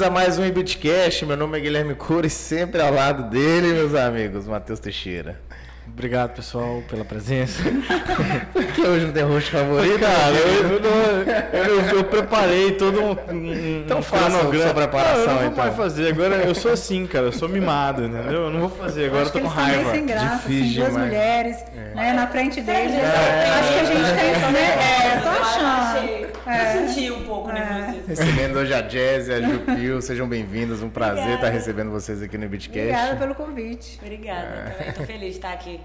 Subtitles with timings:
[0.00, 1.26] Bem-vindos a mais um Ibitcast.
[1.26, 5.38] Meu nome é Guilherme Cury, sempre ao lado dele, meus amigos, Matheus Teixeira.
[5.86, 7.62] Obrigado, pessoal, pela presença.
[8.50, 9.98] Porque hoje não tem rosto favorito?
[9.98, 14.72] Cara, eu, eu, não- eu- eu preparei todo um, um Então um faça a sua
[14.74, 15.64] preparação, Não, eu não vou então.
[15.64, 16.08] mais fazer.
[16.08, 17.26] Agora eu sou assim, cara.
[17.26, 18.44] Eu sou mimado, entendeu?
[18.44, 19.06] Eu não vou fazer.
[19.06, 19.90] Agora eu tô que com raiva.
[19.90, 21.56] sem graça, Difícil assim, duas mulheres
[21.94, 22.94] né, na frente deles.
[22.94, 23.50] É.
[23.58, 25.14] Acho que a gente tem, né?
[25.14, 26.29] É, tô Eu achando.
[26.50, 26.82] É.
[26.84, 28.06] Eu senti um pouco nervosismo.
[28.08, 30.02] Recebendo hoje a Jazz e a Ju Pio.
[30.02, 30.82] Sejam bem-vindos.
[30.82, 31.34] Um prazer Obrigada.
[31.46, 32.80] estar recebendo vocês aqui no Ibitcast.
[32.80, 33.98] Obrigada pelo convite.
[34.02, 34.70] Obrigada, É.
[34.78, 35.80] também tô feliz de estar aqui.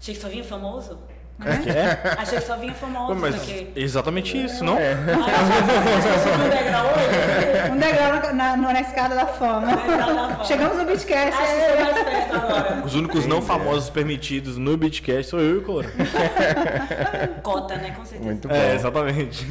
[0.00, 0.98] Achei que só vinha famoso.
[1.44, 2.18] É?
[2.18, 3.70] Achei que só vinha famoso Pô, mas aqui.
[3.76, 4.78] exatamente isso, não?
[4.78, 4.96] É.
[6.46, 7.70] Um degrau hoje?
[7.72, 9.68] Um degrau na, na, na escada da fama.
[10.44, 12.82] Chegamos no perto agora.
[12.84, 15.88] Os únicos não famosos permitidos no Beatcast sou eu e o Cora.
[17.42, 17.90] Cota, né?
[17.90, 18.24] Com certeza.
[18.24, 18.54] Muito bom.
[18.54, 19.46] É, exatamente.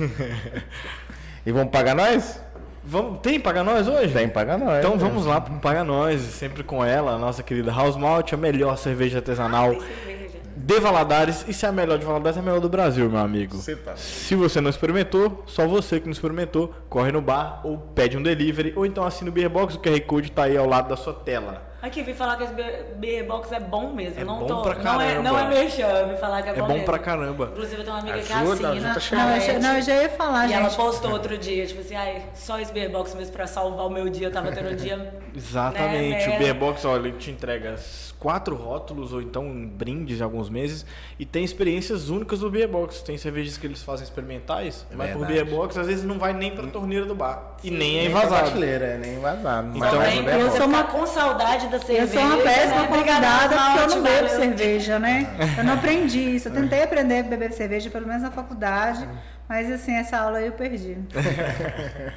[1.46, 2.40] E vamos pagar nós?
[2.88, 4.14] Vamos, tem Paga Nós hoje?
[4.14, 4.78] Tem pagar nós.
[4.78, 4.98] Então né?
[4.98, 8.78] vamos lá pro Paga Nós, sempre com ela, a nossa querida House Malt, a melhor
[8.78, 10.15] cerveja artesanal cerveja.
[10.56, 11.46] De Valadares.
[11.48, 13.56] E se é a melhor de Valadares, é a melhor do Brasil, meu amigo.
[13.58, 13.96] Você tá.
[13.96, 18.24] Se você não experimentou, só você que não experimentou, corre no bar ou pede um
[18.24, 20.98] delivery, ou então assina o Beer Box, o QR Code tá aí ao lado da
[20.98, 21.75] sua tela.
[21.86, 22.54] Aqui, vim falar que esse
[22.98, 24.20] Beer- Box é bom mesmo.
[24.20, 25.56] É não bom tô, pra não é, não é caramba.
[25.56, 26.86] merchan, vim falar que é, É bom bom mesmo.
[26.86, 27.50] pra caramba.
[27.52, 28.92] Inclusive, eu tenho uma amiga que Ajuda, assina.
[28.96, 30.76] ajuda, Não, eu, já- não, eu já ia falar, E ela gente.
[30.78, 34.10] postou outro dia, tipo assim, ai, só esse Beer Box mesmo pra salvar o meu
[34.10, 35.14] dia, eu tava tendo um dia.
[35.36, 36.28] Exatamente.
[36.28, 37.76] Né, O Beer Box, olha, ele te entrega
[38.20, 40.84] quatro rótulos ou então um brindes em alguns meses
[41.20, 43.02] e tem experiências únicas do Beer Box.
[43.04, 45.44] Tem cervejas que eles fazem experimentais, É mas por verdade.
[45.44, 48.06] Beer Box às vezes não vai nem pra torneira do bar e nem é Nem
[48.10, 48.42] envasado.
[48.46, 49.78] prateleira, é nem vazado.
[49.78, 52.14] Então, Também, Mas pra é você sou uma- com saudade da Eu cerveja.
[52.14, 52.88] sou uma péssima né?
[52.88, 55.28] Convidada porque eu não bebo cerveja, né?
[55.58, 56.48] Eu não aprendi isso.
[56.48, 59.08] Eu tentei aprender a beber cerveja, pelo menos na faculdade,
[59.48, 60.98] mas assim, essa aula aí eu perdi.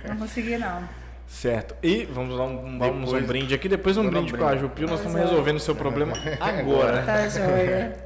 [0.09, 0.83] Não consegui, não.
[1.27, 1.75] Certo.
[1.83, 4.45] E vamos lá, um, vamos Depois- um brinde aqui, depois um dar um brinde com
[4.45, 4.63] a brinde.
[4.63, 4.89] Jupil.
[4.89, 7.03] Nós estamos resolvendo o seu problema agora.
[7.03, 7.97] Tá joia.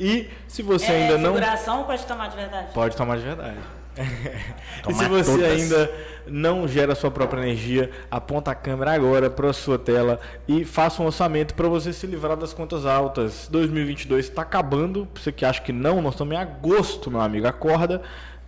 [0.00, 1.34] E se você É ainda não.
[1.34, 2.68] figuração ou pode tomar de verdade?
[2.72, 3.56] Pode tomar de verdade.
[3.98, 5.52] e Tomar se você todas.
[5.62, 5.90] ainda
[6.26, 11.02] não gera sua própria energia, aponta a câmera agora para a sua tela e faça
[11.02, 13.48] um orçamento para você se livrar das contas altas.
[13.50, 15.08] 2022 está acabando.
[15.14, 17.46] Você que acha que não, nós estamos em agosto, meu amigo.
[17.46, 18.02] Acorda.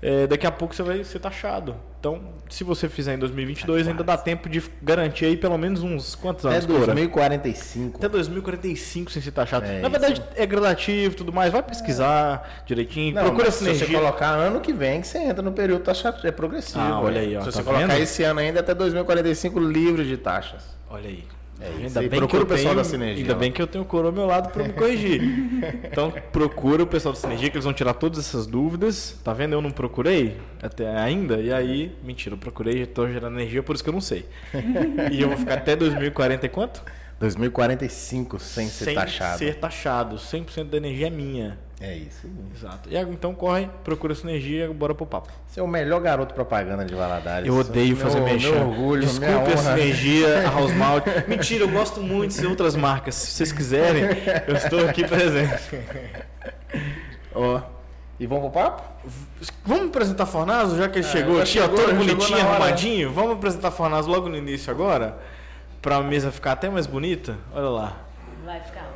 [0.06, 1.74] É, daqui a pouco você vai ser taxado.
[1.98, 2.20] Então,
[2.50, 6.44] se você fizer em 2022, ainda dá tempo de garantir aí pelo menos uns quantos
[6.44, 6.84] Até anos, Cora?
[6.86, 7.96] 2045.
[7.96, 9.64] Até 2045 sem ser taxado.
[9.64, 11.50] É Na verdade, é gradativo e tudo mais.
[11.50, 13.14] Vai pesquisar direitinho.
[13.14, 13.98] Não, procura se você energia.
[13.98, 16.80] colocar ano que vem, que você entra no período taxativo, é progressivo.
[16.80, 18.02] Ah, olha aí, ó, Se tá você colocar vendo?
[18.02, 20.62] esse ano ainda, até 2045 livre de taxas.
[20.90, 21.24] Olha aí.
[21.60, 23.38] É ainda bem Procura que o eu pessoal tenho, da Sinergia Ainda lá.
[23.38, 25.22] bem que eu tenho o coro ao meu lado para me corrigir.
[25.90, 29.18] então procura o pessoal da Sinergia que eles vão tirar todas essas dúvidas.
[29.22, 29.52] Tá vendo?
[29.54, 31.36] Eu não procurei até ainda.
[31.40, 34.26] E aí, mentira, eu procurei, já tô gerando energia, por isso que eu não sei.
[35.12, 36.82] e eu vou ficar até 2040 e quanto?
[37.20, 39.38] 2045 sem ser taxado.
[39.38, 40.16] ser taxado.
[40.16, 41.58] 100% da energia é minha.
[41.80, 42.28] É isso.
[42.54, 42.88] Exato.
[42.88, 45.30] E então corre, procura sinergia, bora pro papo.
[45.46, 47.46] Você é o melhor garoto propaganda de Valadares.
[47.48, 48.52] Eu odeio fazer meu, mexer.
[48.52, 49.56] Meu orgulho, minha Desculpe a honra.
[49.56, 51.04] sinergia, a House Malt.
[51.26, 53.14] Mentira, eu gosto muito de ser outras marcas.
[53.16, 54.04] Se vocês quiserem,
[54.46, 55.62] eu estou aqui presente.
[57.34, 57.60] Ó.
[58.18, 58.82] E vamos pro papo?
[59.64, 63.12] Vamos apresentar Fornazo, já que ele chegou já aqui, ó, chegou, todo bonitinho, chegou arrumadinho.
[63.12, 65.18] Vamos apresentar Fornazo logo no início agora?
[65.82, 67.36] Pra mesa ficar até mais bonita?
[67.52, 67.96] Olha lá.
[68.44, 68.93] Vai ficar.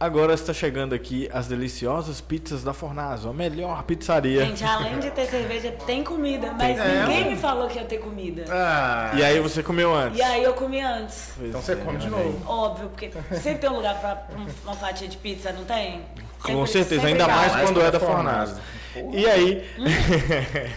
[0.00, 4.46] Agora está chegando aqui as deliciosas pizzas da Fornazo, a melhor pizzaria.
[4.46, 6.54] Gente, além de ter cerveja, tem comida.
[6.56, 7.30] Mas É, ninguém mano.
[7.32, 8.46] me falou que ia ter comida.
[8.48, 10.18] Ah, E aí você comeu antes?
[10.18, 11.32] E aí eu comi antes.
[11.36, 12.22] Pois então você é, come de novo.
[12.22, 12.34] aí.
[12.46, 13.10] Óbvio, porque
[13.42, 16.00] sempre tem um lugar pra pra uma fatia de pizza, não tem?
[16.42, 17.36] Com Sempre- certeza, sempre ainda dá.
[17.36, 18.56] mais quando é da da Fornazo.
[18.94, 19.16] Fornazo.
[19.18, 19.62] E aí,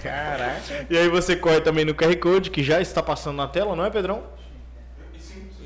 [0.04, 0.86] Caraca.
[0.90, 3.86] e aí você corre também no QR Code que já está passando na tela, não
[3.86, 4.22] é, Pedrão?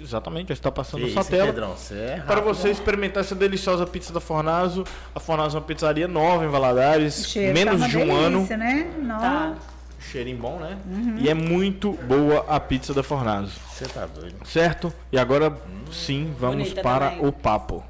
[0.07, 1.45] Exatamente, já está passando na Que sua isso, tela.
[1.47, 2.53] Pedrão, você é Para rápido.
[2.53, 4.85] você experimentar essa deliciosa pizza da Fornazo.
[5.13, 8.37] A Fornazo é uma pizzaria nova em Valadares, menos tá de um ano.
[8.37, 8.87] delícia, né?
[8.99, 9.19] Não.
[9.19, 9.53] Tá.
[9.99, 10.77] Cheirinho bom, né?
[11.17, 13.51] E é muito boa a pizza da Fornazo.
[13.69, 14.35] Você tá doido.
[14.45, 14.93] Certo?
[15.11, 15.53] E agora
[15.91, 17.25] sim, vamos Bonita para também.
[17.27, 17.83] o papo.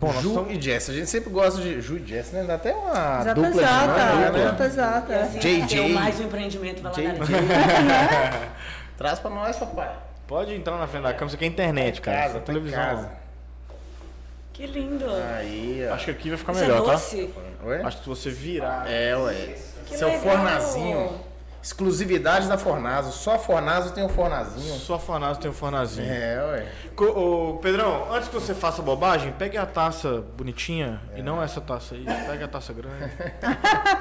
[0.00, 0.52] Bom, nós Ju estamos...
[0.56, 2.42] e Jess, a gente sempre gosta de Ju e Jess, né?
[2.44, 2.90] Dá até uma
[3.20, 4.04] Exata, dupla de exata.
[4.14, 4.38] nome, né?
[4.44, 5.12] Exata, exata.
[5.12, 5.66] E assim, JJ.
[5.80, 7.18] tem mais um empreendimento valadares.
[7.18, 7.36] JJ.
[8.96, 9.90] Traz pra nós, papai.
[10.26, 12.16] Pode entrar na frente da câmera, isso aqui é internet, Tá cara.
[12.18, 12.78] casa, Essa tá televisão.
[12.82, 13.10] casa.
[14.52, 15.04] Que lindo.
[15.36, 15.94] Aí, ó.
[15.94, 16.92] Acho que aqui vai ficar Isso melhor, é tá?
[16.92, 17.34] doce?
[17.64, 17.82] Oi?
[17.82, 18.90] Acho que se você virar.
[18.90, 19.56] É, ué.
[19.86, 20.22] Que Seu legal.
[20.22, 21.20] fornazinho.
[21.62, 23.12] Exclusividade da Fornazo.
[23.12, 24.74] Só a Fornazo tem o fornazinho.
[24.80, 26.10] Só Fornazo tem um fornazinho.
[26.12, 26.66] É, ué.
[26.96, 31.60] Co- Ô, Pedrão, antes que você faça bobagem, pegue a taça bonitinha e não essa
[31.60, 32.04] taça aí.
[32.04, 33.12] Pegue a taça grande.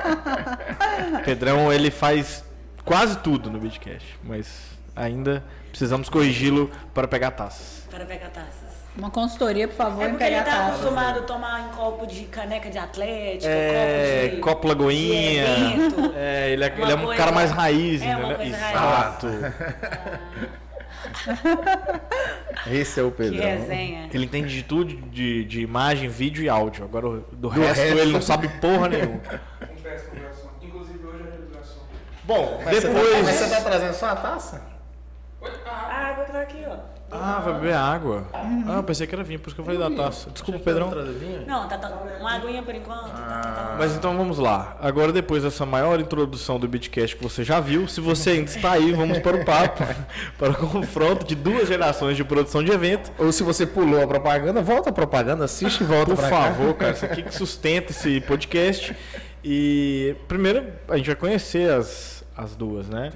[1.24, 2.44] Pedrão, ele faz
[2.84, 7.86] quase tudo no Bitcast, mas ainda precisamos corrigi-lo para pegar taças.
[7.90, 8.72] Para pegar taças.
[8.98, 10.68] Uma consultoria, por favor, É em porque ele tá taças.
[10.80, 14.42] acostumado a tomar em copo de caneca de atlética, É, copo de...
[14.42, 15.46] copo Lagoinha.
[15.46, 16.12] de.
[16.18, 18.54] É, ele é, ele é um coisa- cara mais raiz, é, raiz.
[18.54, 19.28] Exato.
[22.70, 23.40] Esse é o Que Pedrão.
[23.46, 24.10] resenha.
[24.14, 26.84] Ele entende de tudo, de, de imagem, vídeo e áudio.
[26.84, 27.98] Agora, do, Do resto, resto.
[28.00, 29.22] ele não sabe porra nenhuma.
[30.62, 30.66] Um.
[30.66, 31.60] Inclusive hoje é.
[32.24, 33.24] Bom, você tá- depois...
[33.26, 34.62] mas você tá trazendo só a taça?
[35.42, 35.50] Oi?
[35.66, 36.76] Ah, A água que tá aqui, ó.
[37.14, 38.26] Ah, vai beber água.
[38.34, 40.30] Ah, eu pensei que era vinho, por isso que eu falei da taça.
[40.30, 40.90] Desculpa, Pedrão.
[41.46, 41.90] Não, tá, tá
[42.20, 43.10] uma aguinha por enquanto.
[43.10, 43.76] tá, tá, tá.
[43.78, 44.78] Mas então vamos lá.
[44.80, 48.72] Agora, depois dessa maior introdução do Bitcast que você já viu, se você ainda está
[48.74, 49.84] aí, vamos para o papo,
[50.40, 53.12] para o confronto de duas gerações de produção de evento.
[53.18, 56.44] Ou se você pulou a propaganda, volta a propaganda, assiste e volta Por pra cá.
[56.44, 58.96] favor, cara, isso aqui que sustenta esse podcast.
[59.44, 63.12] E primeiro a gente vai conhecer as, as duas, né?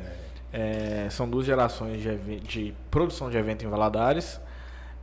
[0.57, 4.40] É, são duas gerações de, de produção de evento em Valadares.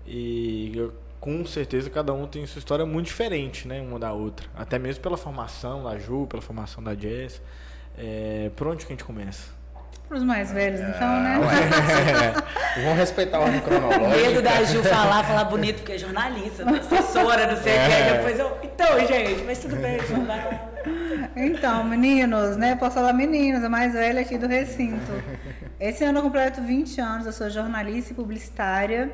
[0.07, 3.81] E eu- com certeza cada um tem sua história muito diferente, né?
[3.81, 4.49] Uma da outra.
[4.57, 7.41] Até mesmo pela formação da Ju, pela formação da Jess.
[7.97, 9.53] É, por onde que a gente começa?
[10.09, 11.41] Para os mais velhos, então, Ah, né?
[12.83, 14.43] Vamos respeitar a ordem Medo cronológica.
[14.43, 18.13] da Ju falar, falar bonito, porque é jornalista, assessora, não sei o que.
[18.13, 18.59] Depois eu.
[18.63, 20.61] Então, gente, mas tudo bem, Ju, vai lá.
[21.37, 22.77] Então, meninos, né?
[22.77, 25.13] Posso falar meninos, a mais velha aqui do recinto.
[25.81, 29.11] Esse ano eu completo 20 anos, eu sou jornalista e publicitária.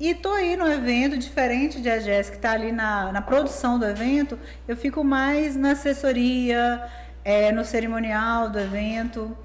[0.00, 3.78] E tô aí no evento, diferente de a Jéssica, que tá ali na, na produção
[3.78, 6.82] do evento, eu fico mais na assessoria,
[7.24, 9.36] é, no cerimonial do evento.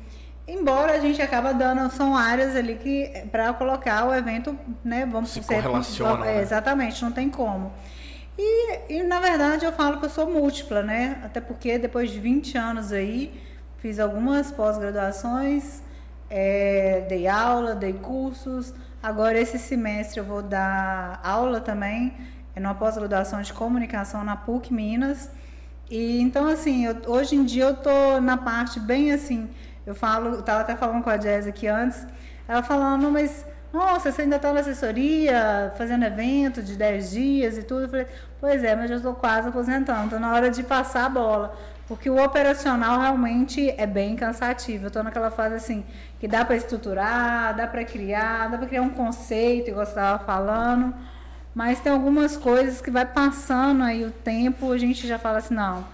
[0.51, 5.06] Embora a gente acaba dando, são áreas ali que para colocar o evento, né?
[5.06, 6.42] Vamos Se ser- correlacionam, é, né?
[6.42, 7.72] Exatamente, não tem como.
[8.38, 11.19] E, e, na verdade eu falo que eu sou múltipla, né?
[11.24, 13.34] Até porque depois de 20 anos aí,
[13.78, 15.81] fiz algumas pós-graduações,
[16.30, 18.74] é, dei aula, dei cursos.
[19.04, 22.13] Agora esse semestre eu vou dar aula também,
[22.56, 25.30] é numa pós-graduação de comunicação na PUC Minas.
[25.92, 29.50] E então assim, eu- hoje em dia eu tô na parte bem assim,
[29.89, 32.06] eu falo, eu tava até falando com a Jazz aqui antes,
[32.47, 37.63] ela falando, mas nossa, você ainda está na assessoria, fazendo evento de 10 dias e
[37.63, 37.83] tudo.
[37.83, 38.07] Eu falei,
[38.39, 41.56] pois é, mas já estou quase aposentando, estou na hora de passar a bola.
[41.88, 44.86] Porque o operacional realmente é bem cansativo.
[44.86, 45.83] Eu estou naquela fase assim,
[46.19, 50.24] que dá para estruturar, dá para criar, dá para criar um conceito, igual você estava
[50.24, 50.94] falando.
[51.53, 55.53] Mas tem algumas coisas que vai passando aí o tempo, a gente já fala assim,
[55.53, 55.86] não.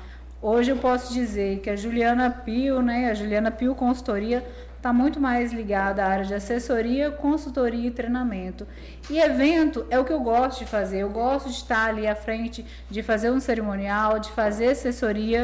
[0.47, 4.45] Hoje eu posso dizer que a Juliana Pio, né, a Juliana Pio Consultoria,
[4.77, 8.67] está muito mais ligada à área de assessoria, consultoria e treinamento.
[9.09, 10.99] E evento é o que eu gosto de fazer.
[10.99, 15.41] Eu gosto de estar ali à frente, de fazer um cerimonial, de fazer assessoria.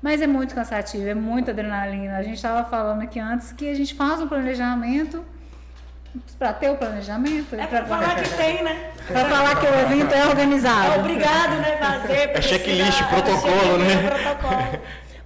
[0.00, 2.16] Mas é muito cansativo, é muita adrenalina.
[2.16, 5.22] A gente estava falando aqui antes que a gente faz um planejamento
[6.38, 7.54] para ter o planejamento.
[7.54, 8.90] É para pra falar que tem, né?
[9.06, 10.92] falar que o evento é organizado.
[10.94, 12.28] É obrigado, né, fazer.
[12.28, 13.90] porque checklist, protocolo, né?
[13.90, 14.80] checklist, protocolo.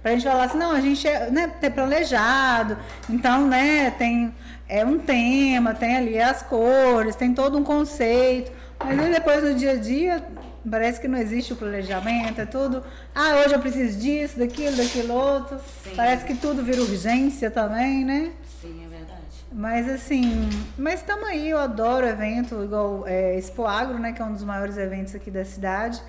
[0.05, 2.77] Pra gente falar assim, não, a gente é né, ter planejado,
[3.09, 4.31] então, né, tem
[4.69, 8.51] é, um tema, tem ali as cores, tem todo um conceito,
[8.83, 10.23] mas aí depois no dia a dia
[10.69, 12.83] parece que não existe o planejamento, é tudo,
[13.15, 15.93] ah, hoje eu preciso disso, daquilo, daquilo outro, Sim.
[15.95, 18.31] parece que tudo vira urgência também, né?
[19.55, 19.57] É.
[19.57, 24.25] Mas assim, mas estamos aí, eu adoro evento, igual é, Expo Agro, né, que é
[24.25, 26.01] um dos maiores eventos aqui da cidade.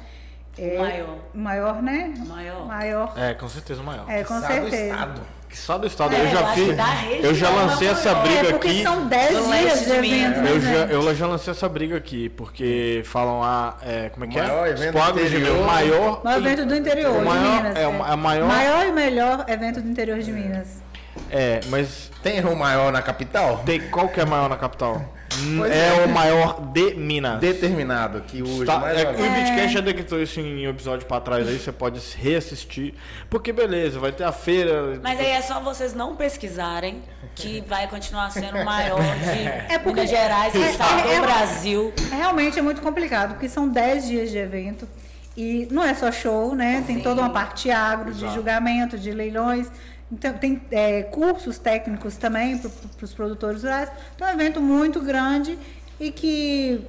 [0.58, 1.18] É, Maior.
[1.34, 2.14] Maior, né?
[2.26, 2.66] Maior.
[2.66, 3.12] Maior.
[3.16, 4.06] É, com certeza o maior.
[4.08, 4.76] É, com certeza.
[4.76, 5.20] estado.
[5.48, 6.66] Que Só do estado É, eu eu já acho fiz.
[6.76, 8.22] região Eu já é lancei essa maior.
[8.26, 8.82] briga É, porque aqui.
[8.82, 12.28] são 10 Do dias de evento, né, Eu já, eu já lancei essa briga aqui,
[12.30, 13.76] porque falam a.
[13.82, 14.70] É, como é que Maior é?
[14.70, 15.60] evento Expo Agro do de interior.
[15.60, 16.24] O maior.
[16.24, 17.76] Maior evento do interior O maior- de Minas.
[17.76, 20.82] é, o ma- a maior- maior e melhor evento do interior de Minas.
[21.30, 23.62] É, mas Tem um maior na capital?
[23.64, 25.12] tem, qual que é maior na capital?
[25.38, 26.04] Hum, é, é.
[26.06, 27.40] o maior de Minas.
[27.40, 29.32] Determinado, que hoje Tá, mais é, o vez.
[29.34, 32.94] Bitcast já decretou isso em um episódio pra trás aí, você pode reassistir.
[33.28, 34.98] Porque beleza, vai ter a feira.
[35.02, 37.02] Mas aí é só vocês não pesquisarem
[37.34, 41.22] que vai continuar sendo o maior de É porque- Minas Gerais, é- estado é- do
[41.22, 41.92] Brasil.
[42.10, 44.88] Realmente é muito complicado, porque são 10 dias de evento.
[45.36, 46.82] E não é só show, né?
[46.86, 47.02] Tem Sim.
[47.02, 49.70] toda uma parte agro, de julgamento, de leilões.
[50.10, 53.90] Então, tem é, cursos técnicos também para os produtores rurais.
[54.14, 55.58] Então, é um evento muito grande
[55.98, 56.80] e que,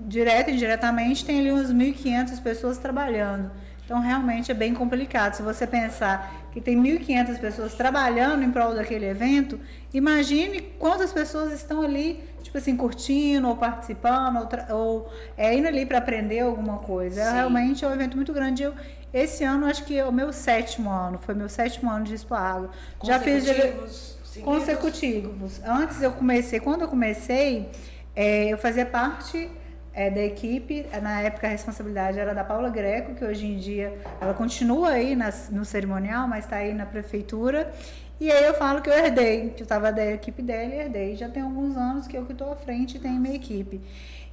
[0.00, 3.50] direto e indiretamente, tem ali umas 1.500 pessoas trabalhando.
[3.84, 5.34] Então, realmente é bem complicado.
[5.34, 9.58] Se você pensar que tem 1.500 pessoas trabalhando em prol daquele evento,
[9.92, 15.86] imagine quantas pessoas estão ali, tipo assim, curtindo ou participando ou, ou é, indo ali
[15.86, 17.20] para aprender alguma coisa.
[17.22, 18.62] É, realmente é um evento muito grande.
[18.62, 18.74] Eu,
[19.12, 22.34] esse ano, acho que é o meu sétimo ano, foi meu sétimo ano de Expo
[22.34, 22.70] Agro.
[23.04, 23.44] Já fiz.
[23.44, 24.18] Seguidos.
[24.44, 25.60] consecutivos.
[25.64, 27.70] Antes eu comecei, quando eu comecei,
[28.14, 29.50] é, eu fazia parte
[29.92, 30.86] é, da equipe.
[31.02, 35.16] Na época a responsabilidade era da Paula Greco, que hoje em dia ela continua aí
[35.16, 37.72] nas- no cerimonial, mas está aí na prefeitura.
[38.20, 41.16] E aí eu falo que eu herdei, que eu estava da equipe dela e herdei.
[41.16, 43.80] Já tem alguns anos que eu que estou à frente e tenho minha equipe.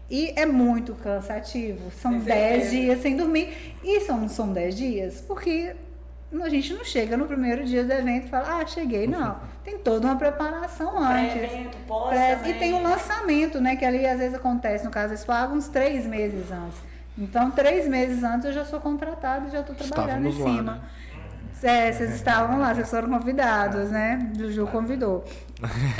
[0.09, 1.91] E é muito cansativo.
[1.91, 2.69] São Com 10 certeza.
[2.71, 3.75] dias sem dormir.
[3.83, 5.75] E são, são 10 dias porque
[6.41, 9.07] a gente não chega no primeiro dia do evento e fala, ah, cheguei.
[9.07, 9.37] Não.
[9.63, 11.33] Tem toda uma preparação antes.
[11.33, 12.39] Pré-evento, pós Pré-.
[12.45, 13.75] E tem o lançamento, né?
[13.75, 16.77] Que ali às vezes acontece, no caso da Expo, uns três meses antes.
[17.17, 20.49] Então, três meses antes eu já sou contratada e já estou trabalhando Estávamos em lá,
[20.57, 20.71] cima.
[20.73, 20.81] né?
[21.63, 24.31] É, vocês estavam lá, vocês foram convidados, né?
[24.37, 25.23] Juju convidou.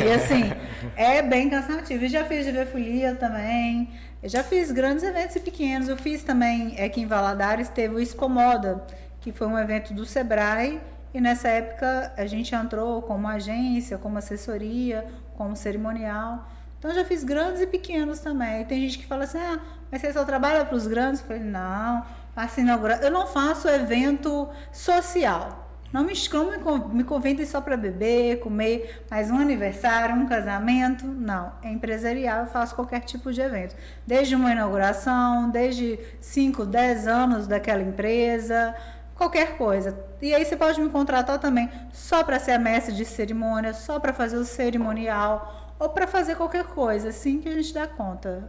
[0.03, 0.51] E assim,
[0.95, 2.03] é bem cansativo.
[2.03, 3.89] Eu já fiz de folia também.
[4.21, 5.88] Eu já fiz grandes eventos e pequenos.
[5.88, 8.85] Eu fiz também aqui em Valadares, teve o Expomoda,
[9.21, 10.81] que foi um evento do Sebrae.
[11.13, 15.05] E nessa época a gente entrou como agência, como assessoria,
[15.38, 16.45] como cerimonial.
[16.77, 18.62] Então eu já fiz grandes e pequenos também.
[18.62, 19.59] E tem gente que fala assim: ah,
[19.89, 21.21] mas você só trabalha para os grandes?
[21.21, 23.00] Eu falei: não, faço inaugura...
[23.01, 25.64] eu não faço evento social.
[25.95, 30.25] Não me, não me, con- me convidem só para beber, comer, mas um aniversário, um
[30.27, 31.53] casamento, não.
[31.63, 33.73] É empresarial, eu faço qualquer tipo de evento.
[34.05, 38.75] Desde uma inauguração, desde 5, 10 anos daquela empresa,
[39.15, 39.97] qualquer coisa.
[40.21, 43.97] E aí você pode me contratar também só para ser a mestre de cerimônia, só
[43.97, 48.44] para fazer o cerimonial ou para fazer qualquer coisa, assim que a gente dá conta.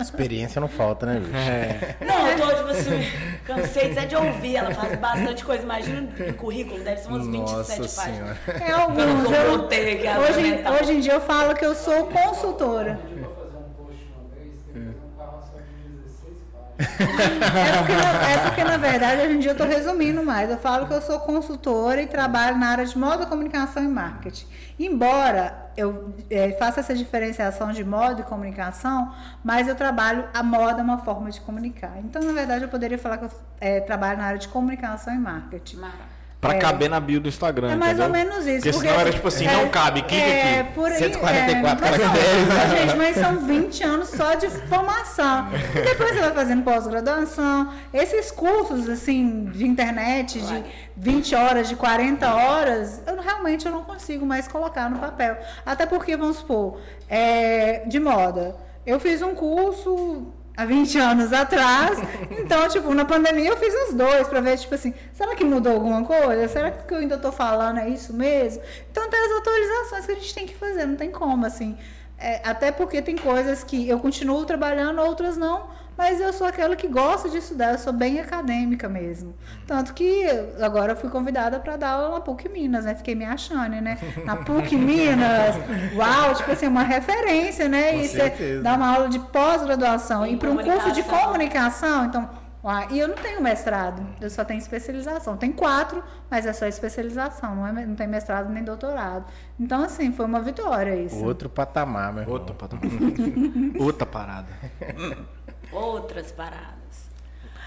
[0.00, 1.36] Experiência não falta, né, bicho?
[1.36, 1.96] É.
[2.04, 3.00] Não, eu tô, tipo assim,
[3.46, 4.56] cansei até de ouvir.
[4.56, 5.62] Ela faz bastante coisa.
[5.62, 7.90] Imagina o currículo, deve ser umas 27 Nossa páginas.
[7.92, 8.38] senhora.
[8.64, 9.30] É alguns.
[9.30, 12.98] Eu Eu, hoje, hoje em dia eu falo que eu sou consultora.
[13.08, 16.34] Eu vou fazer um post uma vez, tem que fazer um carro só de 16
[16.52, 16.72] páginas.
[16.84, 20.50] É porque, é porque, na verdade, hoje em dia eu estou resumindo mais.
[20.50, 24.46] Eu falo que eu sou consultora e trabalho na área de moda, comunicação e marketing.
[24.78, 30.80] Embora eu eh, faça essa diferenciação de moda e comunicação, mas eu trabalho a moda
[30.80, 31.98] é uma forma de comunicar.
[31.98, 35.18] Então, na verdade, eu poderia falar que eu eh, trabalho na área de comunicação e
[35.18, 35.76] marketing.
[35.76, 36.13] Mara.
[36.44, 36.58] Pra É.
[36.58, 37.72] caber na bio do Instagram.
[37.72, 38.26] É mais ou entendeu?
[38.30, 38.62] menos isso.
[38.70, 40.72] Porque senão era tipo assim, não cabe, clica é, aqui.
[40.74, 42.48] Por aí, 144 é, mas são- caracteres.
[42.48, 45.48] mas, gente, mas são 20 anos só de formação.
[45.74, 47.72] E depois você vai fazendo pós-graduação.
[47.92, 50.64] Esses cursos, assim, de internet, de
[50.96, 55.36] 20 horas, de 40 horas, eu realmente eu não consigo mais colocar no papel.
[55.64, 58.54] Até porque, vamos supor, é, de moda.
[58.86, 61.98] Eu fiz um curso há 20 anos atrás.
[62.30, 65.72] Então, tipo, na pandemia eu fiz uns dois pra ver, tipo assim, será que mudou
[65.72, 66.46] alguma coisa?
[66.48, 68.62] Será que eu ainda tô falando é isso mesmo?
[68.90, 71.76] Então tem as atualizações que a gente tem que fazer, não tem como, assim.
[72.18, 76.74] É, até porque tem coisas que eu continuo trabalhando, outras não, mas eu sou aquela
[76.74, 79.34] que gosta de estudar, eu sou bem acadêmica mesmo.
[79.66, 80.24] Tanto que
[80.60, 82.94] agora eu fui convidada para dar aula na PUC Minas, né?
[82.94, 83.98] Fiquei me achando, né?
[84.24, 85.56] Na PUC Minas,
[85.94, 87.92] uau, tipo assim, uma referência, né?
[87.92, 88.62] Com e você certeza.
[88.62, 92.06] dá uma aula de pós-graduação e para um curso de comunicação.
[92.06, 92.28] então,
[92.64, 95.36] uau, e eu não tenho mestrado, eu só tenho especialização.
[95.36, 99.26] Tem quatro, mas é só especialização, não, é, não tem mestrado nem doutorado.
[99.60, 101.24] Então, assim, foi uma vitória isso.
[101.24, 102.34] Outro patamar, meu irmão.
[102.36, 102.84] Outra, patamar.
[103.78, 104.48] Outra parada.
[105.74, 106.74] Outras paradas.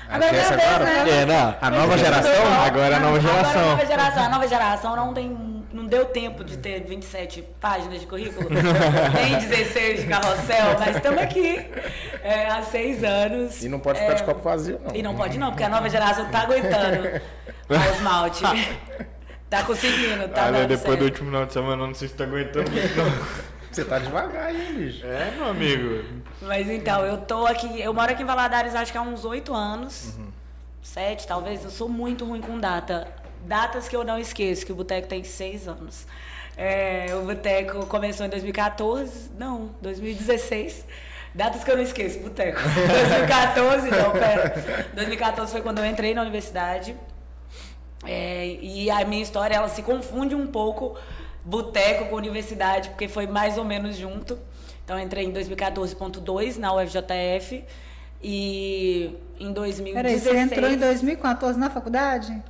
[0.10, 0.86] Agora, minha vez, agora?
[0.86, 1.22] né?
[1.22, 1.56] É, não.
[1.62, 2.32] A nova geração?
[2.66, 3.66] Agora é a nova Agora a geração.
[3.70, 5.58] nova geração, a nova geração não tem.
[5.74, 8.48] Não deu tempo de ter 27 páginas de currículo,
[9.14, 11.70] nem 16 de carrossel, mas estamos aqui
[12.24, 13.62] é, há seis anos.
[13.64, 14.96] E não pode ficar É, de copo vazio, não.
[14.96, 17.22] E não pode não, porque a nova geração tá aguentando
[17.70, 18.44] o esmalte.
[19.50, 21.00] Tá conseguindo, tá Olha, dando depois certo.
[21.00, 23.48] do último final de semana, não sei se tá aguentando não.
[23.72, 25.06] Você tá devagar aí, bicho.
[25.06, 26.04] É, meu amigo.
[26.42, 29.54] Mas então, eu tô aqui, eu moro aqui em Valadares acho que há uns oito
[29.54, 30.16] anos.
[30.18, 30.28] Uhum.
[30.82, 31.64] Sete, talvez.
[31.64, 33.08] Eu sou muito ruim com data.
[33.46, 36.06] Datas que eu não esqueço, que o Boteco tem seis anos.
[36.56, 40.86] É, o Boteco começou em 2014, não, 2016.
[41.36, 42.60] Datas que eu não esqueço, Boteco.
[42.66, 44.90] 2014, não, pera.
[44.94, 46.96] 2014 foi quando eu entrei na universidade.
[48.06, 50.98] É, e a minha história, ela se confunde um pouco,
[51.48, 54.38] boteco com universidade, porque foi mais ou menos junto.
[54.84, 57.64] Então, entrei em 2014.2 na UFJF
[58.22, 59.94] e em 2016...
[59.94, 62.42] Peraí, você entrou em 2014 na faculdade?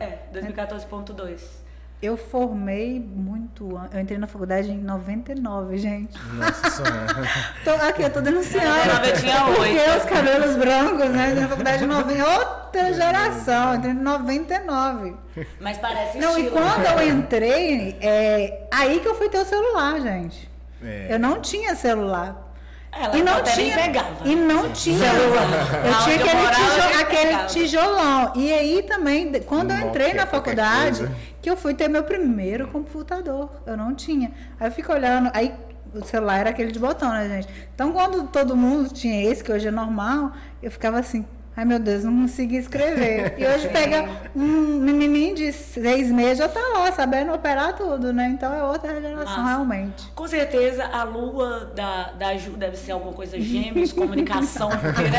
[0.00, 1.59] É, 2014.2.
[2.02, 3.94] Eu formei muito antes.
[3.94, 6.18] Eu entrei na faculdade em 99, gente.
[6.34, 7.06] Nossa senhora.
[7.62, 8.66] Tô, aqui, eu tô denunciando.
[8.66, 9.98] 99 eu tinha Porque oito.
[9.98, 11.26] os cabelos brancos, né?
[11.28, 13.74] Entrei na faculdade em 90, outra geração.
[13.74, 15.14] Entrei em 99.
[15.60, 16.94] Mas parece Não, e estilo, quando né?
[16.94, 20.50] eu entrei, é aí que eu fui ter o celular, gente.
[20.82, 21.08] É.
[21.10, 22.49] Eu não tinha celular.
[22.92, 23.74] Ela e não tinha.
[23.76, 24.08] pegava.
[24.24, 25.06] E não tinha.
[25.06, 28.32] Eu Aonde tinha eu aquele, morava, aquele tijolão.
[28.34, 31.08] E aí também, quando eu entrei na faculdade,
[31.40, 33.50] que eu fui ter meu primeiro computador.
[33.66, 34.32] Eu não tinha.
[34.58, 35.30] Aí eu fico olhando.
[35.32, 35.54] Aí
[35.94, 37.48] o celular era aquele de botão, né, gente?
[37.74, 40.32] Então quando todo mundo tinha esse, que hoje é normal,
[40.62, 41.24] eu ficava assim.
[41.56, 43.34] Ai meu Deus, não consegui escrever.
[43.36, 44.40] E hoje pega um
[44.80, 48.28] menininho de seis meses, já tá lá, sabendo operar tudo, né?
[48.28, 50.08] Então é outra geração, realmente.
[50.14, 55.18] Com certeza a lua da, da Ju deve ser alguma coisa gêmeos, comunicação, porque né?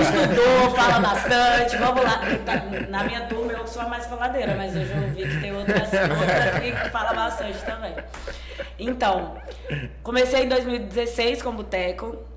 [0.00, 1.76] estudou, fala bastante.
[1.76, 2.20] Vamos lá.
[2.46, 5.54] Tá, Na minha turma eu sou a mais faladeira, mas hoje eu vi que tem
[5.54, 7.94] outras outra aqui que fala bastante também.
[8.78, 9.34] Então,
[10.02, 12.31] comecei em 2016 com boteco.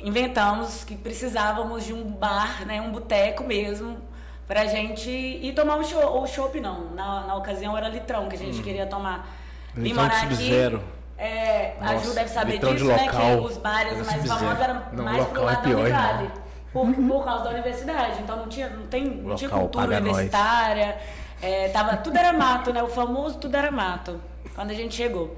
[0.00, 3.98] Inventamos que precisávamos de um bar, né, um boteco mesmo,
[4.46, 8.34] pra gente ir tomar um show, ou chopp não, na, na ocasião era litrão que
[8.36, 9.26] a gente queria tomar.
[9.74, 10.82] Vim Litrão morar aqui, Sub-Zero.
[11.16, 14.60] é, a Ju Nossa, deve saber litrão de disso, né, que os bares mais famosos
[14.60, 16.24] eram Não, mais pro é lado da pior, Univale.
[16.24, 16.44] irmão.
[16.72, 20.98] Por, por causa da universidade, então não tinha, não tem, não tinha cultura universitária,
[21.40, 22.82] é, tava, tudo era mato, né?
[22.82, 24.20] O famoso tudo era mato,
[24.56, 25.36] quando a gente chegou.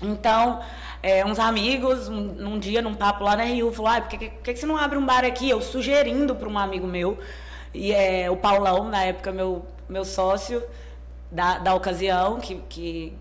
[0.00, 0.60] Então,
[1.02, 4.30] é, uns amigos, um, num dia, num papo lá na Rio, falou, ah, por que,
[4.30, 5.48] por que que você não abre um bar aqui?
[5.48, 7.18] Eu sugerindo para um amigo meu,
[7.72, 10.62] e é o Paulão, na época meu, meu sócio
[11.30, 13.16] da, da ocasião, que, que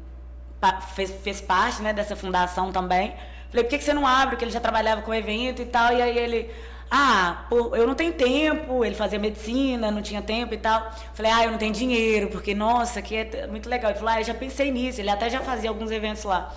[0.93, 3.13] fez, fez parte né, dessa fundação também.
[3.49, 4.31] Falei, por que, que você não abre?
[4.31, 5.93] Porque ele já trabalhava com evento e tal.
[5.93, 6.49] E aí ele,
[6.89, 8.83] ah, pô, eu não tenho tempo.
[8.83, 10.91] Ele fazia medicina, não tinha tempo e tal.
[11.13, 13.91] Falei, ah, eu não tenho dinheiro, porque, nossa, aqui é muito legal.
[13.91, 14.99] Ele falou, ah, eu já pensei nisso.
[14.99, 16.53] Ele até já fazia alguns eventos lá.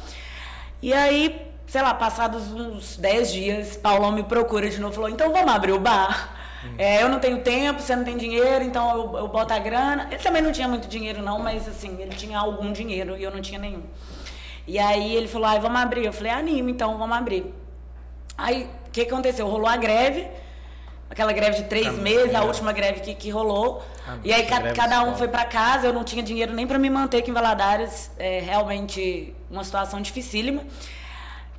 [0.82, 5.11] E aí, sei lá, passados uns 10 dias, Paulão me procura de novo e falou,
[5.11, 6.35] então vamos abrir o bar.
[6.76, 10.08] É, eu não tenho tempo, você não tem dinheiro, então eu, eu boto a grana.
[10.11, 13.30] Ele também não tinha muito dinheiro, não, mas assim, ele tinha algum dinheiro e eu
[13.30, 13.82] não tinha nenhum.
[14.67, 16.04] E aí ele falou, ai, vamos abrir.
[16.04, 17.54] Eu falei, anima, então, vamos abrir.
[18.36, 19.47] Aí, o que aconteceu?
[19.49, 20.28] Rolou a greve,
[21.08, 23.82] aquela greve de três meses, a última greve que, que rolou.
[24.25, 26.91] e aí, ca- cada um foi pra casa, eu não tinha dinheiro nem pra me
[26.91, 30.63] manter aqui em Valadares, é realmente uma situação dificílima.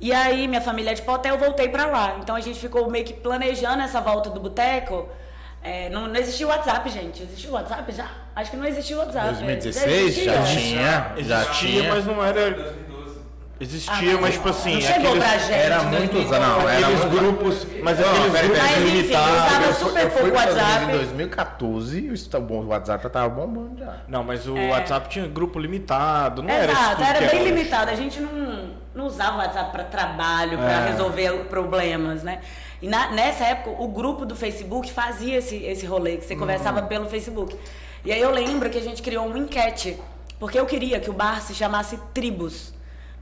[0.00, 2.16] E aí, minha família é de Poté, eu voltei pra lá.
[2.22, 5.08] Então, a gente ficou meio que planejando essa volta do boteco.
[5.62, 7.22] É, não, não existia o WhatsApp, gente.
[7.22, 8.10] Existiu o WhatsApp já?
[8.34, 9.28] Acho que não existia o WhatsApp.
[9.28, 10.60] 2016 já existia?
[10.62, 11.94] tinha, já Existia, tinha.
[11.94, 12.74] mas não era.
[13.60, 13.62] 2012.
[13.62, 15.52] Existia, Ah, mas tipo assim, não chegou aqueles, pra gente.
[15.52, 16.30] Era muitos 2012.
[16.40, 19.30] não, era aqueles muito- grupos, mas Não, aqueles peraí, grupos enfim, limitados.
[19.30, 20.84] usava Eu super eu fui pouco WhatsApp.
[20.84, 23.96] Em 2014, o WhatsApp já tava bombando já.
[24.08, 24.68] Não, mas o É.
[24.70, 27.52] WhatsApp tinha grupo limitado, não era isso Exato, era que é bem hoje.
[27.52, 27.90] limitado.
[27.90, 30.88] A gente não, não usava o WhatsApp para trabalho, para É.
[30.90, 32.40] resolver problemas, né?
[32.80, 36.40] E na- nessa época, o grupo do Facebook fazia esse, esse rolê, que você Uhum.
[36.40, 37.54] conversava pelo Facebook.
[38.06, 39.98] E aí eu lembro que a gente criou uma enquete,
[40.38, 42.72] porque eu queria que o bar se chamasse Tribos.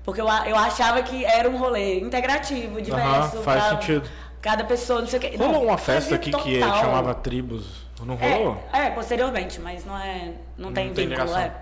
[0.08, 3.42] Porque eu, eu achava que era um rolê integrativo, diverso.
[3.42, 4.08] faz pra sentido.
[4.40, 5.36] Cada pessoa, não sei o quê.
[5.36, 6.80] Rolou Não, uma festa aqui que total.
[6.80, 7.66] chamava Tribos,
[8.02, 8.56] não rolou?
[8.72, 10.32] É, é, posteriormente, mas não é.
[10.56, 11.52] Não tem tem vínculo, é.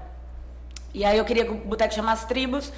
[0.94, 2.72] E aí eu queria que o boteco chamasse Tribos.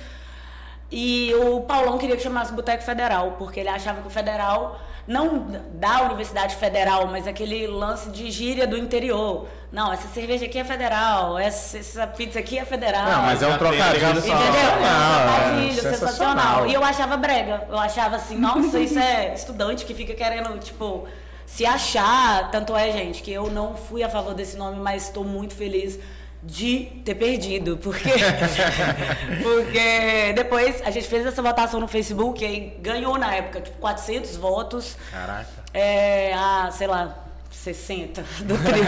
[0.90, 5.46] E o Paulão queria que chamasse Boteco Federal, porque ele achava que o federal, não
[5.72, 9.48] da Universidade Federal, mas aquele lance de gíria do interior.
[9.72, 13.06] Não, essa cerveja aqui é federal, essa, essa pizza aqui é federal.
[13.06, 14.42] Não, mas é um trocadilho sensacional.
[14.42, 15.98] É um é trocadilho sensacional.
[15.98, 16.66] sensacional.
[16.68, 17.66] E eu achava brega.
[17.70, 21.08] Eu achava assim, nossa, isso é estudante que fica querendo, tipo,
[21.46, 22.50] se achar.
[22.50, 25.98] Tanto é, gente, que eu não fui a favor desse nome, mas estou muito feliz
[26.42, 27.76] de ter perdido.
[27.78, 28.10] Porque,
[29.42, 34.36] porque depois a gente fez essa votação no Facebook e ganhou na época, tipo, 400
[34.36, 34.96] votos.
[35.10, 35.46] Caraca.
[35.74, 37.14] É, a, sei lá,
[37.50, 38.84] 60 do trio.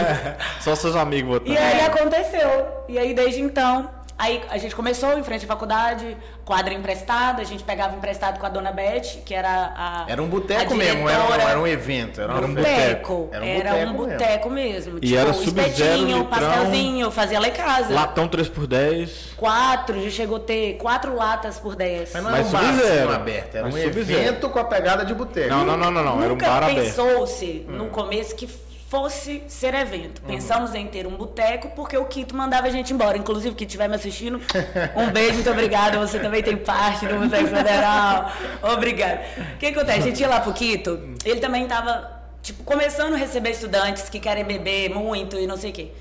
[0.61, 1.53] Só seus amigos votando.
[1.53, 2.67] E aí aconteceu.
[2.87, 3.89] E aí desde então,
[4.21, 8.45] aí a gente começou em frente à faculdade, quadra emprestada, a gente pegava emprestado com
[8.45, 12.21] a dona Beth, que era a Era um boteco mesmo, era, era um evento.
[12.21, 13.29] Era, Era um boteco.
[13.31, 14.17] Era um Era um boteco mesmo.
[14.17, 14.97] boteco mesmo.
[14.97, 16.25] E Tipo, era Sub-Zero, espetinho, litrão.
[16.25, 17.93] pastelzinho, fazia lá em casa.
[17.93, 19.35] Latão 3x10.
[19.35, 22.11] Quatro, já chegou a ter quatro latas por 10.
[22.13, 22.69] Mas não Mas era um bar
[23.09, 25.49] assim, aberto, era Mas um evento com a pegada de boteco.
[25.49, 26.17] Não, não, não, não, não.
[26.21, 26.75] Era um Nunca bar aberto.
[26.85, 27.73] pensou-se Hum.
[27.77, 28.47] no começo que
[28.91, 30.21] fosse ser evento.
[30.21, 30.27] Uhum.
[30.27, 33.17] Pensamos em ter um boteco porque o Quito mandava a gente embora.
[33.17, 34.41] Inclusive, quem estiver me assistindo,
[34.97, 35.97] um beijo, muito obrigada.
[35.97, 38.29] Você também tem parte do Boteco Federal.
[38.61, 39.21] Obrigada.
[39.55, 39.99] O que acontece?
[39.99, 44.19] A gente ia lá pro Quito, ele também tava, tipo, começando a receber estudantes que
[44.19, 45.91] querem beber muito e não sei o quê.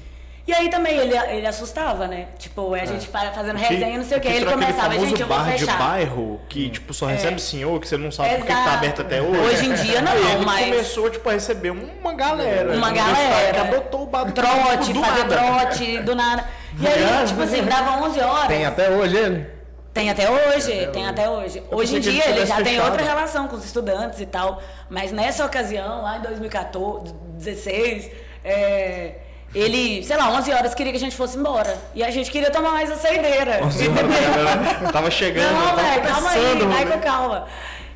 [0.46, 2.26] E aí também ele, ele assustava, né?
[2.38, 4.28] Tipo, a gente fa- fazendo resenha, não sei o quê.
[4.30, 5.78] Que Ele aquele começava, gente, eu vou bar de fechar.
[5.78, 8.76] bairro que, tipo, só recebe senhor, que você não sabe por que que tá Exato.
[8.76, 9.38] aberto até hoje.
[9.40, 12.72] Hoje em dia não, Aí ele mas- começou, tipo, a receber uma galera.
[12.72, 13.52] Uma de galera.
[13.52, 15.36] Que adotou o bar do Trote, do fazer nada.
[15.36, 16.44] trote, do nada.
[16.80, 18.48] E aí, tipo assim, dava 11 horas.
[18.48, 19.46] Tem até hoje ele.
[19.92, 21.62] Tem até hoje, tem até hoje.
[21.70, 22.90] Hoje em dia ele já tivesse tem fechado.
[22.90, 24.62] outra relação com os estudantes e tal.
[24.88, 28.08] Mas nessa ocasião, lá em 2014, 16,
[28.44, 29.14] é,
[29.54, 31.76] ele, sei lá, 11 horas queria que a gente fosse embora.
[31.94, 33.60] E a gente queria tomar mais a saideira.
[33.60, 34.02] entendeu?
[34.92, 36.92] Tava chegando, Não, velho, calma aí, vai né?
[36.96, 37.46] com calma.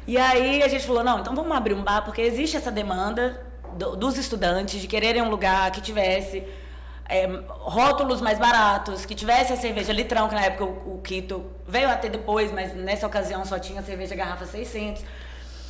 [0.07, 3.41] E aí a gente falou, não, então vamos abrir um bar, porque existe essa demanda
[3.75, 6.43] do- dos estudantes de quererem um lugar que tivesse
[7.09, 11.45] é, rótulos mais baratos, que tivesse a cerveja litrão, que na época o, o Quito
[11.67, 15.03] veio a ter depois, mas nessa ocasião só tinha cerveja garrafa 600.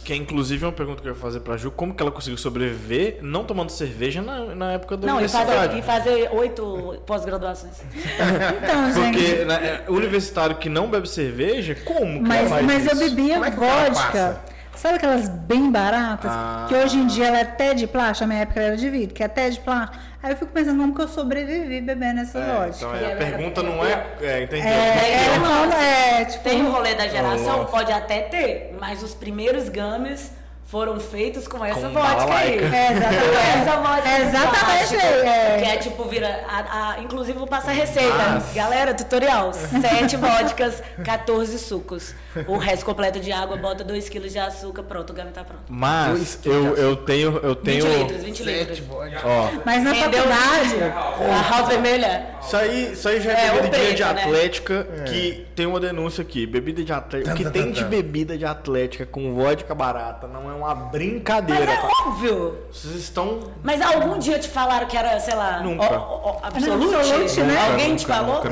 [0.04, 2.36] Que é inclusive uma pergunta que eu ia fazer pra Ju, como que ela conseguiu
[2.36, 5.78] sobreviver não tomando cerveja na, na época da Não, e fazer, universidade?
[5.78, 7.80] e fazer oito pós-graduações.
[8.62, 9.18] Então, gente.
[9.18, 13.04] Porque né, é, universitário que não bebe cerveja, como que Mas, mas eu isso?
[13.10, 14.40] bebia Como é vodka.
[14.76, 16.30] Sabe aquelas bem baratas?
[16.30, 16.66] Ah.
[16.68, 18.90] Que hoje em dia ela é até de plástico, na minha época ela era de
[18.90, 20.02] vidro, que é até de plástico.
[20.24, 22.76] Aí eu fico pensando como que eu sobrevivi bebendo essa É, vodka.
[22.78, 24.06] então E é, a pergunta não é.
[24.22, 24.66] É, entendi.
[24.66, 27.70] É, é, não, é, tipo, Tem o rolê da geração, Nossa.
[27.70, 30.32] pode até ter, mas os primeiros games
[30.66, 32.56] foram feitos com essa Com vodka aí.
[32.72, 33.60] É, exatamente.
[33.60, 35.56] Essa vodka É exatamente, é.
[35.62, 36.40] Que é tipo, vira.
[36.48, 38.42] A, a- inclusive, vou passar receita.
[38.54, 42.14] Galera, tutorial: 7 vodkas, 14 sucos.
[42.48, 45.62] O resto completo de água, bota 2 kg de açúcar, pronto, o game tá pronto.
[45.68, 47.38] Mas eu, eu tenho.
[47.42, 47.98] Eu 20 tenho.
[47.98, 48.82] litros, 20 litros.
[49.24, 52.26] Ó, Mas na faculdade, A house vermelha.
[52.42, 54.22] isso aí, isso aí já é, É, o bebida de preto, né?
[54.22, 56.46] atlética, que tem uma denúncia aqui.
[56.46, 57.32] Bebida de atlética.
[57.32, 61.70] O que tem de bebida de atlética com vodka barata não é uma Mas brincadeira.
[61.72, 61.88] é tá?
[62.06, 62.58] óbvio.
[62.72, 63.40] Vocês estão.
[63.62, 65.84] Mas algum dia te falaram que era, sei lá, Nunca.
[65.84, 66.94] ó, ó, ó, absolute?
[66.94, 67.66] Absolute, né?
[67.70, 68.42] Alguém te falou?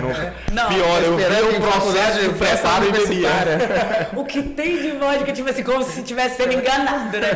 [0.52, 0.68] Não.
[0.68, 3.28] Pior, eu vi Esperando o processo de de preparo e bebia.
[4.16, 7.30] O que tem de vodka, tipo assim, como se estivesse sendo enganado, né?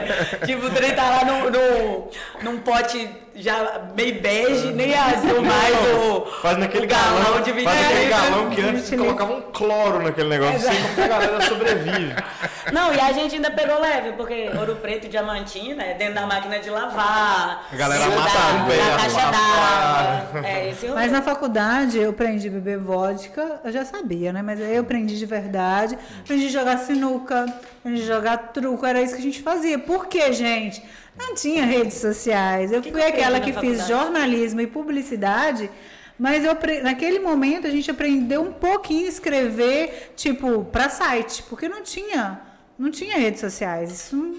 [0.44, 2.10] tipo, o trem tá lá no, no,
[2.42, 7.64] num pote já meio bege, nem azul mais o, Faz naquele galão galão, de 20
[7.64, 8.20] faz naquele litros.
[8.20, 10.56] galão que antes colocava um cloro naquele negócio.
[10.68, 12.14] Assim como que a galera sobrevive.
[12.72, 16.26] Não, e a gente ainda pegou leve, porque ouro preto e diamantina é dentro da
[16.26, 17.66] máquina de lavar.
[17.72, 20.46] A galera dentro mata um da caixa d'água.
[20.46, 21.00] É, esse rolê.
[21.00, 24.42] Mas na faculdade eu aprendi a beber vodka, eu já sabia, né?
[24.42, 27.46] Mas aí eu aprendi de verdade, aprendi a jogar sinuca,
[27.80, 29.78] aprendi a jogar truco, era isso que a gente fazia.
[29.78, 30.82] Por quê, gente?
[31.18, 32.72] Não tinha redes sociais.
[32.72, 33.88] Eu que fui que aquela que na fiz faculdade?
[33.88, 35.70] jornalismo e publicidade.
[36.18, 41.68] Mas eu, naquele momento a gente aprendeu um pouquinho a escrever, tipo, para site, porque
[41.68, 42.40] não tinha,
[42.78, 43.92] não tinha redes sociais.
[43.92, 44.34] Isso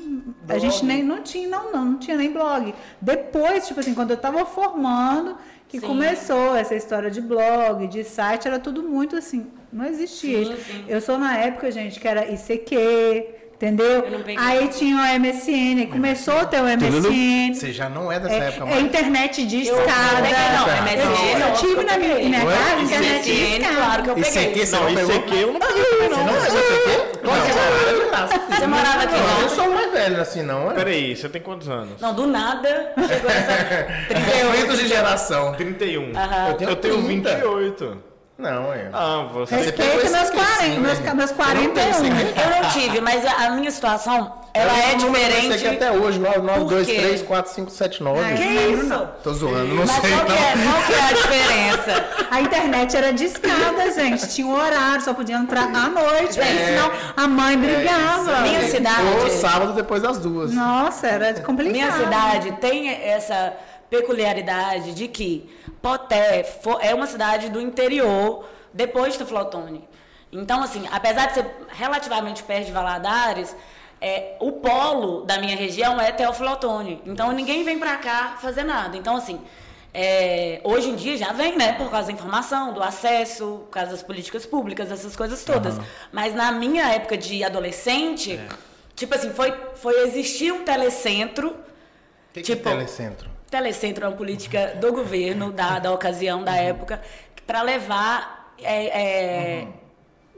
[0.50, 2.74] a gente nem não tinha, não, não, não tinha nem blog.
[3.00, 5.38] Depois, tipo assim, quando eu tava formando,
[5.68, 5.86] que Sim.
[5.86, 10.46] começou essa história de blog, de site, era tudo muito assim, não existia.
[10.46, 10.64] Sim, isso.
[10.64, 10.86] sim.
[10.88, 13.26] Eu sou na época, gente, que era ICQ,
[13.58, 13.86] entendeu?
[14.06, 14.24] Eu não.
[14.38, 17.54] Aí tinha o MSN, começou a ter o MSN.
[17.54, 18.84] Você já não é dessa É, época é mais.
[18.84, 20.22] internet de Eu escada.
[20.22, 22.56] peguei, não, eu, MSN, eu tive na minha, minha Não é?
[22.56, 23.76] casa internet de MSN, escada.
[23.76, 24.50] claro que eu Isso peguei.
[24.52, 25.18] aqui você Não, não isso pegou?
[25.24, 26.24] aqui eu não peguei, Você não.
[26.24, 27.18] não pegou isso aqui?
[27.28, 29.42] Você Você morava aqui, Não, eu não?
[29.42, 30.72] não sou mais velho assim, não.
[30.72, 30.74] É?
[30.74, 32.00] Peraí, você tem quantos anos?
[32.02, 34.48] Não, do nada chegou essa 38.
[34.48, 35.54] Conflitos de geração.
[35.54, 36.12] 31.
[36.18, 36.48] Aham.
[36.50, 37.30] Eu tenho Eu tenho 30.
[37.36, 38.04] 28.
[38.38, 38.90] Não, é.
[38.94, 39.56] Ah, você.
[39.56, 41.14] Respeita meus aqui, sim, 40, meus, né?
[41.16, 42.18] meus Eu não tenho 41.
[42.18, 45.54] esse Eu não tive, mas a, minha situação, ela Eu é diferente.
[45.56, 46.96] aqui até hoje, 9, 9, Por 2, quê?
[47.02, 48.22] 3, 4, 5, 7, 9.
[48.24, 49.08] Ai, Que isso?
[49.24, 50.38] Tô zoando, não Mas sei qual que, não.
[50.38, 52.06] é, qual que é a diferença?
[52.30, 54.28] A internet era de escada, gente.
[54.28, 56.40] Tinha um horário, só podia entrar à noite.
[56.40, 56.66] Aí, É.
[56.68, 58.42] senão a mãe brigava.
[58.42, 59.02] Minha cidade.
[59.24, 60.54] Ou sábado depois das duas.
[60.54, 61.72] Nossa, era complicado.
[61.74, 63.54] Minha cidade tem essa
[63.90, 65.50] peculiaridade de que
[65.82, 66.46] Poté
[66.82, 69.88] é uma cidade do interior depois de Teoflotone.
[70.32, 73.56] Então, assim, apesar de ser relativamente perto de Valadares,
[74.02, 77.02] é, o polo da minha região é Teoflotone.
[77.06, 78.98] Então, ninguém vem pra cá fazer nada.
[78.98, 79.40] Então, assim,
[79.94, 81.74] é, hoje em dia já vem, né?
[81.74, 85.80] Por causa da informação, do acesso, por causa das políticas públicas, essas coisas todas.
[86.12, 88.40] Mas na minha época de adolescente,
[88.96, 91.50] tipo assim, foi, foi existir um telecentro.
[91.52, 91.54] O
[92.34, 93.37] que, que Tipo- é telecentro?
[93.50, 97.02] Telecentro é uma política do governo, da, da ocasião, da época,
[97.46, 99.68] para levar é, é,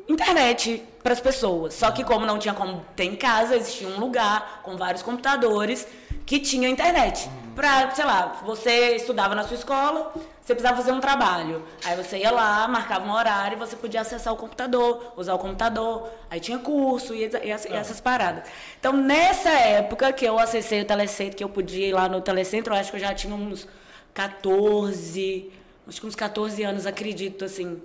[0.09, 1.75] internet para as pessoas.
[1.75, 5.87] Só que como não tinha como ter em casa, existia um lugar com vários computadores
[6.25, 7.29] que tinha internet.
[7.55, 11.63] Pra, sei lá, você estudava na sua escola, você precisava fazer um trabalho.
[11.85, 15.39] Aí você ia lá, marcava um horário e você podia acessar o computador, usar o
[15.39, 16.09] computador.
[16.29, 18.49] Aí tinha curso e, e e essas paradas.
[18.79, 22.73] Então, nessa época que eu acessei o telecentro, que eu podia ir lá no telecentro,
[22.73, 23.67] eu acho que eu já tinha uns
[24.13, 25.51] 14,
[25.87, 27.81] acho que uns 14 anos, acredito, assim.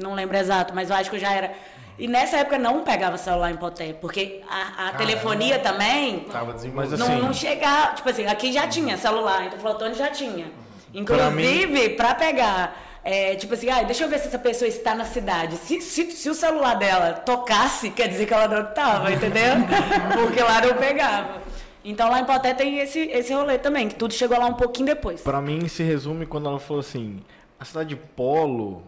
[0.00, 1.52] Não lembro exato, mas eu acho que eu já era.
[1.98, 6.92] E nessa época não pegava celular em Poté, porque a, a telefonia também Tava Mas
[6.94, 7.94] assim- não, não chegava.
[7.94, 10.46] Tipo assim, aqui já tinha celular, então o Flotone já tinha.
[10.94, 15.04] Inclusive, para pegar é, tipo assim, ah, deixa eu ver se essa pessoa está na
[15.04, 15.56] cidade.
[15.56, 19.54] Se, se, se o celular dela tocasse, quer dizer que ela não estava, entendeu?
[20.20, 21.40] Porque lá não pegava.
[21.82, 24.86] Então lá em Poté tem esse, esse rolê também, que tudo chegou lá um pouquinho
[24.86, 25.22] depois.
[25.22, 27.20] Pra mim se resume quando ela falou assim:
[27.58, 28.82] a cidade de Polo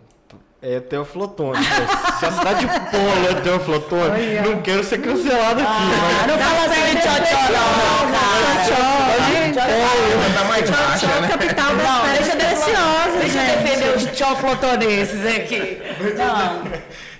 [0.62, 1.58] é Teoflotone.
[2.18, 5.68] Se a cidade de Polo é Teoflotone, não quero ser cancelado aqui.
[5.68, 8.12] Ah, não fala assim de tchau-tchau, não,
[9.54, 9.72] cara.
[9.72, 11.28] Pô, tá mais baixa, Tchau, né?
[11.28, 12.32] capital Não, férias
[13.22, 15.82] deixa eu defender os tchoflotoneses aqui.
[16.16, 16.62] Não.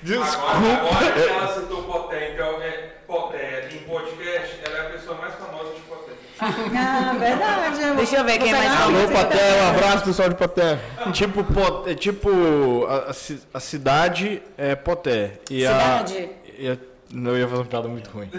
[0.02, 0.50] Desculpa.
[0.50, 5.16] Agora, agora que ela citou Poté, então, é, Poté em podcast, ela é a pessoa
[5.16, 6.12] mais famosa de Poté.
[6.76, 7.82] Ah, verdade.
[7.82, 10.78] eu- Deixa eu ver quem mais música Paté, um abraço pessoal de Paté.
[11.12, 13.12] Tipo, Pot- é tipo a,
[13.54, 15.32] a cidade é Poté.
[15.50, 16.18] E Cidade?
[16.18, 16.76] A, e a,
[17.12, 18.30] não eu ia fazer uma piada muito ruim.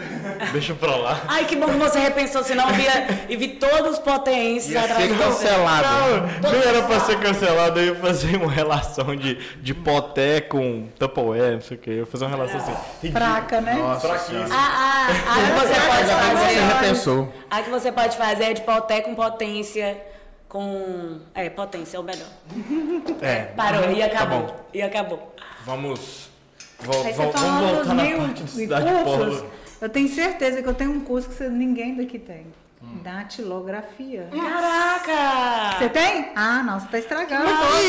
[0.52, 1.22] Deixa pra lá.
[1.28, 4.04] Ai, que bom que você repensou, senão eu via e vi todos os
[4.68, 5.88] Ia atrás ser cancelado.
[6.42, 10.88] Não, não era pra ser cancelado, eu ia fazer uma relação de, de poté com
[10.98, 11.90] Tupperware, não sei o que.
[11.92, 13.12] Eu ia fazer uma relação assim.
[13.12, 13.76] Fraca, né?
[13.76, 14.50] Nossa senhora.
[14.52, 16.74] Ah, ah, a que você pode que você fazer.
[16.74, 17.34] repensou.
[17.50, 19.98] A que você pode fazer é de poté com potência.
[20.50, 21.20] Com.
[21.34, 22.28] É, potência é o melhor.
[23.22, 24.40] É, Parou, e acabou.
[24.42, 24.56] bom.
[24.74, 25.36] e acabou.
[25.66, 26.33] vamos.
[26.84, 29.46] Vol, Aí vol- você vamos falando voltar dos na mil cursos, Polo.
[29.82, 32.46] eu tenho certeza que eu tenho um curso que você- ninguém daqui tem.
[33.02, 34.28] Datilografia.
[34.32, 35.78] Caraca!
[35.80, 36.32] Você tem?
[36.36, 37.82] Ah, não, você tá estragando Nossa.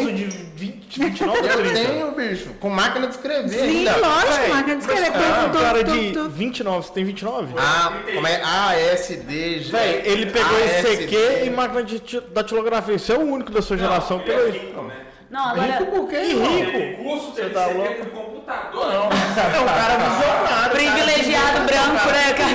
[0.00, 1.74] Idoso de 20, 29 ou Eu 30?
[1.74, 3.96] tenho, bicho, com máquina de escrever Sim, ainda.
[3.96, 5.12] lógico, Véi, máquina de escrever.
[5.16, 6.30] Ah, Tudo, cara tudo, de tudo.
[6.30, 7.54] 29, você tem 29?
[7.58, 8.42] Ah, como é?
[8.42, 9.58] ASD.
[9.70, 10.88] Véi, ele pegou ASD.
[11.04, 12.98] ECQ e máquina de ti- datilografia.
[12.98, 14.94] Você é o único da sua geração é rico, né?
[15.32, 15.78] Não, agora.
[15.78, 16.46] Rico por quê, irmão?
[16.46, 17.02] rico.
[17.02, 18.04] Curso, tem tá louco?
[18.04, 18.92] com computador.
[19.32, 20.72] É um cara visionário.
[20.72, 22.52] Privilegiado branco, né, cara?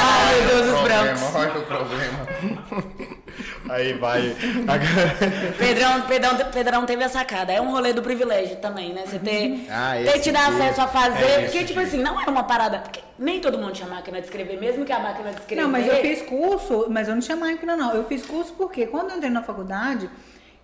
[0.00, 1.20] Ai, meu Deus, os brancos.
[1.20, 3.10] Problema, Olha o problema.
[3.70, 4.36] Aí vai.
[5.58, 7.52] Pedrão, Pedrão, Pedrão teve a sacada.
[7.52, 9.04] É um rolê do privilégio também, né?
[9.06, 11.24] Você ter, Ah, ter te dar acesso a fazer.
[11.24, 12.78] É, porque, tipo assim, não é uma parada.
[12.78, 15.62] Porque nem todo mundo tinha máquina de escrever, mesmo que a máquina de escrever.
[15.62, 17.94] Não, mas eu fiz curso, mas eu não tinha máquina, não.
[17.94, 20.10] Eu fiz curso porque quando eu entrei na faculdade,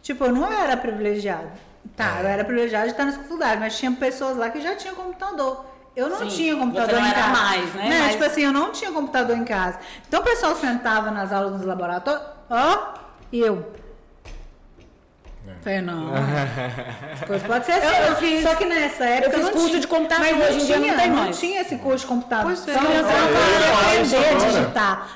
[0.07, 1.51] tipo, eu não era privilegiada.
[1.97, 2.23] Tá, É.
[2.23, 5.65] eu era privilegiada de estar nas faculdades, mas tinha pessoas lá que já tinham computador.
[5.95, 7.33] Eu não Sim, tinha computador você não em era casa.
[7.43, 7.89] mais, né?
[8.03, 9.79] Mas- Tipo assim, eu não tinha computador em casa.
[10.07, 12.95] Então o pessoal sentava nas aulas dos laboratórios, ó,
[13.33, 13.73] e eu.
[15.63, 16.13] Falei, não.
[17.15, 17.87] As coisas pode ser assim.
[17.87, 18.17] Eu- eu não.
[18.17, 19.31] fiz- Só que nessa época.
[19.31, 21.39] fiz não curso tinha- de computação, mas hoje em dia não tinha, tem não mais.
[21.39, 22.45] tinha esse curso de computação.
[22.47, 22.75] Pois é.
[22.75, 22.91] Eu não.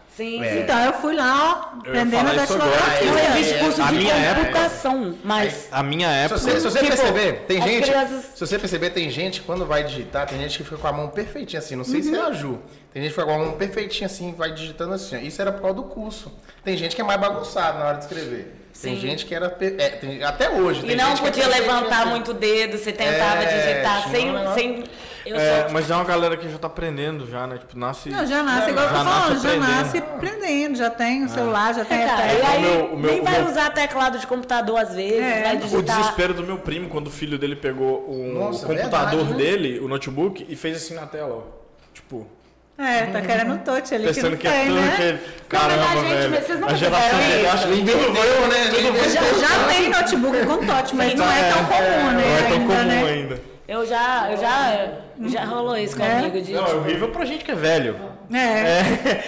[3.19, 5.67] É, existe é, curso a de minha época- computação, mas.
[5.71, 6.39] A minha Se época.
[6.39, 7.83] você, se você Tipo, perceber, tem gente.
[7.89, 10.87] crianças- Se você perceber, tem gente que quando vai digitar, tem gente que fica com
[10.87, 11.75] a mão perfeitinha assim.
[11.75, 12.59] Não sei se é a Ju.
[12.93, 15.15] Tem gente que fica com a mão perfeitinha assim, vai digitando assim.
[15.15, 15.19] ó.
[15.19, 16.31] Isso era por causa do curso.
[16.63, 18.55] Tem gente que é mais bagunçado na hora de escrever.
[18.81, 19.01] Tem Sim.
[19.01, 19.47] gente que era.
[19.59, 20.81] é, tem- até hoje.
[20.83, 22.09] E tem não é podia levantar assim.
[22.11, 24.31] muito o dedo, você tentava É, digitar sem.
[24.53, 24.83] sem eu
[25.37, 25.71] É, sou.
[25.71, 27.57] mas é uma galera que já tá aprendendo já, né?
[27.57, 28.09] Tipo, nasce.
[28.09, 29.71] Não, já nasce, igual eu tô já nasce falando, já aprendendo.
[29.75, 32.49] nasce aprendendo, já tem o celular, já tem É, a cara, e tela.
[32.49, 35.21] aí o meu- o meu- nem o vai meu- usar teclado de computador às vezes,
[35.21, 35.41] É.
[35.43, 35.97] vai O digitar.
[35.97, 39.37] desespero do meu primo quando o filho dele pegou um Nossa, o computador verdade, né?
[39.37, 41.59] dele, o notebook, e fez assim na tela, ó.
[41.93, 42.25] Tipo,
[42.77, 44.93] É, tá querendo touch ali que pensando não que é tem, tudo né?
[44.95, 45.19] que ele.
[45.49, 46.45] Caramba, mas a gente- velho.
[46.45, 47.49] vocês nunca a geração isso?
[47.49, 49.09] acha que Ninguém tudo né?
[49.09, 52.13] Já, já tem notebook com touch, mas não é tão comum, né?
[52.13, 53.03] não é tão ainda, comum né?
[53.11, 53.41] ainda.
[53.69, 54.87] Eu já, eu já,
[55.29, 56.15] já rolou isso É?
[56.21, 56.53] comigo de.
[56.53, 57.99] Não, é horrível pra gente que é velho.
[58.33, 58.39] É.
[58.39, 59.23] É.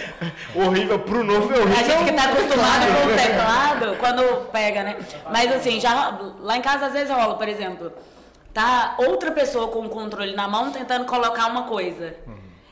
[0.65, 1.79] horrível pro novo é horrível.
[1.79, 4.95] A gente que tá acostumado com o teclado, quando pega, né?
[5.31, 7.93] Mas assim, já lá em casa às vezes rola, por exemplo,
[8.51, 12.15] tá outra pessoa com o controle na mão tentando colocar uma coisa.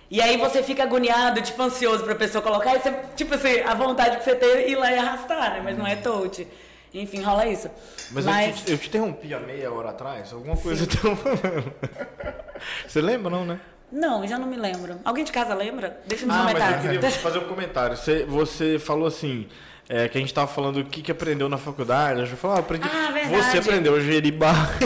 [0.10, 3.76] E aí você fica agoniado, tipo, ansioso pra pessoa colocar, e você, tipo assim, a
[3.76, 5.62] vontade que você tem é ir lá e arrastar, né?
[5.64, 6.48] Mas não é touch.
[6.94, 7.70] Enfim, rola isso.
[8.12, 11.74] Mas, Eu, te, eu te interrompi há meia hora atrás, alguma coisa eu tava falando.
[12.88, 13.60] Você lembra, não, né?
[13.92, 15.00] Não, já não me lembro.
[15.04, 16.00] Alguém de casa lembra?
[16.06, 16.92] Deixa nos Ah, mas eu comentários.
[16.92, 17.98] queria fazer um comentário.
[17.98, 19.48] Você, você falou assim,
[19.92, 22.22] é, que a gente tava falando o que, que aprendeu na faculdade.
[22.22, 22.88] A gente falou, ah, aprendi.
[22.88, 23.10] Ah.
[23.28, 24.78] Você aprendeu a gerir bar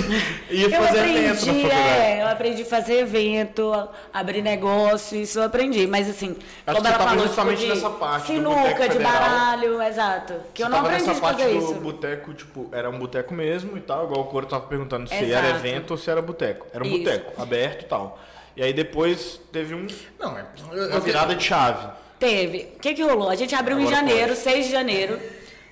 [0.50, 1.90] e Eu fazer evento na aprendi, faculdade.
[2.00, 5.86] é, eu aprendi a fazer evento, abrir negócio, isso eu aprendi.
[5.88, 8.90] Mas assim, Acho como que ela você tava falou, justamente tipo, de nessa parte sinuca,
[8.90, 10.34] de baralho, exato.
[10.54, 11.74] Que eu Você não tava aprendi nessa parte fazer do isso.
[11.76, 15.46] boteco, tipo, era um boteco mesmo e tal, igual o Coro tava perguntando se Exato.
[15.46, 16.66] era evento ou se era boteco.
[16.74, 18.20] Era um boteco, aberto e tal.
[18.56, 19.86] E aí depois teve um,
[20.20, 20.46] Não, é.
[20.72, 21.88] eu- uma eu- virada de chave.
[22.24, 22.72] Teve.
[22.78, 23.30] O que que rolou?
[23.30, 25.20] A gente abriu em Agora janeiro, 6 de janeiro,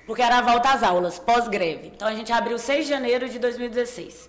[0.06, 1.90] porque era a volta às aulas, pós-greve.
[1.96, 4.28] Então a gente abriu 6 de janeiro de 2016.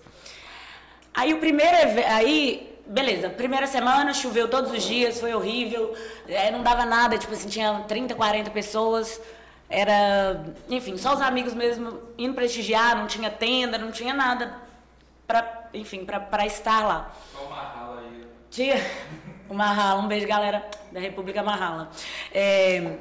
[1.12, 1.76] Aí o primeiro
[2.08, 5.94] aí, beleza, primeira semana choveu todos os dias, foi horrível,
[6.26, 9.20] é, não dava nada, tipo assim, tinha 30, 40 pessoas.
[9.68, 14.54] Era, enfim, só os amigos mesmo indo prestigiar, não tinha tenda, não tinha nada
[15.26, 17.12] pra, enfim, pra, pra estar lá.
[17.30, 18.26] Só uma rala aí.
[18.50, 18.76] Tinha
[19.54, 21.90] Marrala, um beijo, galera da República Marrala.
[22.32, 22.96] É,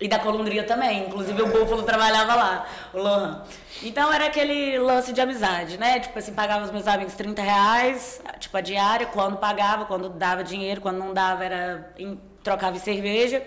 [0.00, 3.42] e da Colundria também, inclusive o Búfalo trabalhava lá, o Lohan.
[3.82, 5.98] Então era aquele lance de amizade, né?
[5.98, 10.44] Tipo assim, pagava os meus amigos 30 reais, tipo a diária, quando pagava, quando dava
[10.44, 13.42] dinheiro, quando não dava era em, trocava em cerveja.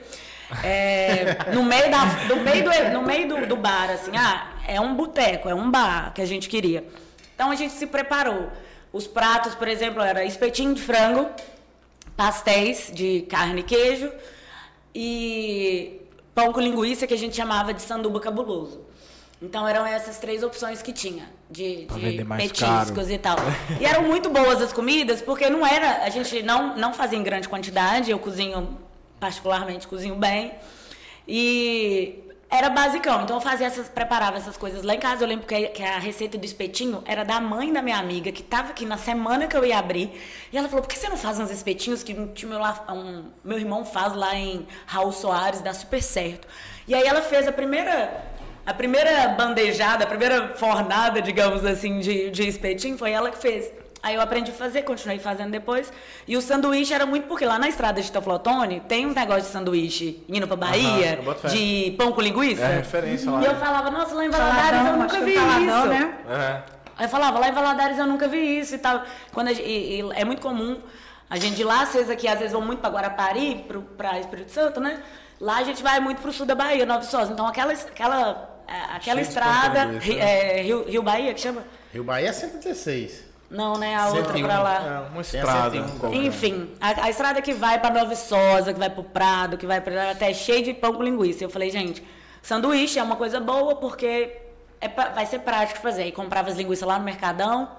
[0.62, 4.94] É, no meio, da, meio, do, no meio do, do bar, assim, ah, é um
[4.94, 6.86] boteco, é um bar que a gente queria.
[7.34, 8.50] Então a gente se preparou.
[8.92, 11.30] Os pratos, por exemplo, era espetinho de frango,
[12.22, 14.12] pastéis de carne e queijo
[14.94, 16.02] e
[16.36, 18.80] pão com linguiça que a gente chamava de sanduba cabuloso.
[19.42, 23.12] Então eram essas três opções que tinha de, de petiscos caro.
[23.12, 23.38] e tal.
[23.80, 27.24] E eram muito boas as comidas, porque não era, a gente não não fazia em
[27.24, 28.78] grande quantidade, eu cozinho
[29.20, 30.54] particularmente cozinho bem.
[31.28, 32.20] E
[32.52, 33.24] era basicão.
[33.24, 35.24] Então eu fazia essas, preparava essas coisas lá em casa.
[35.24, 38.42] Eu lembro que, que a receita do espetinho era da mãe da minha amiga, que
[38.42, 40.12] estava aqui na semana que eu ia abrir.
[40.52, 42.60] E ela falou: por que você não faz uns espetinhos que meu,
[42.90, 46.46] um, meu irmão faz lá em Raul Soares, dá super certo.
[46.86, 48.30] E aí ela fez a primeira.
[48.64, 53.72] A primeira bandejada, a primeira fornada, digamos assim, de, de espetinho foi ela que fez.
[54.04, 55.92] Aí eu aprendi a fazer, continuei fazendo depois.
[56.28, 59.52] E o sanduíche era muito porque lá na estrada de Toflotone tem uns negócios de
[59.52, 62.64] sanduíche indo pra Bahia, de pão com linguiça.
[62.64, 63.42] É referência lá.
[63.42, 65.88] E eu falava, nossa, lá em Valadares eu nunca acho vi isso.
[65.88, 66.18] né?
[66.30, 66.82] É.
[66.98, 69.04] Aí eu falava, lá em Valadares eu nunca vi isso e tal.
[69.32, 70.80] Quando gente- e- e é muito comum
[71.30, 74.52] a gente de lá, vocês aqui às vezes vão muito pra Guarapari, pro, pra Espírito
[74.52, 75.00] Santo, né?
[75.40, 77.32] Lá a gente vai muito pro sul da Bahia, Nova Viçosa.
[77.34, 80.60] Então aquela, aquela, é, aquela Cheio estrada, Ri- né?
[80.60, 81.64] é, Rio, Rio Bahia, que chama?
[81.94, 83.30] Rio Bahia é 116.
[83.52, 83.96] Não, né?
[83.96, 84.44] A outra 101.
[84.48, 85.06] pra lá.
[85.08, 85.72] É uma estrada.
[85.72, 86.18] 101 qualquer.
[86.24, 89.82] Enfim, a, a estrada que vai pra Nova Viçosa, que vai pro Prado, que vai
[89.82, 91.44] pra até cheio de pão com linguiça.
[91.44, 92.02] Eu falei, gente,
[92.42, 94.38] sanduíche é uma coisa boa porque
[94.80, 96.06] é pra- vai ser prático fazer.
[96.06, 97.70] E comprava as linguiças lá no Mercadão,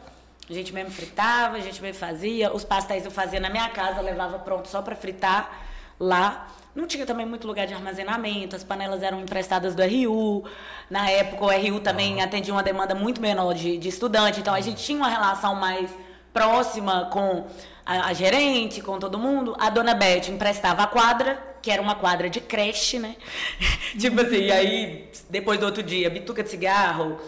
[0.48, 2.52] a gente mesmo fritava, a gente mesmo fazia.
[2.54, 5.50] Os pastéis eu fazia na minha casa, levava pronto só pra fritar
[5.98, 6.48] lá.
[6.74, 10.44] Não tinha também muito lugar de armazenamento, as panelas eram emprestadas do RU.
[10.88, 14.60] Na época, o RU também atendia uma demanda muito menor de, de estudante, então a
[14.60, 15.90] gente tinha uma relação mais
[16.32, 17.46] próxima com
[17.84, 19.54] a, a gerente, com todo mundo.
[19.58, 23.16] A dona Beth emprestava a quadra, que era uma quadra de creche, né?
[23.98, 27.18] tipo assim, e aí, depois do outro dia, bituca de cigarro,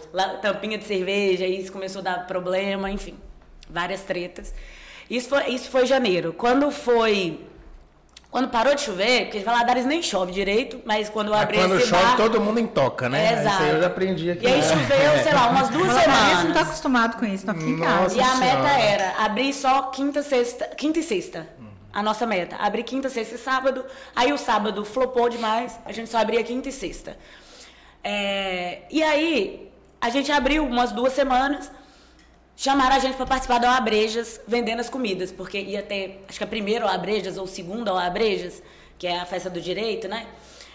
[0.40, 3.18] tampinha de cerveja, isso começou a dar problema, enfim,
[3.68, 4.54] várias tretas.
[5.09, 6.33] Isso foi, isso foi janeiro.
[6.33, 7.40] Quando foi.
[8.35, 11.87] Quando parou de chover, porque Valadares nem chove direito, mas quando eu abri quando esse
[11.87, 13.27] chove, bar, todo mundo intoca, né?
[13.27, 13.81] É, Isso aí eu exato.
[13.83, 14.44] já aprendi aqui.
[14.44, 14.68] E aí né?
[14.68, 16.62] choveu, sei lá, umas duas Valadares não tá semanas.
[16.62, 18.18] acostumado com isso, não fica em casa.
[18.18, 18.83] E a meta Senhora.
[18.83, 21.49] era abrir só quinta, sexta, quinta e sexta.
[21.92, 22.57] A nossa meta.
[22.57, 23.85] Abrir quinta, sexta e sábado.
[24.16, 27.16] Aí o sábado flopou demais, a gente só abria quinta e sexta.
[28.03, 29.70] É, e aí,
[30.01, 31.70] a gente abriu umas duas semanas,
[32.56, 36.44] chamaram a gente para participar da Abrejas vendendo as comidas, porque ia ter, acho que
[36.44, 38.62] a primeira Abrejas ou segunda Abrejas,
[38.98, 40.26] que é a festa do direito, né?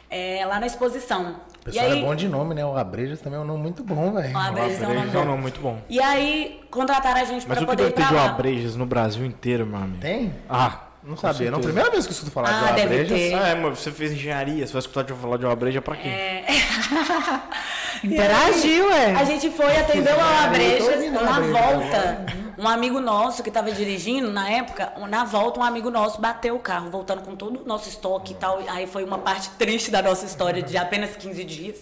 [0.09, 1.35] É, lá na exposição.
[1.65, 2.65] O e pessoal aí, é bom de nome, né?
[2.65, 4.33] O Abrejas também é um nome muito bom, velho.
[4.33, 5.81] o Abrejas é um nome Abrejas é um nome muito bom.
[5.87, 8.17] E aí, contrataram a gente Mas para o que poder deve ter de.
[8.17, 10.01] Abrejas no Brasil inteiro, meu amigo?
[10.01, 10.33] Tem?
[10.49, 11.60] Ah, Não com sabia, não.
[11.60, 13.17] Primeira vez que eu escuto falar Ah, de deve Abrejas.
[13.19, 13.34] ter.
[13.34, 15.95] Ah, é, mas você fez engenharia, você vai escutar de falar de uma breja pra
[15.95, 16.10] quê?
[18.04, 19.13] Interagiu, é.
[19.15, 22.26] A gente foi, atendeu a Eu tô Abrejas, ouvindo a na Abrejas volta,
[22.58, 26.60] um amigo nosso que estava dirigindo na época, na volta um amigo nosso bateu o
[26.60, 28.62] carro, voltando com todo o nosso estoque e tal.
[28.67, 31.76] Aí foi uma parte triste da nossa história de apenas 15 dias.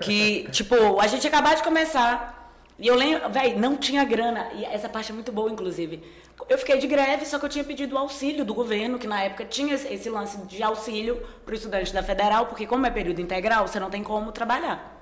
[0.00, 2.36] Que, tipo, a gente acabou de começar.
[2.78, 4.48] E eu lembro, velho, não tinha grana.
[4.54, 6.02] E essa parte é muito boa, inclusive.
[6.48, 9.44] Eu fiquei de greve, só que eu tinha pedido auxílio do governo, que na época
[9.44, 13.66] tinha esse- lance de auxílio para o estudante da federal, porque como é período integral,
[13.66, 14.94] você não tem como trabalhar.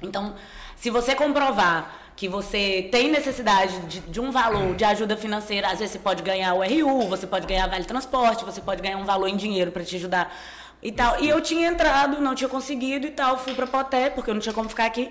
[0.00, 0.36] Então,
[0.76, 5.78] se você comprovar que você tem necessidade de, de um valor de ajuda financeira, às
[5.80, 9.04] vezes você pode ganhar o RU, você pode ganhar vale transporte, você pode ganhar um
[9.04, 10.32] valor em dinheiro para te ajudar
[10.80, 11.20] e tal.
[11.20, 14.40] E eu tinha entrado, não tinha conseguido e tal, fui para Poté, porque eu não
[14.40, 15.10] tinha como ficar aqui.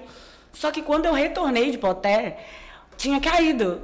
[0.53, 2.37] Só que quando eu retornei de Poté,
[2.95, 3.81] tinha caído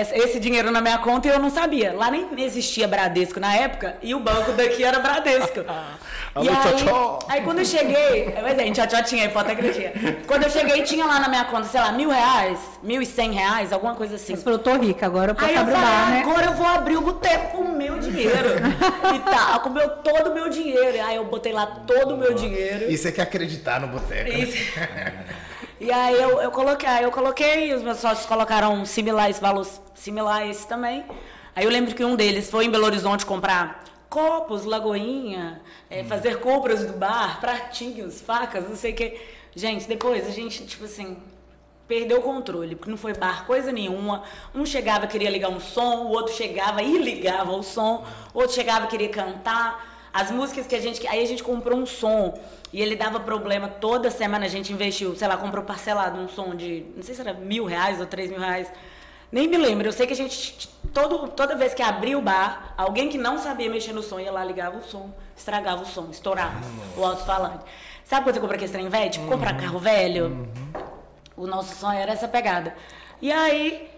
[0.00, 1.92] esse dinheiro na minha conta e eu não sabia.
[1.92, 5.64] Lá nem existia Bradesco na época e o banco daqui era Bradesco.
[6.34, 6.56] Alô, e aí,
[7.28, 9.92] aí quando eu cheguei, mas é, tchau, tchau, tinha, hipoteca não tinha.
[10.26, 13.30] Quando eu cheguei, tinha lá na minha conta, sei lá, mil reais, mil e cem
[13.30, 14.34] reais, alguma coisa assim.
[14.34, 16.20] Você falou, tô rica, agora eu posso Aí eu abrir o falei, bar, né?
[16.22, 18.48] agora eu vou abrir o boteco com o meu dinheiro.
[19.14, 21.04] e tá, com o meu, todo o meu dinheiro.
[21.04, 22.90] Aí eu botei lá todo o meu dinheiro.
[22.90, 24.30] Isso é que acreditar no boteco.
[24.30, 25.14] né?
[25.84, 30.64] E aí eu, eu coloquei, aí eu coloquei, os meus sócios colocaram similares, valores similares
[30.64, 31.04] também.
[31.54, 35.60] Aí eu lembro que um deles foi em Belo Horizonte comprar copos, lagoinha,
[35.90, 39.20] é, fazer compras do bar, pratinhos, facas, não sei o que.
[39.54, 41.18] Gente, depois a gente, tipo assim,
[41.86, 44.22] perdeu o controle, porque não foi bar coisa nenhuma.
[44.54, 48.54] Um chegava, queria ligar um som, o outro chegava e ligava o som, o outro
[48.54, 49.92] chegava, queria cantar.
[50.14, 51.06] As músicas que a gente.
[51.08, 52.38] Aí a gente comprou um som
[52.74, 54.46] e ele dava problema toda semana.
[54.46, 56.84] A gente investiu, sei lá, comprou parcelado um som de.
[56.96, 58.68] Não sei se era mil reais ou três mil reais.
[59.30, 59.86] Nem me lembro.
[59.86, 60.68] Eu sei que a gente.
[60.92, 64.32] Todo, toda vez que abria o bar, alguém que não sabia mexer no som ia
[64.32, 66.60] lá, ligava o som, estragava o som, estourava
[66.96, 67.64] o alto-falante.
[68.02, 69.08] Sabe quando você compra aquele trem velho?
[69.08, 70.48] Tipo, comprar carro velho?
[71.36, 72.74] O nosso sonho era essa pegada.
[73.22, 73.88] E aí,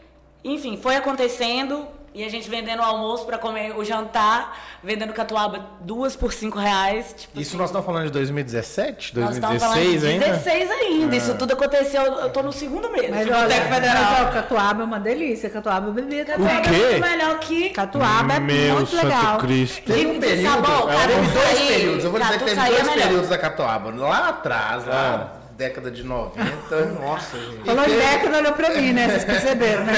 [0.45, 5.67] enfim, foi acontecendo e a gente vendendo o almoço para comer o jantar, vendendo catuaba
[5.83, 7.15] duas por cinco reais.
[7.15, 7.59] Tipo Isso assim.
[7.59, 10.27] nós estamos falando de 2017, Nós estamos falando de 2016 ainda?
[10.39, 11.17] 16 ainda.
[11.17, 13.11] Isso tudo aconteceu, eu tô no segundo mês.
[13.11, 14.05] Mas de olha, Boteco mas Federal.
[14.29, 15.51] ó, catuaba é uma delícia.
[15.51, 16.57] Catuaba eu bebia também.
[16.59, 16.69] O quê?
[16.75, 19.39] É muito melhor que Catuaba é Meu muito Santo legal.
[19.39, 19.83] Cristo.
[19.85, 22.83] Teve um período, sabor, é, catu teve dois períodos, eu vou dizer que teve dois
[22.87, 23.03] melhor.
[23.03, 23.95] períodos da Catuaba.
[23.95, 27.65] Lá atrás, lá, década de 90, nossa, gente.
[27.65, 29.09] Falou em década, olhou pra mim, né?
[29.09, 29.93] Vocês perceberam, né?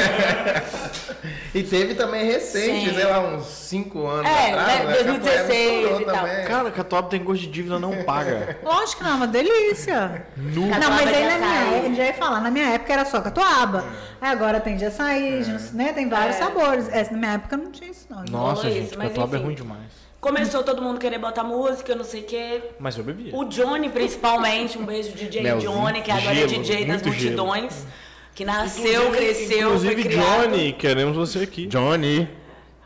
[1.54, 2.94] E teve também recente, Sim.
[2.94, 4.92] sei lá, uns 5 anos É, atrás, né, né?
[4.94, 6.14] 2016 Catuaba e tal.
[6.14, 6.44] também.
[6.46, 8.59] Cara, catuaba tem gosto de dívida, não paga.
[8.62, 10.26] Lógico que não, é uma delícia.
[10.36, 10.66] Nu.
[10.66, 13.84] Não, mas aí na minha época, já ia falar, na minha época era só catuaba.
[14.20, 15.92] Aí agora tem de açaí, de- né?
[15.92, 16.38] Tem vários É.
[16.38, 16.88] sabores.
[16.90, 18.22] É, na minha época não tinha isso, não.
[18.30, 19.46] Nossa, gente, isso, catuaba é enfim.
[19.46, 20.07] ruim demais.
[20.20, 22.62] Começou todo mundo querer botar música, não sei o quê.
[22.80, 23.34] Mas eu bebia.
[23.36, 25.70] O Johnny, principalmente, um beijo DJ Melzinho.
[25.72, 27.46] Johnny, que agora é Gelo, DJ das muito gelo.
[27.46, 27.86] multidões.
[28.34, 30.42] Que nasceu, cresceu, Inclusive, foi criado.
[30.50, 31.66] Johnny, queremos você aqui.
[31.66, 32.28] Johnny.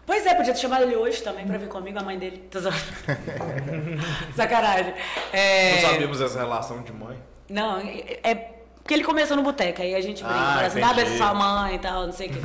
[0.05, 2.43] Pois é, podia ter chamado ele hoje também pra vir comigo, a mãe dele.
[4.37, 4.95] Sacanagem.
[5.33, 5.75] É...
[5.83, 7.17] Não sabíamos essa relação de mãe.
[7.49, 8.35] Não, é é
[8.83, 11.35] porque ele começou no boteco, aí a gente brinca, Ah, assim, dá beijo pra sua
[11.35, 12.39] mãe e tal, não sei o quê.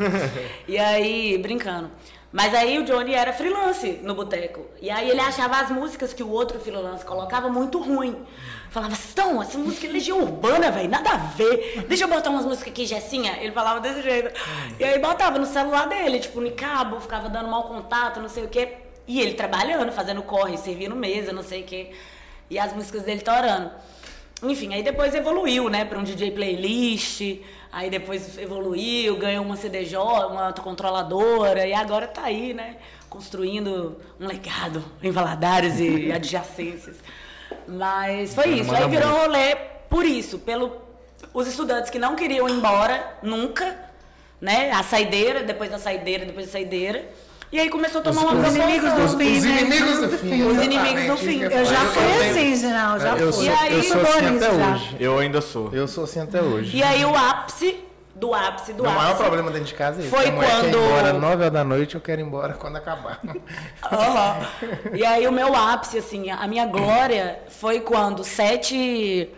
[0.68, 1.90] e aí, brincando.
[2.38, 4.64] Mas aí o Johnny era freelance no boteco.
[4.80, 8.16] E aí ele achava as músicas que o outro freelance colocava muito ruim.
[8.70, 11.84] Falava, Stão, essa música é Legião Urbana, velho, nada a ver.
[11.88, 13.38] Deixa eu botar umas músicas aqui, Jessinha.
[13.42, 14.40] Ele falava desse jeito.
[14.80, 18.44] E aí botava no celular dele, tipo, no cabo, ficava dando mau contato, não sei
[18.44, 18.72] o quê.
[19.08, 21.90] E ele trabalhando, fazendo corre, servindo mesa, não sei o quê.
[22.52, 23.72] E as músicas dele torando.
[24.44, 27.40] Enfim, aí depois evoluiu, né, para um DJ playlist,
[27.78, 29.96] aí depois evoluiu, ganhou uma CDJ,
[30.32, 36.98] uma autocontroladora, e agora tá aí, né, construindo um legado em Valadares e adjacências.
[37.68, 39.56] Mas foi isso, aí virou rolê
[39.88, 40.88] por isso, pelo
[41.32, 43.78] os estudantes que não queriam ir embora nunca,
[44.42, 47.08] né, a saideira, depois da saideira, depois da saideira.
[47.52, 49.18] E aí começou a tomar uma os inimigos proporção.
[49.18, 49.62] do fim, Os né?
[49.62, 50.44] inimigos do fim.
[50.44, 51.42] Os inimigos do isso fim.
[51.44, 51.90] Eu já falar.
[51.92, 53.34] fui tenho- assim, não, já Eu fui.
[53.34, 54.72] sou, E aí- eu sou assim até isso já.
[54.76, 54.96] hoje.
[55.00, 55.70] Eu ainda sou.
[55.74, 56.76] Eu sou assim até hoje.
[56.78, 57.80] E aí o ápice
[58.14, 59.06] do ápice do Meu ápice.
[59.06, 60.10] maior problema dentro de casa é esse.
[60.10, 63.22] Foi quando- quer ir embora 9 horas da noite, eu quero ir embora quando acabar.
[63.92, 64.38] Aham.
[64.94, 69.30] E aí o meu ápice, assim, a minha glória foi quando sete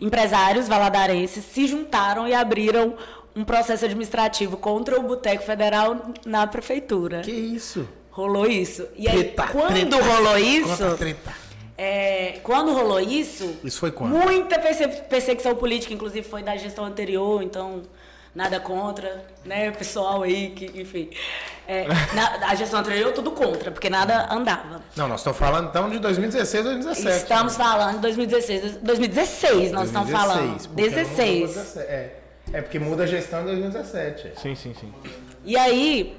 [0.00, 2.94] empresários valadarenses se juntaram e abriram
[3.38, 7.20] um processo administrativo contra o Boteco Federal na prefeitura.
[7.20, 7.88] que isso?
[8.10, 8.86] Rolou isso.
[8.96, 9.96] E aí, Treta, quando treta.
[10.02, 11.32] rolou Conta isso, treta.
[11.76, 14.10] é, quando rolou isso, Isso foi quando?
[14.10, 17.82] muita perse- perseguição política, inclusive foi da gestão anterior, então
[18.34, 21.10] nada contra, né, pessoal aí que, enfim,
[21.66, 24.82] é, na, a gestão anterior tudo contra, porque nada andava.
[24.96, 27.22] Não, nós estamos falando então de 2016 ou 2017.
[27.22, 31.50] Estamos falando de 2016, 2016 nós estamos falando, porque não mudou 16.
[31.54, 31.78] 17.
[31.88, 32.17] É,
[32.52, 34.32] é porque muda a gestão em 2017.
[34.40, 34.92] Sim, sim, sim.
[35.44, 36.16] E aí,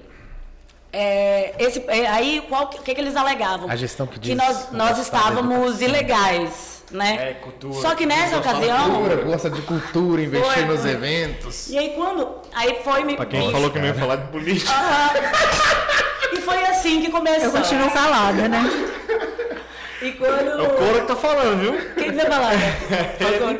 [0.91, 3.69] é, esse, é, aí qual, que- o que, que eles alegavam?
[3.69, 5.01] A gestão que diz nós, nós afastada da
[5.41, 7.29] estávamos ilegais, né?
[7.31, 7.73] É, cultura.
[7.81, 10.91] Só que nessa ocasião, Cultura, gosta de cultura, investir Foi, nos foi.
[10.91, 11.69] eventos.
[11.69, 14.27] e aí quando, aí foi me Pra quem me- falou que não ia falar de
[14.31, 14.71] política.
[16.33, 17.45] E foi assim que começou.
[17.45, 18.63] Eu continuo calada, né?
[20.01, 21.93] E quando É o Cora que tá falando, viu?
[21.95, 22.53] Quem que vai falar?
[22.55, 23.59] né?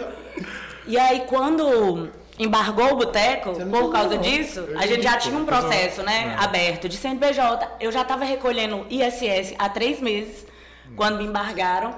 [0.88, 2.10] E aí, quando
[2.40, 6.96] embargou o boteco, por causa disso, a gente já tinha um processo, né, aberto de
[6.96, 7.70] CNPJ.
[7.82, 10.48] Eu já estava recolhendo ISS há três meses,
[10.96, 11.94] quando me embargaram.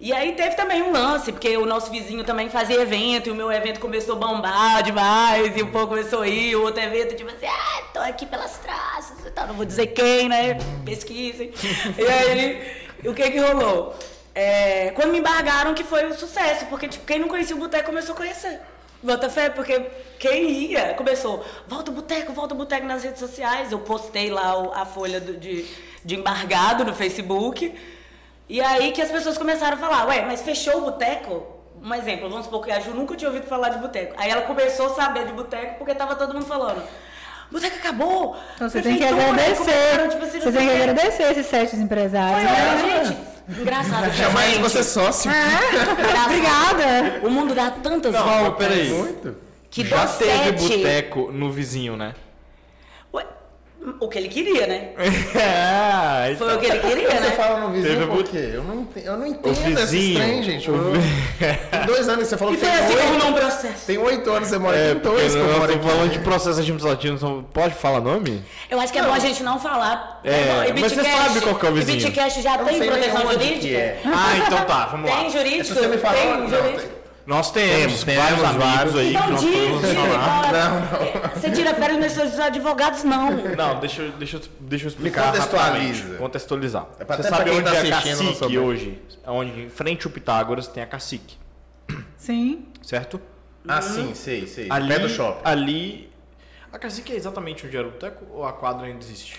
[0.00, 3.34] E aí teve também um lance, porque o nosso vizinho também fazia evento, e o
[3.34, 7.14] meu evento começou a bombar demais, e o povo começou a ir, o outro evento,
[7.14, 10.56] tipo assim, ah, tô aqui pelas traças e tal, não vou dizer quem, né?
[10.84, 11.52] Pesquisem.
[11.98, 13.94] e aí, o que que rolou?
[14.34, 17.86] É, quando me embargaram, que foi um sucesso, porque tipo, quem não conhecia o boteco
[17.86, 18.60] começou a conhecer.
[19.02, 19.80] Bota fé, porque
[20.18, 23.70] quem ia começou, volta o boteco, volta o boteco nas redes sociais.
[23.70, 25.64] Eu postei lá o- a folha do- de,
[26.04, 27.72] de embargado no Facebook.
[28.48, 31.46] E aí que as pessoas começaram a falar, ué, mas fechou o boteco?
[31.80, 34.14] Um exemplo, vamos supor que a Ju nunca tinha ouvido falar de boteco.
[34.16, 36.82] Aí ela começou a saber de boteco porque tava todo mundo falando.
[37.52, 38.36] boteco acabou.
[38.56, 40.08] Então você tem que agradecer.
[40.10, 42.42] tipo assim, Você tem que agradecer esses sete empresários.
[42.42, 43.04] Foi, né?
[43.04, 43.16] gente,
[43.48, 44.12] engraçado.
[44.14, 45.30] Chamar ele gente, você sócio.
[45.30, 47.20] É, obrigada.
[47.26, 48.66] O mundo dá tantas Não, voltas.
[48.66, 48.90] peraí.
[48.90, 49.36] Muito.
[49.70, 52.14] Que Já do teve sete- boteco no vizinho, né?
[54.00, 54.90] O que ele queria, né?
[55.34, 57.30] é, Foi o que ele queria, Você né?
[57.32, 58.50] fala no vizinho Teve por quê?
[58.54, 60.18] Eu não entendo, eu não entendo O vizinho.
[60.18, 60.70] trem, gente.
[60.70, 63.22] o Eu- vi- dois anos que você falou E que foi tem assim que arrumou
[63.22, 63.40] um oito.
[63.40, 63.86] processo.
[63.86, 65.00] Tem oito anos, você mora É, aqui.
[65.00, 65.82] Tem dois que eu moro aqui.
[65.88, 68.42] falando de processo administrativo, não pode falar nome?
[68.70, 70.20] Eu acho que é bom a gente não falar.
[70.24, 70.68] É?
[70.76, 71.98] E mas você sabe qual que é o vizinho.
[71.98, 73.58] E Bitcast já não tem proteção jurídica?
[73.60, 74.00] que é.
[74.04, 75.16] Ah, então tá, vamos lá.
[75.18, 75.74] Tem jurídico?
[75.74, 76.97] Você tem não, jurídico?
[77.28, 78.96] Nós temos, Temos, vários vários.
[78.96, 80.42] aí que Então nós diz, podemos falar.
[80.48, 81.28] fala.
[81.36, 83.30] Você tira férias, mas seus advogados não.
[83.30, 85.26] Não, deixa, eu- deixa, deixa eu explicar.
[85.32, 85.74] contextualiza.
[85.92, 86.18] rapidamente.
[86.18, 86.86] Contextualizar.
[86.98, 89.02] É pra- Você sabe onde tá é a não cacique hoje?
[89.26, 91.36] Onde, em frente ao Pitágoras, tem a cacique,
[92.16, 92.64] Sim.
[92.80, 93.20] certo?
[93.68, 94.66] Ah, sim, sei, sei.
[94.70, 95.42] Ali, Pé do shopping.
[95.44, 96.10] Ali.
[96.72, 99.38] A cacique é exatamente onde era o boteco ou a quadra ainda existe?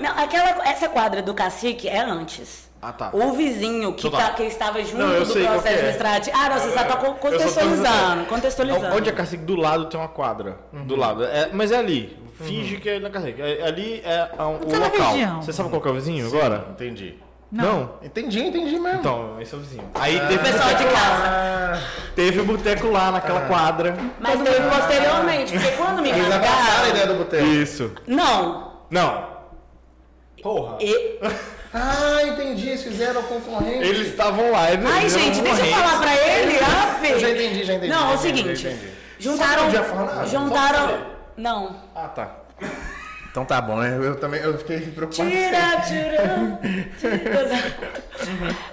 [0.00, 2.68] Não, aquela, essa quadra do cacique é antes.
[2.82, 3.10] Ah, tá.
[3.12, 4.28] O vizinho que, Então tá.
[4.28, 5.70] tá, que estava junto Não, do processo é.
[5.74, 6.36] administrativo.
[6.38, 8.24] Ah, não, você tá tô contextualizando.
[8.26, 8.96] Contextualizando.
[8.96, 10.58] Onde é a cacique do lado tem uma quadra.
[10.72, 11.24] Do lado.
[11.24, 12.16] É, mas é ali.
[12.40, 13.40] Finge que é na cacique.
[13.42, 15.12] É- ali é a- o local.
[15.12, 15.42] região.
[15.42, 16.68] Você sabe qual que é o vizinho agora?
[16.70, 17.18] Entendi.
[17.52, 17.96] Não.
[18.02, 19.00] Entendi, entendi mesmo.
[19.00, 19.90] Então, esse é o vizinho.
[19.96, 21.24] Aí O teve, pessoal de casa.
[21.26, 21.78] Ah,
[22.16, 23.94] teve o boteco lá naquela quadra.
[24.20, 27.44] Mas teve posteriormente, porque quando me eles abraçaram a ideia do boteco.
[27.44, 27.92] Isso.
[28.06, 28.72] Não.
[28.88, 29.26] Não.
[30.42, 30.78] Porra.
[30.80, 31.18] E...
[31.72, 32.68] Ah, entendi.
[32.68, 33.84] Eles fizeram concorrente.
[33.86, 34.72] Eles estavam lá.
[34.72, 36.58] eles Ai, gente, deixa eu falar pra ele.
[36.58, 37.12] Ah, filho.
[37.14, 37.92] Eu já entendi, já entendi.
[37.92, 38.66] Não, é o seguinte.
[38.66, 38.88] entendi.
[39.18, 39.64] Juntaram...
[39.66, 40.26] Podia falar nada?
[40.26, 40.98] Juntaram...
[41.36, 41.76] Não.
[41.94, 42.36] Ah, tá.
[43.30, 43.96] Então tá bom, né?
[43.96, 45.30] Eu também eu fiquei preocupado.
[45.30, 46.58] Tira, tira,
[46.98, 47.76] tira.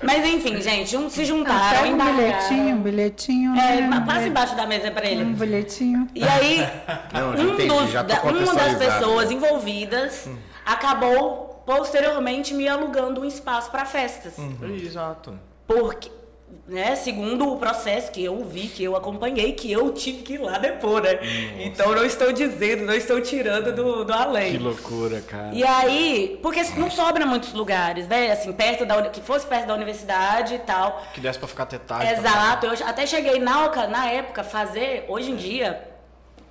[0.01, 3.55] Mas enfim, gente, um se juntaram, pega um bilhetinho, um bilhetinho.
[3.55, 4.03] É, né?
[4.05, 5.23] passa embaixo da mesa pra Um ele.
[5.25, 6.07] bilhetinho.
[6.15, 6.67] E aí,
[7.13, 10.27] Não, um entendi, dos- da- uma das pessoas envolvidas
[10.65, 14.33] acabou posteriormente me alugando um espaço para festas.
[14.81, 15.37] Exato.
[15.67, 16.09] Porque,
[16.65, 20.37] né, segundo o processo que eu vi, que eu acompanhei, que eu tive que ir
[20.37, 21.19] lá depor, né?
[21.59, 24.53] Então não estou dizendo, não estou tirando do, do além.
[24.53, 25.49] Que loucura, cara.
[25.53, 28.31] E aí, porque não sobra muitos lugares, né?
[28.31, 31.03] Assim, perto da que fosse perto da universidade e tal.
[31.13, 32.13] Que desse pra ficar até tarde.
[32.13, 32.65] Exato.
[32.65, 35.86] Eu até cheguei na, oca- na época fazer, hoje em dia,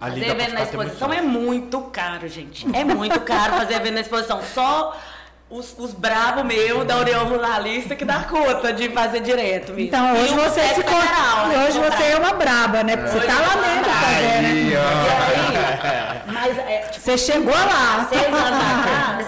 [0.01, 2.67] Ali fazer evento na exposição é muito caro, gente.
[2.77, 4.41] É muito caro fazer evento na exposição.
[4.43, 4.97] Só
[5.49, 9.89] os, os bravos meus da União Ruralista que dá conta de fazer direto mesmo.
[9.89, 12.97] Então E hoje o você Boteco se Federal, né, Hoje você é uma braba, né?
[12.97, 14.43] Porque você Hoje tá lá dentro fazendo.
[14.43, 14.55] né?
[14.55, 18.07] E aí, mas é, tipo, Você chegou lá.
[18.09, 19.27] Seis anos atrás,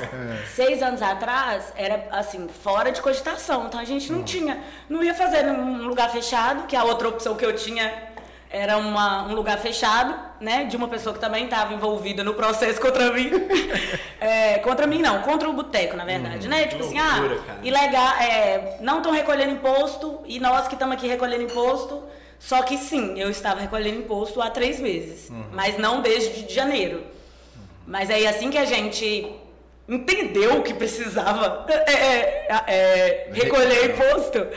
[0.55, 3.67] seis anos atrás, era assim, fora de cogitação.
[3.67, 4.59] Então a gente não tinha,
[4.89, 8.08] não ia fazer num lugar fechado, que a outra opção que eu tinha
[8.51, 10.65] era uma, um lugar fechado, né?
[10.65, 13.31] De uma pessoa que também estava envolvida no processo contra mim.
[14.21, 16.67] É, contra mim não, contra o boteco, na verdade, né?
[16.67, 17.59] Tipo assim, loucura, ah, cara.
[17.63, 22.03] ilegal, é, não estão recolhendo imposto, e nós que estamos aqui recolhendo imposto.
[22.37, 27.05] Só que sim, eu estava recolhendo imposto há três meses, mas não desde de janeiro.
[27.87, 29.33] Mas aí assim que a gente
[29.89, 34.49] entendeu que precisava é, é, é, recolher imposto,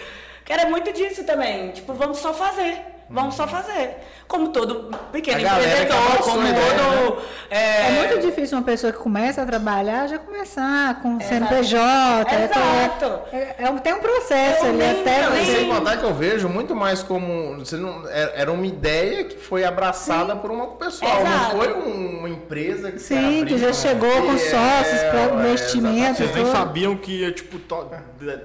[0.43, 1.69] que era muito disso também.
[1.69, 2.81] Tipo, vamos só fazer.
[3.11, 3.97] Vamos só fazer.
[4.27, 7.21] Como todo pequeno que empreendedor, como todo.
[7.49, 11.27] É É, muito difícil uma pessoa que começa a trabalhar já começar com Exato.
[11.27, 12.31] CNPJ.
[12.35, 13.19] é- Exato.
[13.33, 15.55] É, é- tem um processo Eu ali nem- até Mas você.
[15.57, 17.59] sem contar que eu vejo muito mais como.
[17.59, 21.11] Você não, era uma ideia que foi abraçada por uma pessoa.
[21.11, 21.27] Exato.
[21.57, 23.73] Não foi um- uma empresa que Sim, que já né?
[23.73, 26.17] chegou com É, sócios para é, investimento.
[26.17, 27.89] Vocês nem sabiam que ia, tipo, to-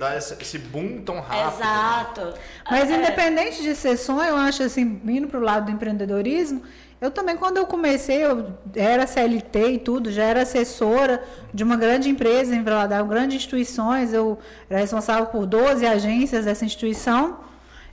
[0.00, 1.60] dar esse, boom tão rápido.
[1.60, 2.34] Exato.
[2.68, 2.94] Mas É.
[2.94, 6.62] independente de ser sonho, eu acho assim, indo para o lado do empreendedorismo,
[6.98, 11.76] eu também, quando eu comecei, eu era CLT e tudo, já era assessora de uma
[11.76, 14.38] grande empresa em Valadares, grandes instituições, eu
[14.68, 17.38] era responsável por 12 agências dessa instituição.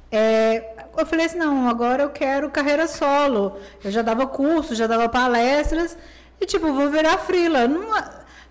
[0.10, 3.58] É, eu falei assim, não, agora eu quero carreira solo.
[3.84, 5.98] Eu já dava curso, já dava palestras,
[6.40, 7.68] e tipo, vou virar frila.
[7.68, 7.90] Não,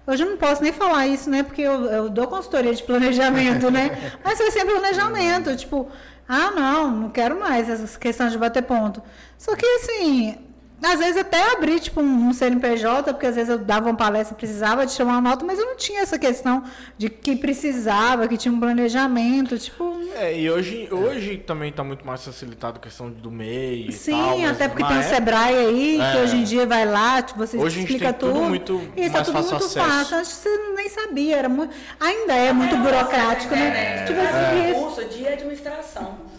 [0.07, 1.43] hoje eu não posso nem falar isso, né?
[1.43, 4.13] Porque eu, eu dou consultoria de planejamento, né?
[4.23, 5.89] Mas foi sempre planejamento, tipo,
[6.29, 9.03] ah, não, não quero mais essas questões de bater ponto.
[9.39, 10.39] Só que assim,
[10.83, 14.85] às vezes até abri, tipo, um CNPJ, porque às vezes eu dava uma palestra, precisava
[14.85, 16.63] de chamar uma nota, mas eu não tinha essa questão
[16.99, 22.07] de que precisava, que tinha um planejamento, tipo, É, e hoje, hoje também tá muito
[22.07, 25.57] mais facilitado a questão do MEI e Sim, tal, até porque tem o época- Sebrae
[25.57, 26.23] aí, que É.
[26.23, 28.49] hoje em dia vai lá, tipo, você Hoje a gente explica tem tudo tudo.
[28.49, 29.79] muito Isso, tá mais tudo fácil muito acesso.
[29.89, 30.17] fácil.
[30.19, 34.05] Acho que você nem sabia, era muito, ainda é muito burocrático, né?
[34.05, 34.71] Tipo assim, É.
[34.71, 34.81] isso.
[34.81, 36.32] curso de administração.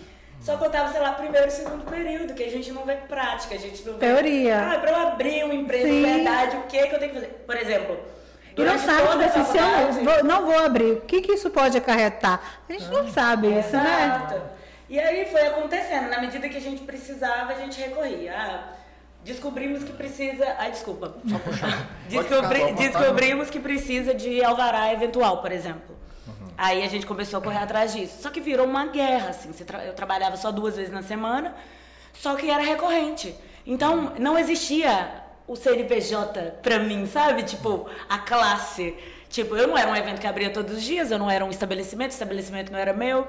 [0.43, 2.95] Só que eu tava, sei lá, primeiro e segundo período, que a gente não vê
[2.95, 3.99] prática, a gente não vê.
[3.99, 4.59] Teoria.
[4.73, 6.01] Ah, pra eu abrir uma empresa de Sim.
[6.03, 7.33] verdade, o que, que eu tenho que fazer?
[7.45, 7.97] Por exemplo.
[8.55, 11.49] E não sabe, tipo assim, se eu vou, não vou abrir, o que, que isso
[11.49, 12.39] pode acarretar?
[12.69, 14.05] A gente não sabe isso, né?
[14.05, 14.41] Exato.
[14.89, 18.33] E aí foi acontecendo, na medida que a gente precisava, a gente recorria.
[18.37, 18.63] Ah,
[19.23, 20.45] descobrimos que precisa.
[20.59, 21.15] Ai, desculpa.
[21.27, 21.87] Só puxar.
[22.09, 25.92] Descobri- descobrimos que precisa de alvará eventual, por exemplo.
[26.57, 28.21] Aí a gente começou a correr atrás disso.
[28.21, 29.49] Só que virou uma guerra, assim.
[29.85, 31.55] Eu trabalhava só duas vezes na semana,
[32.13, 33.35] só que era recorrente.
[33.65, 37.43] Então, não existia o CNPJ pra mim, sabe?
[37.43, 38.95] Tipo, a classe.
[39.29, 41.49] Tipo, eu não era um evento que abria todos os dias, eu não era um
[41.49, 43.27] estabelecimento, o estabelecimento não era meu.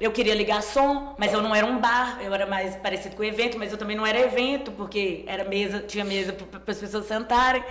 [0.00, 3.22] Eu queria ligar som, mas eu não era um bar, eu era mais parecido com
[3.22, 7.06] evento, mas eu também não era evento, porque era mesa, tinha mesa para as pessoas
[7.06, 7.62] sentarem.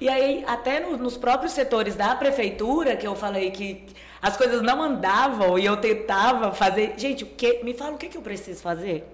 [0.00, 3.86] E aí, até no- nos próprios setores da prefeitura, que eu falei que
[4.20, 6.94] as coisas não andavam e eu tentava fazer.
[6.96, 9.06] Gente, o que, me fala o que, que eu preciso fazer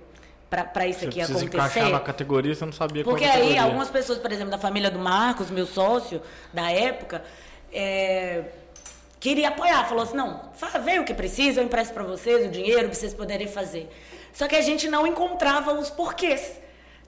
[0.48, 1.44] para isso Você aqui acontecer?
[1.46, 3.62] encaixar na categoria, você não sabia Porque aí, categoria.
[3.62, 6.20] algumas pessoas, por exemplo, da família do Marcos, meu sócio
[6.52, 7.24] da época,
[7.72, 8.44] é,
[9.18, 9.84] queria apoiar.
[9.88, 10.50] Falou assim: não,
[10.84, 13.88] vê o que precisa, eu empresto para vocês o dinheiro para vocês poderem fazer.
[14.32, 16.60] Só que a gente não encontrava os porquês.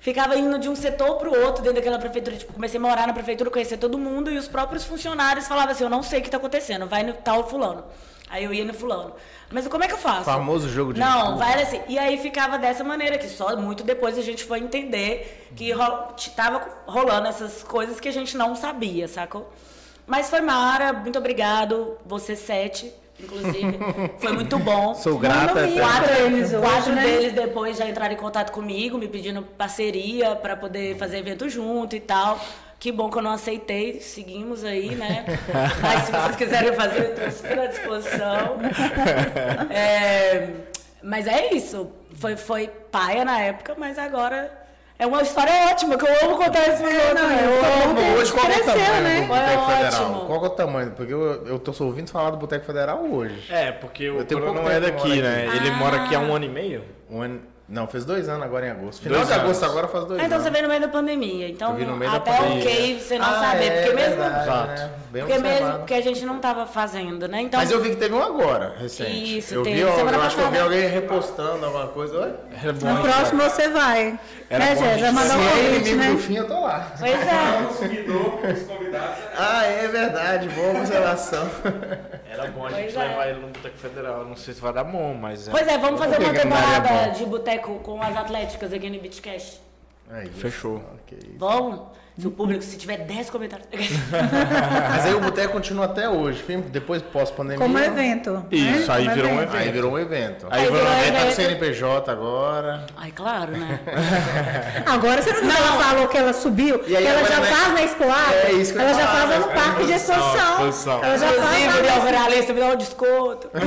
[0.04, 2.36] Ficava indo de um setor para o outro dentro daquela prefeitura.
[2.36, 5.82] Tipo, comecei a morar na prefeitura, conhecer todo mundo e os próprios funcionários falavam assim:
[5.82, 7.86] eu não sei o que está acontecendo, vai no tal fulano.
[8.28, 9.14] Aí eu ia no fulano.
[9.50, 10.24] Mas como é que eu faço?
[10.24, 11.36] Famoso jogo de Não, empurra.
[11.36, 11.80] vai assim.
[11.88, 16.08] E aí ficava dessa maneira, que só muito depois a gente foi entender que ro
[16.36, 19.50] tava rolando essas coisas que a gente não sabia, sacou?
[20.06, 21.96] Mas foi Mara, muito obrigado.
[22.04, 23.78] Você sete, inclusive.
[24.18, 24.94] foi muito bom.
[24.96, 25.52] Sou grata.
[25.52, 27.02] Pra eles hoje, Quatro né?
[27.02, 31.94] deles depois já entraram em contato comigo, me pedindo parceria para poder fazer evento junto
[31.96, 32.40] e tal.
[32.78, 35.24] Que bom que eu não aceitei, seguimos aí, né?
[35.80, 38.58] Mas se vocês quiserem fazer, eu estou super à disposição.
[39.70, 40.50] É,
[41.02, 41.90] mas é isso.
[42.14, 44.50] Foi, foi paia na época, mas agora
[44.98, 47.14] é uma história ótima, que eu amo contar isso pros outros.
[47.14, 48.16] não, eu amo.
[48.18, 49.20] Hoje, qual que é o tamanho né?
[49.20, 50.02] do Boteco Foi Federal?
[50.04, 50.26] ótimo.
[50.26, 50.90] Qual que é o tamanho?
[50.92, 53.52] Porque eu, eu tô ouvindo falar do Boteco Federal hoje.
[53.52, 55.46] É, porque o Eu tenho Bruno não é daqui, né?
[55.48, 55.56] aqui.
[55.56, 56.84] Ele mora aqui há um ano e meio.
[57.10, 59.00] Um ano- Não, fez dois anos agora em agosto.
[59.02, 59.70] Final Dois de agosto anos.
[59.76, 60.44] agora faz dois Ah, então anos.
[60.46, 61.48] você veio no meio da pandemia.
[61.48, 62.58] Então, Eu vim no meio da até pandemia.
[62.60, 63.64] ok você não Ah, saber.
[63.64, 64.16] é porque mesmo.
[64.22, 64.66] verdade, Exato.
[64.68, 64.90] né?
[65.10, 67.40] Bem Porque mesmo porque a gente não tava fazendo, né?
[67.40, 69.38] Então, Mas eu vi que teve um agora, recente.
[69.38, 69.76] Isso, eu teve.
[69.76, 72.18] vi, ó, Semana eu acho que eu vi alguém repostando alguma coisa.
[72.20, 72.34] Oi?
[72.62, 74.18] Era bom, No próximo você vai.
[74.50, 74.84] Era né, bom Jéssica?
[74.84, 76.10] a Vai gente mandar um é convite, inimigo né?
[76.10, 76.92] do fim, eu tô lá.
[76.98, 77.62] Pois é.
[77.66, 79.16] Consumidor, os convidados.
[79.38, 80.48] Ah, é verdade.
[80.50, 81.48] Boa observação.
[82.34, 83.08] Era bom a Pois gente é.
[83.08, 84.24] levar ele no Boteco Federal.
[84.24, 85.48] Não sei se vai dar bom, mas.
[85.48, 89.60] Pois é, vamos fazer uma daria temporada de boteco com as atléticas aqui no Beachcast.
[90.10, 90.32] É isso.
[90.34, 90.76] Fechou.
[91.02, 91.36] Ok.
[91.38, 91.80] Vamos?
[92.16, 93.66] Se o público, se tiver 10 comentários.
[94.90, 97.58] Mas aí o boteco continua até hoje, depois pós-pandemia.
[97.58, 98.46] Como evento.
[98.52, 98.94] Isso, né?
[98.94, 100.46] aí Como virou um Aí virou um evento.
[100.48, 101.34] Aí Aí virou virou Aí tá com evento.
[101.34, 102.86] CNPJ agora.
[102.96, 103.80] Ai, claro, né?
[104.86, 107.40] Agora você não viu que ela falou que ela subiu, E aí que ela já
[107.40, 109.92] vai- faz na escoada, É isso que eu ela já faz no é parque de
[109.92, 111.02] exposição.
[111.04, 113.50] Ela já faz Inclusive, o jornalista me dá um desconto.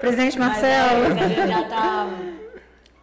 [0.00, 1.04] Presidente Marcelo.
[1.04, 2.06] é, mas a gente já tá.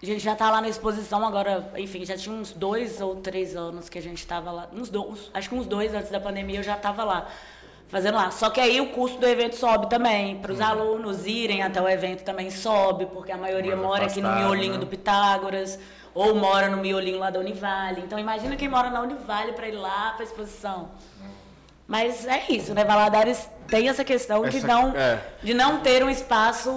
[0.06, 3.56] A gente já tá lá na exposição agora, enfim, já tinha uns dois ou três
[3.56, 4.70] anos que a gente tava lá.
[4.72, 7.28] Uns dois, acho que uns dois antes da pandemia eu já tava lá.
[7.88, 8.30] Fazendo lá.
[8.30, 10.38] Só que aí o custo do evento sobe também.
[10.38, 14.32] Para os alunos irem até o evento também sobe, porque a maioria mora aqui no
[14.32, 14.80] miolinho né?
[14.80, 15.80] do Pitágoras,
[16.14, 18.02] ou mora no miolinho lá da Univale.
[18.02, 20.90] Então imagina quem mora na Univale para ir lá para exposição.
[21.88, 22.84] Mas é isso, né?
[22.84, 25.22] Valadares tem essa questão de, Essa- não, é.
[25.44, 26.70] de não ter um espaço.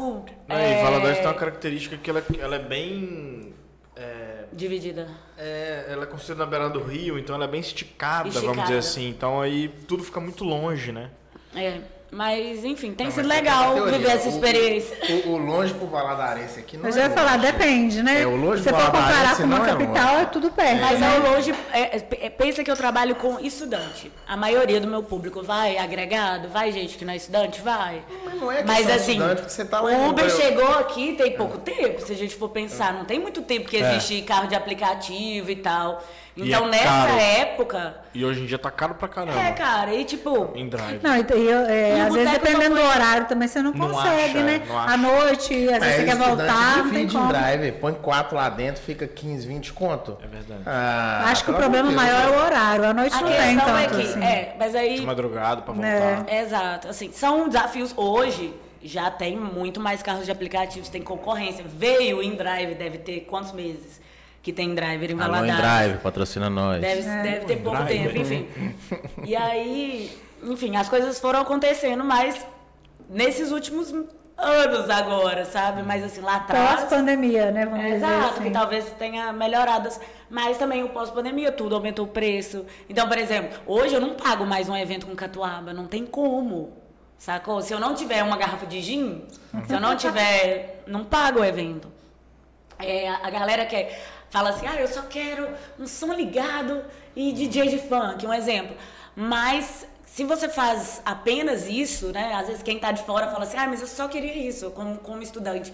[0.47, 3.55] Não, é, E Valadares tem uma característica que ela, ela é bem.
[3.97, 5.09] É, Dividida.
[5.37, 8.47] é, ela é construída na beira do rio, então ela é bem esticada, Esticada.
[8.53, 9.09] vamos dizer assim.
[9.09, 11.11] Então aí tudo fica muito longe, né?
[11.55, 11.81] É.
[12.11, 13.99] Mas, enfim, tem Não, sido mas legal teoria.
[13.99, 14.97] viver essa O- experiência.
[15.27, 17.53] O, o longe pro Valadarense aqui não Eu é já ia falar, longe.
[17.53, 18.23] depende, né?
[18.23, 20.23] É, o longe Se for comparar com uma é capital, longe.
[20.23, 20.81] é tudo perto.
[20.81, 21.07] Mas né?
[21.17, 21.97] ao longe, é,
[22.27, 24.11] é, pensa que eu trabalho com estudante.
[24.27, 28.03] A maioria do meu público vai agregado, vai gente que não é estudante, vai.
[28.25, 30.25] Mas não é Mas questão de assim, estudante, porque você tá lá em- o Uber
[30.25, 33.69] eu- chegou aqui tem pouco tempo, se a gente for pensar, não tem muito tempo
[33.69, 36.03] que existe carro de aplicativo e tal.
[36.41, 37.19] Então é nessa caro.
[37.19, 39.41] época, E hoje em dia tá caro pra caramba.
[39.41, 41.01] é, cara, e tipo, Em drive.
[41.03, 43.89] Não, e, e, é, E às vezes dependendo do foi- horário também você não Não
[43.89, 44.63] consegue, acha, né?
[44.69, 44.95] não acha.
[44.95, 47.29] À noite, às vezes Mas você quer voltar, não tem em como.
[47.29, 50.17] drive, põe quatro lá dentro, fica 15, 20 conto.
[50.23, 50.63] É verdade.
[50.67, 53.21] Ah, Acho que o problema amor de maior Deus, é o horário, à noite a
[53.21, 54.25] não tem questão tanto é que, assim.
[54.25, 55.89] é, mas aí De madrugada pra voltar.
[56.29, 56.41] É.
[56.43, 58.55] Exato, assim, são desafios hoje.
[58.81, 61.65] Já tem muito mais carros de aplicativos, tem concorrência.
[61.67, 64.01] Veio o InDrive, deve ter quantos meses
[64.43, 65.55] que tem driver em Alô, Valadares?
[65.55, 66.81] em drive, patrocina nós.
[66.81, 67.99] Deve, deve ter pouco Drive.
[67.99, 68.49] tempo, enfim.
[69.25, 72.47] E aí, enfim, as coisas foram acontecendo, mas
[73.11, 73.93] nesses últimos
[74.37, 75.83] anos agora, sabe?
[75.83, 76.81] Mas assim, lá atrás.
[76.81, 77.67] Pós-pandemia, né?
[77.67, 78.43] Vamos É, dizer Exato, assim.
[78.45, 79.89] que talvez tenha melhorado.
[80.31, 82.65] Mas também o pós-pandemia, tudo aumentou o preço.
[82.89, 86.73] Então, por exemplo, hoje eu não pago mais um evento com catuaba, não tem como.
[87.19, 87.61] Sacou?
[87.63, 89.25] Se eu não tiver uma garrafa de gin,
[89.67, 90.85] se eu não tiver.
[90.87, 91.89] Não pago o evento.
[92.79, 94.01] É, a a galera quer.
[94.31, 95.49] Fala assim, ah, eu só quero
[95.79, 96.85] um som ligado
[97.17, 98.77] e DJ de funk, um exemplo.
[99.17, 102.35] Mas se você faz apenas isso, né?
[102.35, 104.99] Às vezes quem tá de fora fala assim, ah, mas eu só queria isso, como,
[104.99, 105.73] como estudante.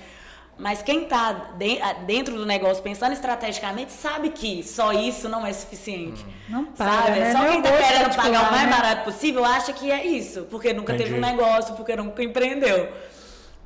[0.56, 5.52] Mas quem tá de- dentro do negócio, pensando estrategicamente, sabe que só isso não é
[5.52, 6.24] suficiente.
[6.48, 7.20] Não paga, Sabe?
[7.20, 7.32] né?
[7.32, 8.70] Só quem um tá gosto querendo pagar o mais né?
[8.70, 11.32] barato possível acha que é isso, porque nunca teve um Entendi.
[11.36, 12.88] negócio, porque nunca empreendeu.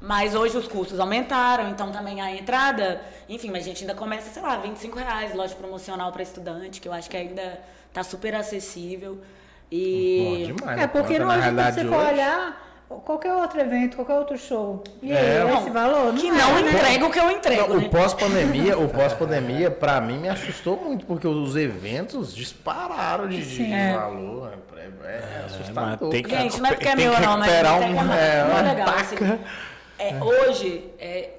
[0.01, 4.31] Mas hoje os custos aumentaram, então também a entrada, enfim, mas a gente ainda começa,
[4.31, 7.61] sei lá, 25 reais, loja promocional para estudante, que eu acho que ainda
[7.93, 9.19] tá super acessível.
[9.73, 10.47] E.
[10.51, 10.81] Bom demais.
[10.81, 12.69] É, porque não, hoje, realidade você for olhar,
[13.05, 16.15] qualquer outro evento, qualquer outro show, e aí, É, esse valor?
[16.15, 16.71] que é, não né?
[16.71, 17.87] entrega o que eu entrego, Não, né?
[17.87, 23.57] o pós-pandemia, o pós-pandemia, pra mim, me assustou muito, porque os eventos dispararam de, de
[23.57, 23.93] Sim.
[23.95, 24.53] valor.
[24.77, 26.09] É, é, é assustador.
[26.11, 26.31] tem que-.
[26.31, 28.01] Gente, não é porque é Tem meu que não, mas recuperar até um- que é
[28.01, 28.87] é, não é uma legal.
[29.99, 30.17] Assim.
[30.17, 31.31] É, hoje, é,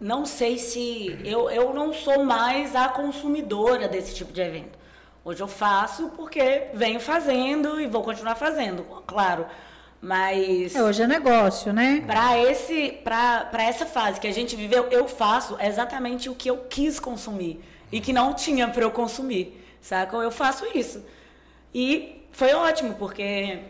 [0.00, 1.18] não sei se.
[1.24, 4.78] Eu, eu não sou mais a consumidora desse tipo de evento.
[5.24, 9.46] Hoje eu faço porque venho fazendo e vou continuar fazendo, claro.
[10.00, 10.74] Mas.
[10.74, 12.04] É, hoje é negócio, né?
[12.06, 16.50] Pra esse, pra, pra essa fase que a gente viveu, eu faço exatamente o que
[16.50, 20.16] eu quis consumir e que não tinha pra eu consumir, saca?
[20.18, 21.02] Eu faço isso.
[21.74, 23.60] E foi ótimo, porque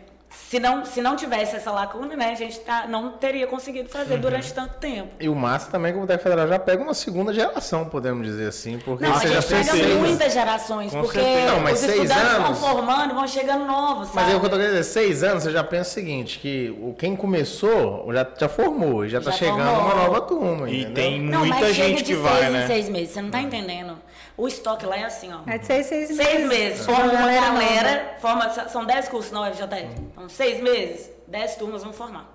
[0.49, 4.17] se não, se não tivesse essa lacuna, né, a gente tá, não teria conseguido fazer
[4.17, 5.09] durante tanto tempo.
[5.19, 8.47] E o massa também que o Boteco Federal já pega uma segunda geração, podemos dizer
[8.49, 9.97] assim, porque Não, a você já gente fez pega seis.
[9.99, 11.51] muitas gerações, Com porque certeza.
[11.51, 14.19] Não, mas os seis estudantes vão anos- formando, vão chegando novos, sabe?
[14.25, 16.39] Mas é o que eu tô querendo dizer, seis anos, você já pensa o seguinte,
[16.39, 19.81] que o, quem começou já, já formou, e já, tá Já chegando formou.
[19.85, 20.93] uma nova turma, E entendeu?
[20.95, 22.67] tem Não, muita mas chega gente de que seis vai, em né?
[22.67, 23.97] seis meses, você não tá entendendo.
[24.37, 25.39] O estoque lá é assim, ó.
[25.49, 26.25] É de seis, seis meses.
[26.25, 29.67] Seis meses, forma uma galera forma, são dez cursos na UFJF.
[30.11, 32.29] Então, seis meses, dez turmas vão formar.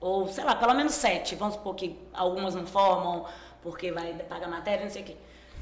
[0.00, 1.34] Ou, sei lá, pelo menos sete.
[1.36, 3.26] Vamos supor que algumas não formam,
[3.62, 5.16] porque vai pagar matéria, não sei o quê.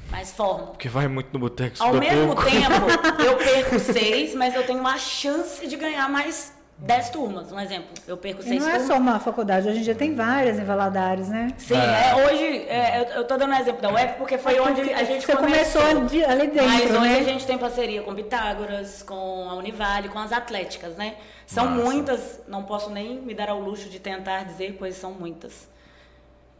[0.09, 0.67] Mas formam.
[0.67, 2.43] Porque vai muito no boteco, Ao mesmo pouco.
[2.43, 7.51] tempo, eu perco seis, mas eu tenho uma chance de ganhar mais dez turmas.
[7.51, 8.87] Um exemplo, eu perco E seis não é turmas.
[8.87, 11.53] só uma faculdade, hoje em dia tem várias em Valadares, né?
[11.57, 14.81] Sim, é, hoje, é, eu, eu tô dando um exemplo da UF porque foi onde
[14.93, 17.19] a gente Você começou ali ali dentro, Mas hoje né?
[17.19, 21.15] a gente tem parceria com Pitágoras, com a Univale, com as atléticas, né?
[21.45, 21.83] São Massa.
[21.83, 25.69] muitas, não posso nem me dar ao luxo de tentar dizer, pois são muitas.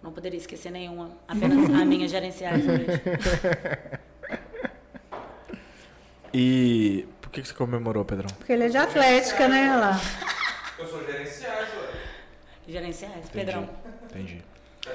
[0.03, 2.87] Não poderia esquecer nenhuma, apenas a minha gerenciais hoje.
[6.33, 8.27] E por que que você comemorou, Pedrão?
[8.37, 9.71] Porque ele é de atlética, né?
[9.71, 10.01] Olha lá.
[10.77, 11.89] Eu sou gerenciais, ué.
[12.67, 13.69] Gerenciais, Pedrão.
[14.03, 14.43] Entendi.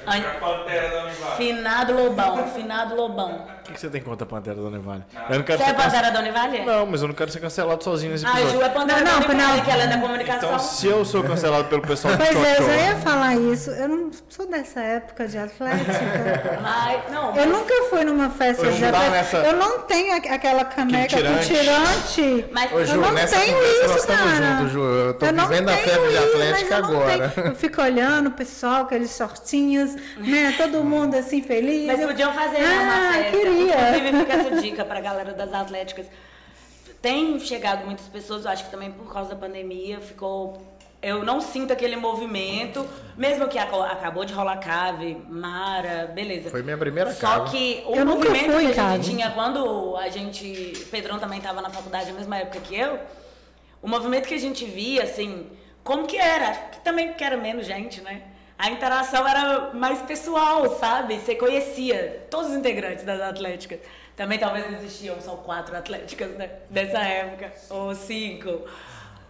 [0.05, 1.37] A pantera da Univale.
[1.37, 3.47] Finado Lobão, finado Lobão.
[3.68, 5.02] O que você tem contra a Pantera da Univale?
[5.28, 5.92] Eu não quero Você é ser cancelado.
[5.92, 6.64] Pantera da Univale?
[6.64, 8.62] Não, mas eu não quero ser cancelado sozinho nesse A Ju episódio.
[8.62, 9.64] é Pantera Não, da não, Univale, não.
[9.64, 10.48] que ela é da comunicação.
[10.48, 13.70] Então, se eu sou cancelado pelo pessoal do Pois é, eu já ia falar isso.
[13.70, 15.92] Eu não sou dessa época de atlética.
[16.62, 19.10] Mas, não, Eu mas- nunca fui numa festa de atlética.
[19.10, 21.46] nessa- Eu não tenho aqu- aquela caneca com tirante.
[21.46, 22.46] tirante.
[22.52, 24.56] Mas- Ô, eu Ju, não nessa tenho isso, cara.
[24.58, 24.80] juntos, Ju.
[24.80, 27.28] Eu tô não vivendo a tenho febre de isso, atlética mas eu não agora.
[27.30, 27.46] tenho.
[27.48, 30.54] Eu fico olhando o pessoal, aqueles shortinhos, né?
[30.56, 31.86] Todo mundo assim feliz.
[31.86, 33.30] Mas Eu- podiam fazer né, uma Ah, festa.
[33.36, 33.55] queria.
[33.62, 36.07] Inclusive, fica essa dica pra galera das atléticas.
[37.00, 40.61] Tem chegado muitas pessoas, eu acho que também por causa da pandemia ficou.
[41.02, 42.84] Eu não sinto aquele movimento,
[43.16, 46.50] mesmo que acabou de rolar cave, Mara, beleza.
[46.50, 47.50] Foi minha primeira Só cava.
[47.50, 49.02] que o Eu movimento que a cave.
[49.02, 50.72] gente tinha quando a gente.
[50.90, 52.98] Pedrão também estava na faculdade na mesma época que eu.
[53.82, 55.46] O movimento que a gente via, assim,
[55.84, 56.50] como que era?
[56.54, 58.22] Que também que era menos gente, né?
[58.59, 61.18] A interação era mais pessoal, sabe?
[61.18, 63.80] Você conhecia todos os integrantes das atléticas.
[64.16, 66.50] Também talvez existiam só quatro atléticas né?
[66.70, 68.62] dessa época, ou cinco.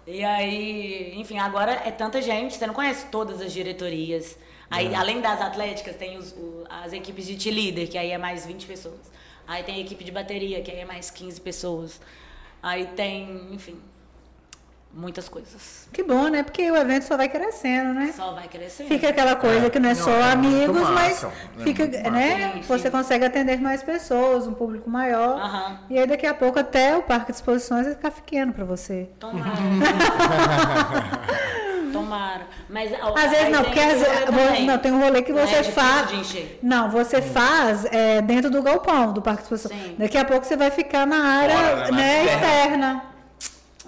[0.07, 4.39] E aí, enfim, agora é tanta gente, você não conhece todas as diretorias.
[4.71, 8.47] Aí, além das atléticas, tem os- o- as equipes de líder, que aí é mais
[8.47, 9.01] 20 pessoas.
[9.47, 12.01] Aí tem a equipe de bateria, que aí é mais 15 pessoas.
[12.63, 13.81] Aí tem, enfim,
[14.93, 15.89] muitas coisas.
[15.93, 16.43] Que bom, né?
[16.43, 18.13] Porque o evento só vai crescendo, né?
[18.17, 18.89] Só vai crescendo.
[18.89, 22.53] Fica aquela coisa que não é Não, só é amigos, mas massa, é fica, né?
[22.55, 22.69] Sim, sim.
[22.69, 25.39] Você consegue atender mais pessoas, um público maior.
[25.39, 25.79] Aham.
[25.91, 29.09] E aí daqui a pouco até o parque de exposições vai ficar pequeno para você.
[29.21, 29.51] Tomara.
[31.93, 32.47] Tomara.
[32.69, 35.47] Mas ó, Às vezes não, tem porque às não, tem um rolê que Não é
[35.47, 36.37] você faz.
[36.63, 39.81] Não, você faz é, dentro do galpão do parque de exposições.
[39.81, 39.97] Sim.
[39.99, 43.03] Daqui a pouco você vai ficar na área Fora, né, né,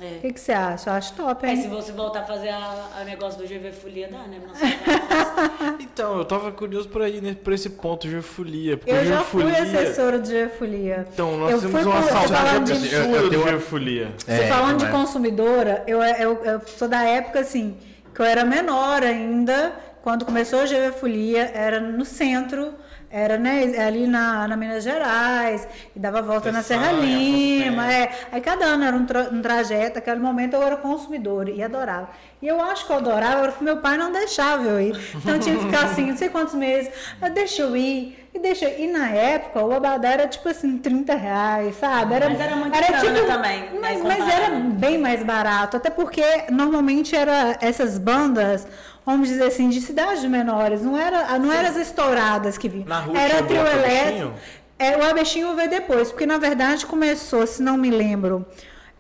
[0.01, 0.16] É.
[0.18, 0.90] O que, que você acha?
[0.90, 1.62] Eu acho top, É, hein?
[1.62, 4.40] se você voltar a fazer a, a negócio do GV Folia, dá, né?
[5.80, 8.76] Então, eu tava curioso pra ir né, pra esse ponto de geofolia.
[8.76, 11.07] Porque Eu já fui assessora de geofolia.
[11.12, 14.12] Então, nós Eu temos uma saudade de- Eu- tenho uma- geofolia.
[14.18, 17.76] Você É, falando de consumidora, eu, eu, eu sou da época assim,
[18.14, 19.72] que eu era menor ainda,
[20.03, 22.74] quando começou a GV Folia, era no centro,
[23.11, 27.91] era né, ali na, na Minas Gerais, e dava volta na Serra Lima.
[27.93, 28.11] É.
[28.31, 32.11] Aí cada ano era um, tra- um trajeto, naquele momento eu era consumidora e adorava.
[32.41, 34.97] E eu acho que eu adorava porque meu pai não deixava eu ir.
[35.17, 36.91] Então eu tinha que ficar assim, não sei quantos meses,
[37.21, 38.27] ah, deixa eu ir.
[38.35, 38.85] E, deixa eu ir.
[38.85, 42.15] e na época o abadá era tipo assim, 30 reais, sabe?
[42.21, 44.43] Mas era muito grana também, né, Mas, mas comparado.
[44.43, 48.69] era bem mais barato, até porque normalmente era essas bandas,
[49.09, 52.87] vamos dizer assim, de cidades menores, não era, não eram as estouradas que vinham.
[52.87, 53.87] Na rua era trio elétrico.
[53.87, 54.35] Abexinho?
[54.79, 58.45] É, o Abexinho veio depois, porque na verdade começou, se não me lembro,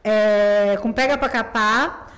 [0.02, 2.10] é, com Pega Pra Capar,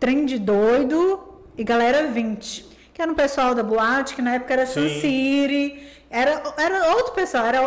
[0.00, 1.20] Trem de Doido
[1.58, 2.64] e Galera 20.
[2.94, 4.88] Que era um pessoal da boate, que na época era Sun.
[4.88, 5.78] City.
[6.08, 7.58] Era, era outro pessoal, era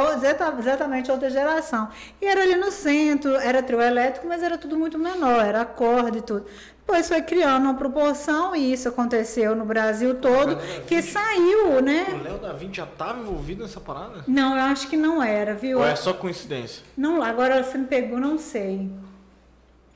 [0.57, 1.89] exatamente outra geração.
[2.21, 6.19] E era ali no centro, era trio elétrico, mas era tudo muito menor, era acorde
[6.19, 6.45] e tudo.
[6.79, 12.07] Depois foi criando uma proporção, e isso aconteceu no Brasil todo, que saiu, né?
[12.19, 14.23] O Léo da Vinci já tava envolvido nessa parada?
[14.27, 15.77] Não, eu acho que não era, viu?
[15.77, 16.83] Ou é só coincidência?
[16.97, 18.89] Não, agora você me pegou, não sei.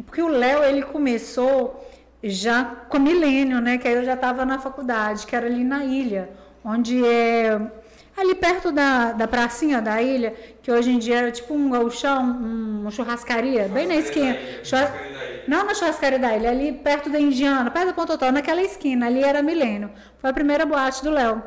[0.06, 1.84] Porque o Léo, ele começou
[2.22, 3.80] já com milênio, né?
[3.80, 6.30] Que aí eu já estava na faculdade, que era ali na ilha,
[6.64, 7.60] onde é
[8.16, 12.24] ali perto da, da pracinha da ilha, que hoje em dia era tipo um galchão,
[12.24, 14.38] um, uma churrascaria, bem na esquina.
[14.64, 14.94] Churra-
[15.48, 19.08] Não na churrascaria da ilha, ali perto da Indiana, perto da Ponta Total, naquela esquina,
[19.08, 19.90] ali era milênio.
[20.20, 21.42] Foi a primeira boate do Léo.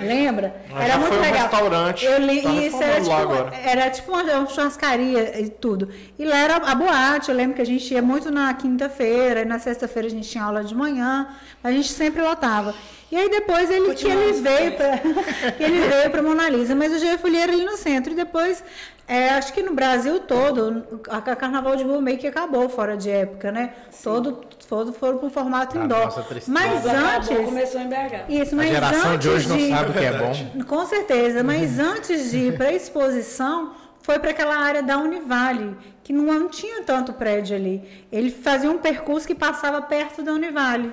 [0.00, 0.54] Lembra?
[0.74, 2.04] Ah, já foi um restaurante.
[2.04, 3.54] Eu li, Tá isso era tipo, agora.
[3.56, 5.88] era tipo uma, uma churrascaria e tudo.
[6.18, 7.30] E lá era a boate.
[7.30, 10.44] Eu lembro que a gente ia muito na quinta-feira, e na sexta-feira a gente tinha
[10.44, 11.28] aula de manhã.
[11.62, 12.74] A gente sempre lotava.
[13.10, 15.00] E aí depois ele, que ele veio para
[15.60, 18.12] ele veio para Mona Lisa, mas o Folia era ali no centro.
[18.12, 18.64] E depois,
[19.06, 22.96] é, acho que no Brasil todo, a a Carnaval de Rua meio que acabou fora
[22.96, 23.72] de época, né?
[24.02, 26.24] Todo, todo foram para o formato Ah, indoor.
[26.48, 27.28] Mas antes.
[27.44, 28.24] começou em BH.
[28.28, 30.64] Isso, A mas geração antes de hoje não de- sabe o que é bom.
[30.66, 35.76] com certeza, mas antes de ir para a exposição, foi para aquela área da Univale,
[36.02, 37.82] que não tinha tanto prédio ali.
[38.12, 40.92] Ele fazia um percurso que passava perto da Univale.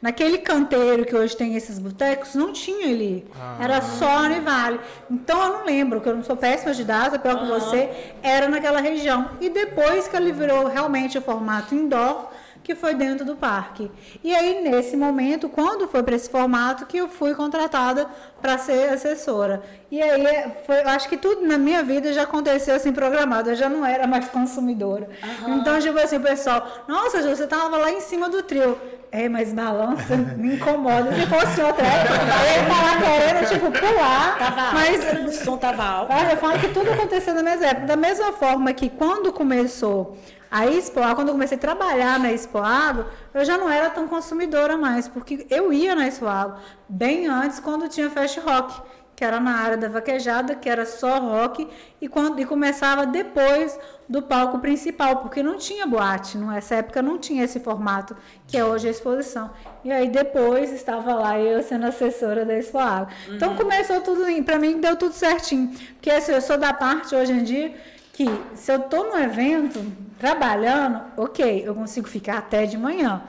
[0.00, 3.24] Naquele canteiro que hoje tem esses botecos, não tinha ali.
[3.60, 4.80] Era só a Univale.
[5.08, 7.88] Então eu não lembro, que eu não sou péssima de data, pior que você,
[8.20, 9.30] era naquela região.
[9.40, 12.31] E depois que ele virou realmente o formato indoor,
[12.62, 13.90] que foi dentro do parque.
[14.22, 18.06] E aí, nesse momento, quando foi para esse formato, que eu fui contratada
[18.40, 19.62] para ser assessora.
[19.90, 23.56] E aí, é, foi, acho que tudo na minha vida já aconteceu assim programado, eu
[23.56, 25.08] já não era mais consumidora.
[25.48, 28.78] Então, tipo assim, o pessoal, nossa, Ju, você tava lá em cima do trio.
[29.14, 31.12] É, mas balança me incomoda.
[31.12, 34.38] Se fosse outra época, eu ia falar querendo, tipo, pular.
[34.38, 36.10] Tava mas alto, o som tava alto.
[36.10, 37.86] ah, eu falo que tudo aconteceu na mesma época.
[37.88, 40.16] Da mesma forma que quando começou
[40.52, 44.06] a Expo, quando eu comecei a trabalhar na Expo Água, eu já não era tão
[44.06, 48.82] consumidora mais, porque eu ia na Expo Água bem antes, quando tinha Fast Rock,
[49.16, 51.66] que era na área da vaquejada, que era só rock,
[52.02, 57.16] e, quando, e começava depois do palco principal, porque não tinha boate, nessa época não
[57.16, 58.14] tinha esse formato
[58.46, 59.50] que é hoje a exposição.
[59.82, 63.08] E aí depois estava lá eu sendo assessora da Expo Água.
[63.30, 67.32] Então começou tudo, para mim deu tudo certinho, porque assim, eu sou da parte hoje
[67.32, 67.74] em dia
[68.12, 69.84] que se eu estou no evento
[70.18, 73.22] trabalhando, ok, eu consigo ficar até de manhã.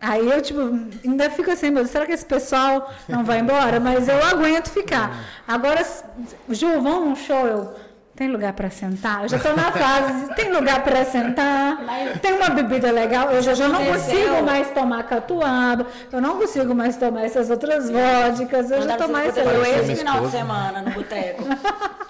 [0.00, 0.60] Aí eu, tipo,
[1.04, 3.80] ainda fico assim, meu, Deus, será que esse pessoal não vai embora?
[3.80, 5.18] Mas eu aguento ficar.
[5.48, 5.84] Agora,
[6.48, 7.86] Ju, vamos num show, eu...
[8.14, 9.24] Tem lugar para sentar?
[9.24, 11.76] Eu já estou na fase, tem lugar para sentar?
[12.22, 13.30] Tem uma bebida legal?
[13.30, 17.90] Eu já, já não consigo mais tomar catuaba, eu não consigo mais tomar essas outras
[17.90, 21.42] vodkas, eu já estou mais Eu esse final de semana no boteco.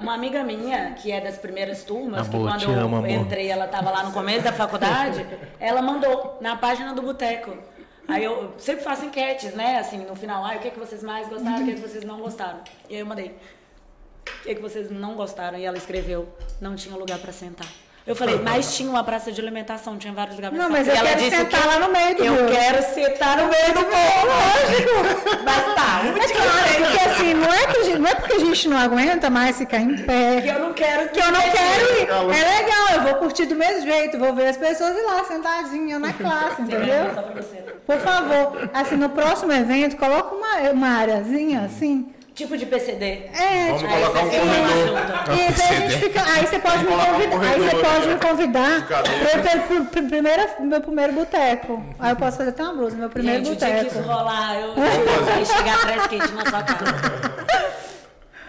[0.00, 3.90] Uma amiga minha, que é das primeiras turmas, Amor, que quando eu entrei, ela estava
[3.90, 5.26] lá no começo da faculdade,
[5.58, 7.56] ela mandou na página do boteco.
[8.06, 9.78] Aí eu sempre faço enquetes, né?
[9.78, 11.80] Assim, no final, ah, o que, é que vocês mais gostaram, o que, é que
[11.80, 12.60] vocês não gostaram.
[12.88, 15.58] E aí eu mandei, o que, é que vocês não gostaram?
[15.58, 16.28] E ela escreveu,
[16.60, 17.68] não tinha lugar pra sentar.
[18.08, 20.98] Eu falei, mas tinha uma praça de alimentação, tinha vários lugares Não, mas eu E
[20.98, 22.48] quero disse sentar lá no meio do Eu bolo.
[22.50, 25.44] quero sentar no meio do bolo, lógico.
[25.44, 28.38] Mas tá, uma É claro, porque assim, não é, que gente- não é porque a
[28.38, 30.40] gente não aguenta mais ficar em pé.
[30.40, 32.08] que eu não quero que eu não quero ir.
[32.08, 35.98] É legal, eu vou curtir do mesmo jeito, vou ver as pessoas ir lá sentadinha
[35.98, 37.10] na classe, entendeu?
[37.86, 43.04] Por favor, assim, no próximo evento, coloca uma, uma areazinha assim, Tipo de PCD.
[43.34, 45.50] É, Vamos tipo, colocar um fica corredor.
[45.50, 46.22] Isso, aí a gente fica.
[46.22, 47.48] Aí você pode me colocar um convidar.
[47.48, 48.86] Aí você pode me convidar
[49.34, 51.84] eu pro- pro- primeira, meu primeiro boteco.
[51.98, 53.98] Aí eu posso fazer até uma blusa, meu primeiro Gente, o dia que boteco.
[54.00, 57.48] isso rolar, eu eu vai chegar atrás quente na sua cara.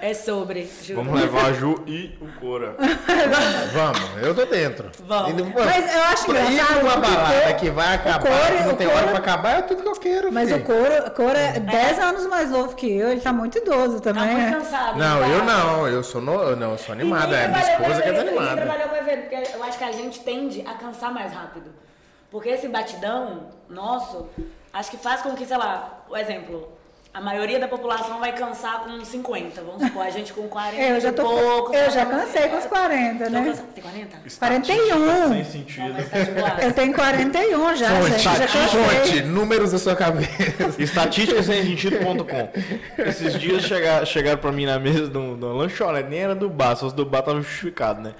[0.02, 1.04] É sobre, juro.
[1.04, 2.76] Vamos levar a Ju e o Cora.
[3.74, 4.90] Vamos, eu tô dentro.
[5.06, 5.32] Vamos.
[5.32, 8.76] E Mas eu acho Pra ir porque balada que vai acabar, core- que não o
[8.78, 10.32] tem hora core- pra acabar, é tudo que eu quero.
[10.32, 10.66] Mas o filho.
[11.08, 14.26] O Coro é 10 anos mais novo que eu, ele tá muito idoso Tá também.
[14.36, 14.52] muito né?
[14.54, 14.98] cansado.
[14.98, 15.28] Não, tá?
[15.28, 17.36] eu não, eu sou, no, não, eu sou animada.
[17.36, 18.62] É minha esposa que é desanimada.
[18.62, 21.72] trabalhou com evento, porque eu acho que a gente tende a cansar mais rápido.
[22.32, 24.28] Porque esse batidão nosso,
[24.72, 26.72] acho que faz com que, sei lá, o exemplo,
[27.20, 30.92] a maioria da população vai cansar com 50, vamos supor, a gente com 40 É,
[30.96, 31.24] eu já e tô.
[31.24, 31.74] pouco.
[31.76, 32.12] eu já tá?
[32.18, 33.46] cansei com os 40, Já né?
[33.46, 34.18] cansa- Tem 40?
[34.40, 35.28] 41.
[35.34, 35.94] Sem sentido.
[35.94, 36.64] Mas tá.
[36.64, 38.20] Eu tenho 41 já, gente.
[38.24, 40.30] Já Fonte, fonte, números da sua cabeça.
[40.78, 42.50] Estatísticassemsentido.com
[43.04, 46.76] Esses dias chegar, chegaram pra mim na mesa do, do lanchonete, nem era do bar,
[46.78, 48.14] só os do bar estavam justificados, né?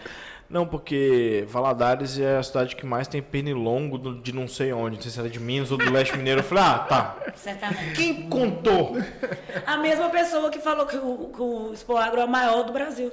[0.50, 5.02] Não, porque Valadares é a cidade que mais tem pernilongo de não sei onde, não
[5.04, 6.40] sei se era de Minas ou do Leste Mineiro.
[6.40, 7.18] Eu falei, ah, tá.
[7.36, 7.94] Certamente.
[7.94, 8.98] Quem contou?
[9.66, 12.74] A mesma pessoa que falou que o, que o Expo Agro é o maior do
[12.74, 13.12] Brasil.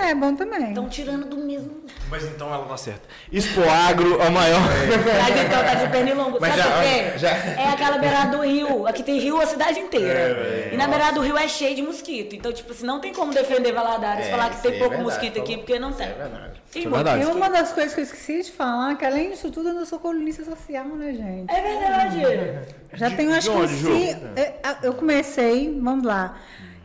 [0.00, 0.68] É bom também.
[0.70, 1.82] Estão tirando do mesmo.
[2.10, 3.02] Mas então ela tá certa.
[3.30, 4.60] Expo Agro, a maior.
[5.22, 6.38] Mas então tá de pernilongo.
[6.40, 7.18] Mas Sabe já- por quê?
[7.18, 8.86] já- É aquela beirada do rio.
[8.86, 10.70] Aqui tem rio a cidade inteira.
[10.72, 12.34] e na beirada do rio é cheio de mosquito.
[12.34, 15.02] Então, tipo assim, não tem como defender Valadares, É, falar que tem é pouco verdade,
[15.10, 16.08] mosquito aqui, porque não Isso tem.
[16.08, 16.62] é verdade.
[16.74, 17.22] É verdade.
[17.22, 19.74] E uma das coisas que eu esqueci de falar, é que além disso tudo, eu
[19.74, 21.50] não sou colunista social, né, gente?
[21.54, 22.66] É verdade.
[22.94, 26.36] Já De- tenho, acho que Eu comecei, vamos lá.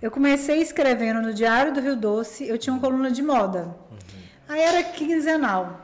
[0.02, 3.76] Eu comecei escrevendo no Diário do Rio Doce, eu tinha uma coluna de moda.
[4.48, 5.82] Aí era quinzenal.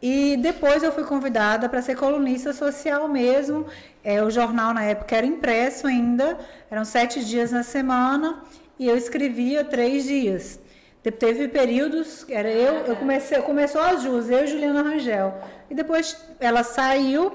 [0.00, 3.66] E depois eu fui convidada para ser colunista social mesmo.
[4.02, 6.38] É, o jornal na época era impresso ainda,
[6.70, 8.42] eram sete dias na semana
[8.78, 10.60] e eu escrevia três dias.
[11.02, 15.34] Te- Teve períodos, era eu, eu comecei, começou a Jus, eu e Juliana Rangel.
[15.70, 17.32] E depois ela saiu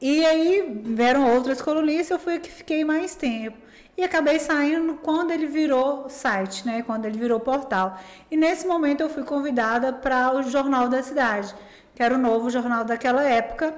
[0.00, 3.56] e aí vieram outras colunistas, eu fui a que fiquei mais tempo.
[3.96, 6.82] E acabei saindo quando ele virou site, né?
[6.82, 7.98] Quando ele virou portal.
[8.30, 11.54] E nesse momento eu fui convidada para o Jornal da Cidade,
[11.94, 13.74] que era o novo jornal daquela época,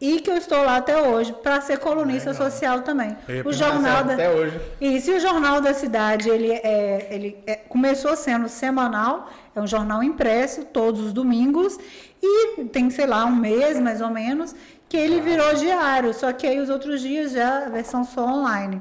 [0.00, 3.16] e que eu estou lá até hoje para ser colunista social também.
[3.44, 4.60] O jornal da até hoje.
[4.80, 9.66] Isso, e o Jornal da Cidade, ele, é, ele é- começou sendo semanal, é um
[9.66, 11.78] jornal impresso todos os domingos,
[12.22, 14.54] e tem, sei lá, um mês mais ou menos,
[14.88, 18.80] que ele virou diário, só que aí os outros dias já a versão só online.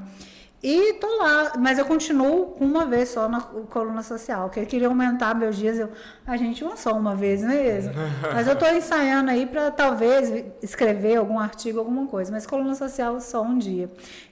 [0.68, 4.66] E tô lá, mas eu continuo com uma vez só na coluna social, que eu
[4.66, 5.92] queria aumentar meus dias, eu,
[6.26, 7.94] a gente, uma só uma vez mesmo.
[8.34, 13.22] Mas eu tô ensaiando aí para talvez escrever algum artigo, alguma coisa, mas coluna social
[13.22, 13.92] só um dia.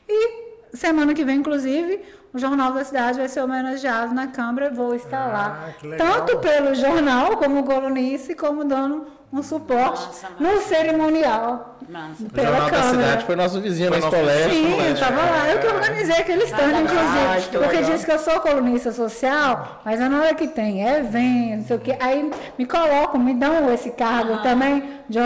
[0.09, 2.01] E semana que vem, inclusive,
[2.33, 5.69] o Jornal da Cidade vai ser homenageado na Câmara, vou estar lá.
[5.69, 6.25] Ah, legal.
[6.25, 12.23] Tanto pelo jornal, como colunista, como dando um suporte Nossa, no cerimonial Massa.
[12.23, 12.83] O pela Jornal da.
[12.83, 14.55] Cidade foi nosso vizinho Foi na nosso Espoleste.
[14.55, 15.49] Sim, eu estava lá.
[15.51, 17.49] Eu que organizei aquele stand, Ah, inclusive.
[17.51, 17.91] que Porque legal.
[17.91, 21.79] disse que eu sou colunista social, mas na hora que tem evento, não sei o
[21.79, 25.19] quê, aí me colocam, me dão esse cargo também de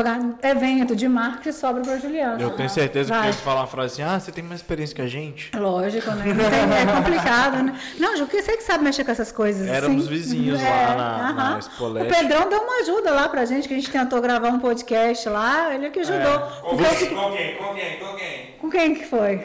[0.43, 2.41] evento, de marketing, sobra para Juliana.
[2.41, 3.27] Eu tenho certeza que Vai.
[3.29, 5.51] eles falam uma frase assim: ah, você tem mais experiência que a gente.
[5.55, 6.23] Lógico, né?
[6.23, 7.79] Tem- é complicado, né?
[7.99, 9.67] Não, Ju, você que sabe mexer com essas coisas.
[9.67, 10.09] Éramos assim.
[10.09, 11.59] vizinhos lá na- na aham.
[11.59, 11.93] Expo O.
[12.05, 15.73] Pedrão deu uma ajuda lá pra gente, que a gente tentou gravar um podcast lá,
[15.73, 16.39] ele é que ajudou.
[16.39, 16.97] Com Porque eu quem?
[16.97, 17.55] fiquei- Com quem?
[17.55, 17.99] Com quem?
[17.99, 18.55] Com quem?
[18.61, 19.41] Com quem que foi?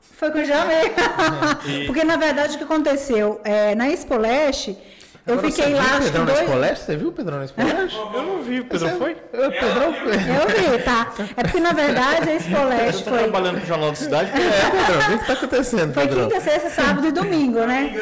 [0.00, 0.92] Foi com o Jair.
[0.92, 1.24] Foi com o
[1.64, 1.86] Jamei.
[1.86, 3.40] Porque, na verdade, o que aconteceu?
[3.42, 4.76] É, na Expo Leste,
[5.26, 6.40] eu Agora, fiquei você lá, viu Pedrão na dois...
[6.40, 6.84] Espoleste?
[6.84, 7.98] Você viu o Pedrão na Espoleste?
[7.98, 9.16] Eu não vi, o Pedro foi?
[9.32, 10.12] Eu, Pedrão foi.
[10.14, 11.12] Eu vi, tá?
[11.36, 14.30] É porque, na verdade, a Expo Leste Você tá foi, trabalhando pro Jornal da Cidade?
[14.30, 16.28] É, Pedrão, o que que tá acontecendo, foi Pedrão?
[16.28, 17.94] quinta, sexta, sábado e domingo, né?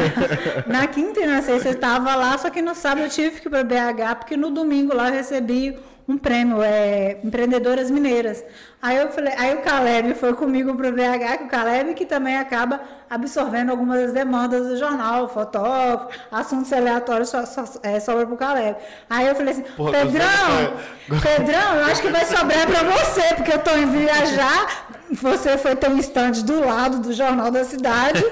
[0.66, 3.48] Na quinta e na sexta eu estava lá, só que no sábado eu tive que
[3.48, 8.44] ir para BH, porque no domingo lá eu recebi um prêmio, é, Empreendedoras Mineiras.
[8.82, 12.04] Aí eu falei, aí o Caleb foi comigo para o BH, que o Caleb que
[12.04, 12.80] também acaba
[13.10, 18.38] absorvendo algumas das demandas do jornal, fotógrafo, assuntos aleatórios só, só, é, sobra para o
[18.38, 18.76] Caleb.
[19.10, 20.72] Aí eu falei assim, Porra, Pedrão,
[21.20, 25.74] Pedrão, eu acho que vai sobrar para você, porque eu estou em viajar, você foi
[25.74, 28.22] ter um stand do lado do Jornal da Cidade,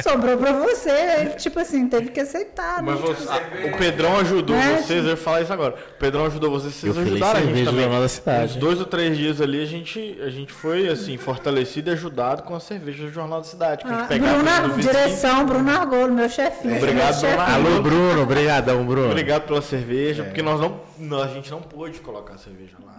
[0.00, 0.88] sobrou para você.
[0.90, 2.80] Ele, tipo assim, teve que aceitar.
[2.80, 2.92] né?
[2.92, 4.76] Mas você- ah, o Pedrão ajudou Né?
[4.80, 5.74] vocês, eu ia falar isso agora.
[5.74, 7.80] O Pedrão ajudou vocês, vocês Eu ajudaram a gente também.
[7.82, 8.44] Jornal da Cidade.
[8.44, 12.44] Uns dois ou três dias ali a gente, a gente foi assim, fortalecido e ajudado
[12.44, 13.84] com a cerveja do Jornal da Cidade.
[13.84, 14.92] Que a gente Ah, pegava Bruna, vizinho.
[14.94, 16.76] direção, Bruno Argolo, meu chefinho.
[16.76, 17.40] Obrigado, meu chefinho.
[17.40, 18.22] Alô, Bruno.
[18.22, 19.10] Obrigadão, Bruno.
[19.10, 20.26] Obrigado pela cerveja, É.
[20.26, 22.96] porque nós não, não- a gente não pôde colocar a cerveja lá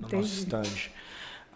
[0.00, 0.62] no, no nosso stand.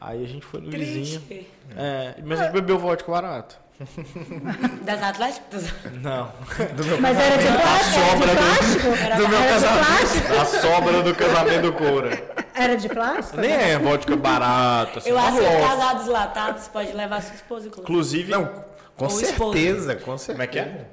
[0.01, 1.21] Aí a gente foi no vizinho.
[1.21, 1.49] Triste.
[1.77, 3.57] É, mas a gente bebeu vodka barato.
[4.85, 5.65] Das atléticas?
[6.03, 6.31] Não.
[6.77, 8.01] Do meu Mas era de plástico?
[8.01, 10.41] Era sobra do- do meu casamento.
[10.41, 12.23] A sobra do casamento do Coura.
[12.55, 13.41] Era de plástico?
[13.41, 15.09] Nem é vodka barata, assim.
[15.11, 15.69] Eu acho que roça.
[15.69, 17.83] casados latados pode levar sua esposa, inclusive.
[17.93, 18.65] Inclusive, Não,
[18.97, 20.33] com certeza, com certeza.
[20.33, 20.87] como é que é?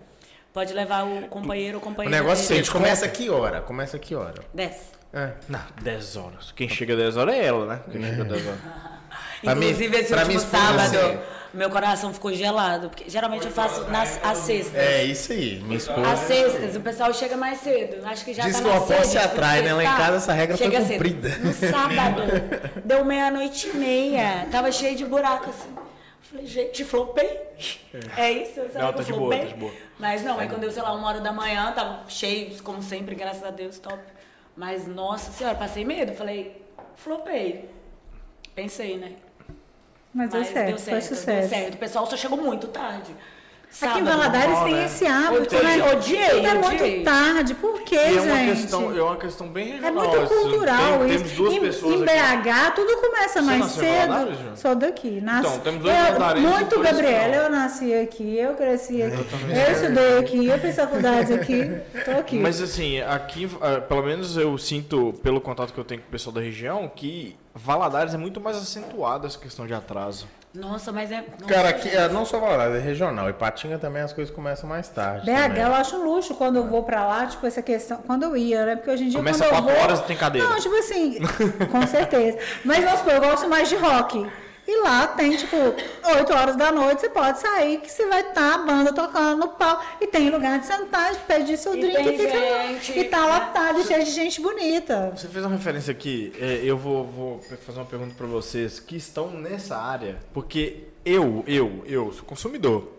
[0.53, 2.17] Pode levar o companheiro ou O companheira.
[2.17, 2.63] negócio é o dele.
[2.65, 3.61] seguinte, começa que hora?
[3.61, 4.35] Começa que hora?
[4.53, 4.85] Desce.
[5.13, 5.31] É.
[5.47, 6.51] Não, 10 horas.
[6.55, 7.79] Quem chega 10 horas é ela, né?
[7.91, 8.59] Quem chega 10 horas.
[9.43, 11.19] Pra mim- Inclusive, esse pra último sábado, assim,
[11.53, 12.89] meu coração ficou gelado.
[12.89, 14.75] Porque geralmente eu faço nas às sextas.
[14.75, 16.11] É isso aí, minha esposa.
[16.11, 18.05] Às sextas, o pessoal chega mais cedo.
[18.05, 19.73] Acho que já Diz tá que posse sede, tipo, atrai, né?
[19.73, 20.91] Lá em casa essa regra foi chega cedo.
[20.93, 21.29] cumprida.
[21.39, 22.21] No sábado,
[22.85, 24.47] deu meia-noite e meia.
[24.51, 25.75] Tava cheio de buraco assim.
[26.21, 27.39] Falei, gente, flopei.
[28.15, 28.53] É isso?
[28.71, 29.39] Será Não, que tá eu de boa, flopei?
[29.39, 29.71] tá de boa.
[29.97, 33.15] Mas não, aí quando deu, sei lá, uma hora da manhã, tava cheio, como sempre,
[33.15, 33.97] graças a Deus, top.
[34.55, 36.13] Mas, nossa senhora, passei medo.
[36.13, 36.61] Falei,
[36.95, 37.67] flopei.
[38.53, 39.13] Pensei, né?
[40.13, 41.49] Mas deu Mas certo, deu foi certo, sucesso.
[41.49, 41.75] deu certo.
[41.75, 43.15] O pessoal só chegou muito tarde.
[43.71, 44.05] Aqui em Sábado.
[44.05, 44.85] Valadares normal, tem né?
[44.85, 45.93] esse hábito, Odiei, né?
[45.93, 46.91] odiei, Tudo é odiei.
[46.91, 47.53] muito tarde.
[47.53, 48.61] Por quê, E é uma, gente?
[48.61, 49.93] questão, é uma questão bem É regional.
[49.93, 50.35] muito assim.
[50.41, 51.17] cultural Tem- isso.
[51.23, 52.49] Temos duas em, pessoas em aqui.
[52.49, 54.07] BH, tudo começa Você mais cedo.
[54.07, 54.59] Valadares?
[54.59, 55.21] Sou daqui.
[55.21, 57.43] Nasci, Então, temos dois eu, Muito Gabriela, não.
[57.43, 59.25] eu nasci aqui, eu cresci aqui.
[59.49, 61.71] Eu, estudei aqui, eu fiz faculdade aqui,
[62.03, 62.39] tô aqui.
[62.39, 66.11] Mas assim, aqui, ah, pelo menos eu sinto, pelo contato que eu tenho com o
[66.11, 70.27] pessoal da região, que Valadares é muito mais acentuada essa questão de atraso.
[70.53, 71.23] Nossa, mas é.
[71.39, 73.29] nossa, Cara, aqui, é, não só Valadares, é regional.
[73.29, 75.25] E Patinga também as coisas começam mais tarde.
[75.25, 75.63] BH, também.
[75.63, 77.97] eu acho um luxo quando eu vou pra lá, tipo, essa questão.
[77.97, 78.75] Quando eu ia, né?
[78.75, 79.19] Porque hoje em dia.
[79.19, 80.49] Começa quando eu 4 vou, horas e tem cadeira.
[80.49, 81.19] Não, tipo assim,
[81.71, 82.39] com certeza.
[82.65, 84.27] Mas vamos supor, eu gosto mais de rock.
[84.71, 88.53] E lá tem, tipo, 8 horas da noite, você pode sair, que você vai estar
[88.53, 89.83] a banda tocando no pau.
[89.99, 92.67] E tem lugar de sentar, pedir seu E drink e fica lá.
[92.67, 93.33] gente, E tá né?
[93.33, 95.11] lotado, cheio de gente bonita.
[95.15, 98.95] Você fez uma referência aqui, é, eu vou, vou fazer uma pergunta pra vocês que
[98.95, 102.98] estão nessa área, porque eu, eu, eu sou consumidor.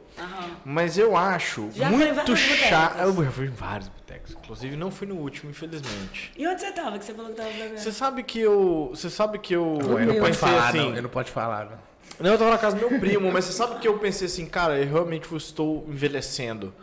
[0.65, 2.99] Mas eu acho Já muito chato.
[2.99, 4.33] Eu já fui em vários botecos.
[4.33, 6.33] Inclusive, não fui no último, infelizmente.
[6.37, 6.99] E onde você tava?
[6.99, 7.79] Que você falou que tava bebendo.
[7.79, 8.91] Você sabe que eu.
[8.95, 9.79] Você sabe que eu.
[9.81, 10.79] Não, eu ele não pode falar, assim.
[10.79, 10.89] não.
[10.91, 11.91] Ele não pode falar, não.
[12.19, 14.45] Não, eu tava na casa do meu primo, mas você sabe que eu pensei assim,
[14.45, 16.75] cara, eu realmente estou envelhecendo.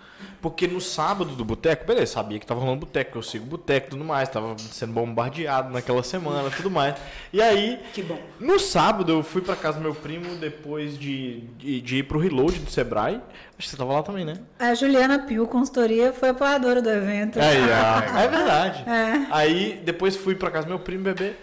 [0.50, 3.89] Porque no sábado do boteco, beleza, sabia que tava rolando boteco, eu sigo boteco e
[3.91, 6.95] tudo mais, tava sendo bombardeado naquela semana tudo mais.
[7.34, 8.18] E aí, Que bom.
[8.39, 12.18] no sábado eu fui pra casa do meu primo depois de, de, de ir pro
[12.18, 13.16] reload do Sebrae.
[13.16, 13.24] Acho
[13.58, 14.38] que você tava lá também, né?
[14.58, 17.39] A Juliana Pio, consultoria, foi apoiadora do evento.
[17.39, 18.18] Aí, ó.
[18.20, 18.89] É verdade.
[18.89, 19.28] É.
[19.30, 21.38] Aí depois fui pra casa do meu primo beber.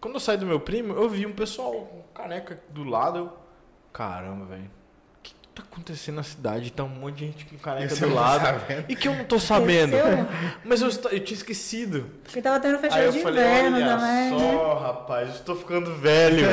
[0.00, 3.18] Quando eu saí do meu primo, eu vi um pessoal, um caneca do lado.
[3.18, 3.32] Eu,
[3.92, 4.70] caramba, velho.
[5.54, 6.72] O que, que tá acontecendo na cidade?
[6.72, 8.60] Tá um monte de gente com caneca Isso do lado.
[8.88, 9.96] E que eu não tô sabendo.
[10.64, 12.06] Mas eu, eu tinha esquecido.
[12.24, 14.30] Porque tava tendo Aí fechado eu de falei, inverno olha também.
[14.30, 14.36] né?
[14.38, 16.46] só, rapaz, eu estou ficando velho.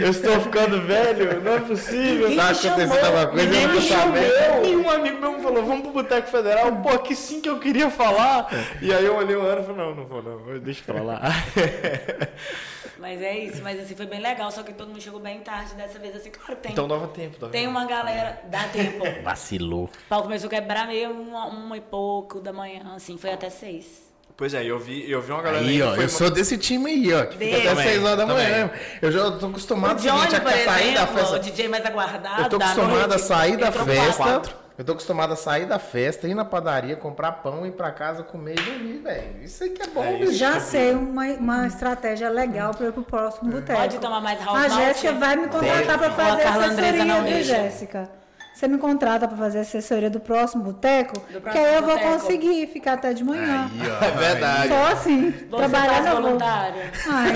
[0.00, 2.28] Eu estou ficando velho, não é possível.
[2.28, 4.32] Quem Tá te acontecendo alguma coisa, Ninguém eu não me tô sabendo.
[4.38, 4.64] chamou.
[4.64, 6.76] E um amigo meu me falou, vamos pro Boteco Federal.
[6.76, 8.48] Pô, que sim que eu queria falar.
[8.80, 11.20] E aí eu olhei o ano e falei, não, não vou não, deixa pra lá.
[13.00, 15.74] Mas é isso, mas assim, foi bem legal, só que todo mundo chegou bem tarde
[15.74, 16.72] dessa vez, assim, claro tem.
[16.72, 19.02] Então dava tempo, dava Tem uma galera, dá tempo.
[19.24, 19.84] Vacilou.
[19.84, 23.48] O pau começou a quebrar meio uma, uma e pouco da manhã, assim, foi até
[23.48, 24.10] seis.
[24.36, 26.90] Pois é, eu vi, eu vi uma galera Aí, ó, foi eu sou desse time
[26.90, 27.26] aí, ó.
[27.26, 27.68] Que fica Dele.
[27.68, 28.70] até 6 horas da Também, manhã.
[29.02, 31.36] Eu já tô acostumado O ao seguinte, Johnny, a sair da exemplo, festa.
[31.36, 34.14] o DJ mais aguardado Eu tô da acostumado noite, a sair da festa.
[34.16, 34.56] quatro.
[34.80, 38.22] Eu tô acostumado a sair da festa, ir na padaria, comprar pão, ir pra casa,
[38.22, 39.42] comer e dormir, velho.
[39.44, 40.32] Isso aí que é bom, É isso.
[40.32, 43.78] Já sei uma, uma estratégia legal para ir pro próximo boteco.
[43.78, 44.68] Pode tomar mais house A?
[44.70, 47.42] Jéssica vai me contratar para Ou a fazer Andresa assessoria, viu?
[47.42, 48.10] Jéssica?
[48.54, 52.12] Você me contrata para fazer assessoria do próximo boteco, Do que aí eu vou boteco.
[52.14, 53.70] conseguir ficar até de manhã.
[53.70, 54.02] Aí, ó.
[54.02, 54.68] É verdade.
[54.68, 56.82] Só assim, Você trabalhando faz voluntário.
[57.06, 57.32] Ai,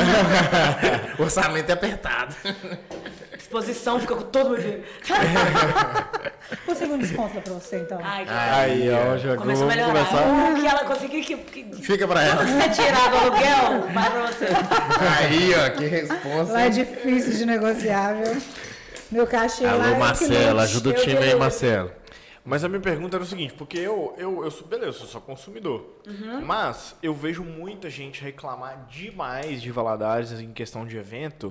[1.20, 2.34] O orçamento é apertado.
[3.54, 4.82] Disposição fica com todo o meu dinheiro.
[6.66, 8.00] consigo um desconto pra você, então.
[8.02, 9.92] Ai, que Aí, ó, já Começou a melhorar.
[9.92, 10.50] começar.
[10.50, 12.44] O que ela conseguir que, que Fica pra ela.
[12.44, 14.46] você tirar do aluguel, vai pra você.
[15.20, 16.52] Aí, ó, que responsa.
[16.52, 18.42] Lá é difícil de negociar, viu?
[19.12, 21.92] Meu cachê lá é Alô, o que Marcelo, ajuda o time aí, Marcelo.
[22.46, 25.06] Mas a minha pergunta era o seguinte, porque eu, eu, eu sou, beleza, eu sou
[25.06, 25.98] só consumidor.
[26.44, 31.50] Mas eu vejo muita gente reclamar demais de Valadares em questão de evento,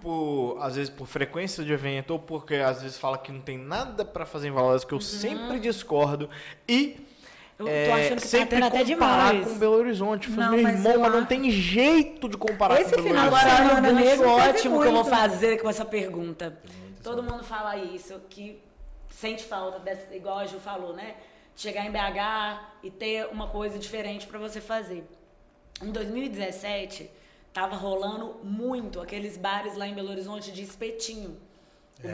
[0.00, 3.58] por, às vezes por frequência de evento, ou porque às vezes fala que não tem
[3.58, 6.30] nada pra fazer em Valadares, que eu sempre discordo.
[6.68, 7.04] E
[7.58, 9.48] Eu tô é, achando que tá sempre tendo até comparar demais.
[9.48, 10.28] com Belo Horizonte.
[10.28, 13.02] Eu falei, Não, meu mas irmão, eu mas não tem jeito de comparar Esse com
[13.02, 13.52] Belo final de Horizonte.
[13.52, 16.56] Agora, semana um gancho mesmo ótimo que eu vou fazer com essa pergunta.
[17.02, 18.60] Todo mundo fala isso, que
[19.10, 21.14] sente falta, dessa, igual a Ju falou, né?
[21.54, 25.04] De chegar em BH e ter uma coisa diferente pra você fazer.
[25.82, 27.10] Em 2017,
[27.52, 31.36] tava rolando muito aqueles bares lá em Belo Horizonte de espetinho.
[32.02, 32.12] o É,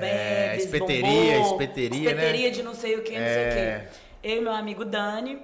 [0.50, 2.20] Bebes, espeteria, bombom, espeteria, né?
[2.22, 3.88] espeteria de não sei o que, não sei o É.
[4.22, 4.28] que.
[4.28, 5.42] Eu e meu amigo Dani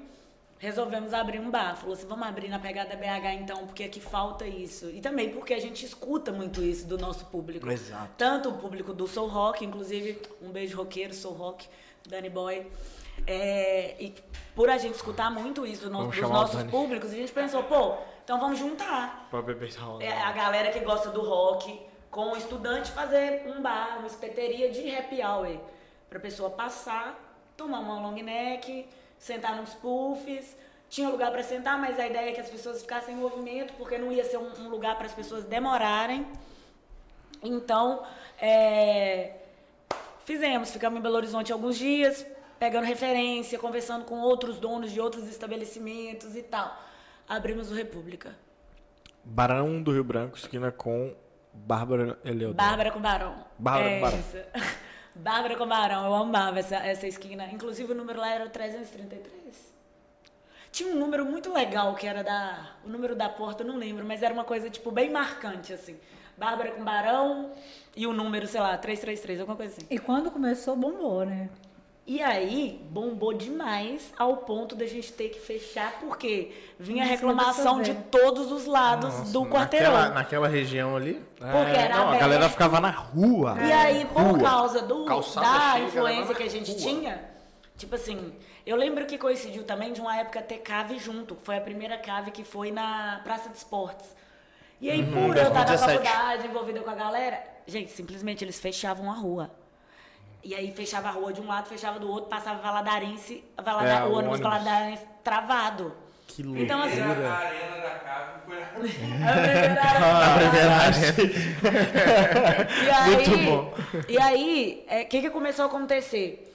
[0.61, 1.75] resolvemos abrir um bar.
[1.75, 4.91] Falou assim, vamos abrir na pegada BH então, porque aqui falta isso.
[4.91, 7.69] E também porque a gente escuta muito isso do nosso público.
[7.69, 8.11] Exato.
[8.17, 11.67] Tanto o público do Soul Rock, inclusive, um beijo roqueiro, Soul Rock,
[12.07, 12.67] Dani Boy.
[13.27, 14.15] É, e
[14.55, 17.97] por a gente escutar muito isso do Vamos dos nossos públicos, a gente pensou, pô,
[18.23, 19.29] então vamos juntar
[20.01, 21.81] é, a galera que gosta do rock
[22.11, 25.59] com o estudante fazer um bar, uma espeteria de happy hour.
[26.09, 27.19] Pra pessoa passar,
[27.57, 28.89] tomar uma long neck,
[29.21, 30.57] sentar nos puffs.
[30.89, 33.97] Tinha lugar pra sentar, mas a ideia é que as pessoas ficassem em movimento, porque
[33.97, 36.27] não ia ser um, um lugar para as pessoas demorarem.
[37.41, 38.03] Então,
[38.41, 39.35] é,
[40.25, 42.27] fizemos, ficamos em Belo Horizonte alguns dias,
[42.59, 46.77] pegando referência, conversando com outros donos de outros estabelecimentos e tal.
[47.29, 48.35] Abrimos o República.
[49.23, 51.15] Barão do Rio Branco, esquina com
[51.53, 52.57] Bárbara Eleodoro.
[52.57, 53.45] Bárbara com Barão.
[53.57, 54.23] Bárbara é com Barão.
[55.15, 57.45] Bárbara com Barão, eu amava essa, essa esquina.
[57.53, 59.71] Inclusive o número lá era 333.
[60.73, 62.77] Tinha um número muito legal que era da.
[62.85, 65.99] O número da porta, eu não lembro, mas era uma coisa, tipo, bem marcante, assim.
[66.37, 67.51] Bárbara com Barão
[67.95, 69.87] e o número, sei lá, 333, alguma coisa assim.
[69.91, 71.51] E quando começou, bombou, né?
[72.07, 77.83] E aí, bombou demais ao ponto da gente ter que fechar, porque vinha Nossa, reclamação
[77.83, 79.93] de todos os lados Nossa, do quarteirão.
[79.93, 81.23] Naquela, naquela região ali.
[81.37, 83.57] Porque era É, não, a galera ficava na rua.
[83.63, 84.41] E aí, por Rua.
[84.41, 86.81] causa do, Calçada da cheia, influência que a gente rua.
[86.81, 87.25] tinha,
[87.77, 88.33] tipo assim,
[88.67, 91.37] eu lembro que coincidiu também de uma época ter cave junto.
[91.45, 94.17] Foi a primeira cave que foi na Praça de Esportes.
[94.81, 96.09] E aí, por eu estar na 2017.
[96.09, 99.51] faculdade, envolvida com a galera, gente, simplesmente eles fechavam a rua.
[100.43, 104.03] E aí fechava a rua de um lado, fechava do outro, passava Valadarense, Valada, É,
[104.05, 104.43] o o ônibus ônibus.
[104.63, 105.95] Valadarense travado.
[106.27, 109.83] Que Então, assim, Primeira arena da casa foi a a primeira-
[112.87, 113.75] E Muito bom.
[114.09, 116.47] E aí, o que, que começou a acontecer?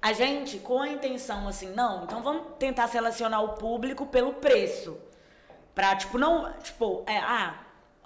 [0.00, 4.96] A gente, com a intenção assim, não, então vamos tentar selecionar o público pelo preço.
[5.74, 6.52] Pra, tipo, não.
[6.62, 7.54] Tipo, é, ah,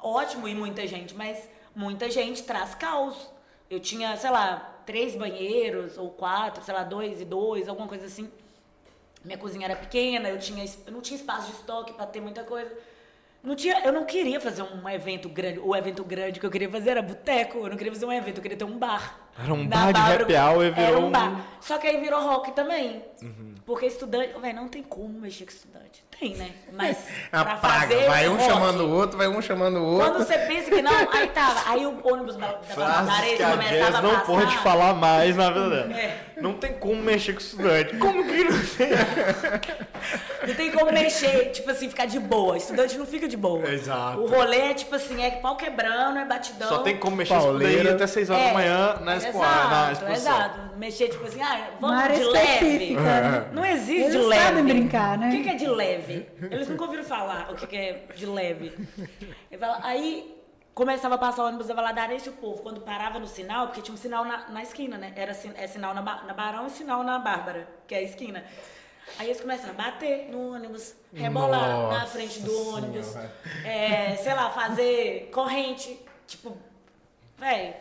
[0.03, 3.31] ótimo ir muita gente, mas muita gente traz caos.
[3.71, 8.07] Eu tinha, sei lá, três banheiros, ou quatro, sei lá, dois e dois, alguma coisa
[8.07, 8.31] assim.
[9.25, 12.43] Minha cozinha era pequena, eu, tinha, eu não tinha espaço de estoque pra ter muita
[12.43, 12.73] coisa.
[13.43, 15.59] Não tinha, eu não queria fazer um evento grande.
[15.59, 17.59] O evento grande que eu queria fazer era boteco.
[17.59, 19.22] Eu não queria fazer um evento, eu queria ter um bar.
[19.43, 21.41] Era um bar de happy hour e virou Era um- bar.
[21.61, 23.03] Só que aí virou rock também.
[23.23, 23.55] Uhum.
[23.65, 24.33] Porque estudante.
[24.41, 26.05] Velho, não tem como mexer com estudante.
[26.19, 26.51] Tem, né?
[26.73, 26.99] Mas.
[27.31, 27.59] pra Apaga.
[27.89, 30.25] fazer Vai um rock, chamando o outro, vai um chamando o Quando outro.
[30.27, 31.71] você pensa que não, aí tava.
[31.71, 33.05] Aí o ônibus da da a
[33.53, 34.27] começava a não passar.
[34.27, 35.93] pode falar mais na vida dela.
[35.99, 36.17] É.
[36.41, 37.97] Não tem como mexer com estudante.
[37.97, 38.89] Como que não tem?
[40.47, 42.57] Não tem como mexer, tipo assim, ficar de boa.
[42.57, 43.73] Estudante não fica de boa.
[43.73, 44.19] Exato.
[44.19, 46.69] O rolê é tipo assim, é pau quebrando, é batidão.
[46.69, 47.85] Só tem como mexer Pauleira.
[47.85, 50.35] daí até 6 horas da manhã na, expo, na exato, exposição.
[50.37, 50.77] exato.
[50.77, 52.95] Mexer tipo assim, ah, Uma vamos área de leve.
[52.97, 53.51] né?
[53.53, 54.43] Não existe Eles de leve.
[54.45, 55.29] sabem brincar, né?
[55.29, 56.29] O que que é de leve?
[56.51, 58.73] Eles nunca ouviram falar o que que é de leve.
[59.59, 60.37] Fala- Aí
[60.75, 63.83] começava a passar o ônibus da Valadarense e o povo, quando parava no sinal, porque
[63.83, 65.13] tinha um sinal na, na esquina, né?
[65.15, 68.43] Era é sinal na, na Barão e sinal na Bárbara, que é a esquina.
[69.19, 73.15] Aí eles começaram a bater no ônibus, rebolar na Nossa frente do ônibus,
[73.65, 76.57] é, sei lá, fazer corrente, tipo,
[77.37, 77.77] véi.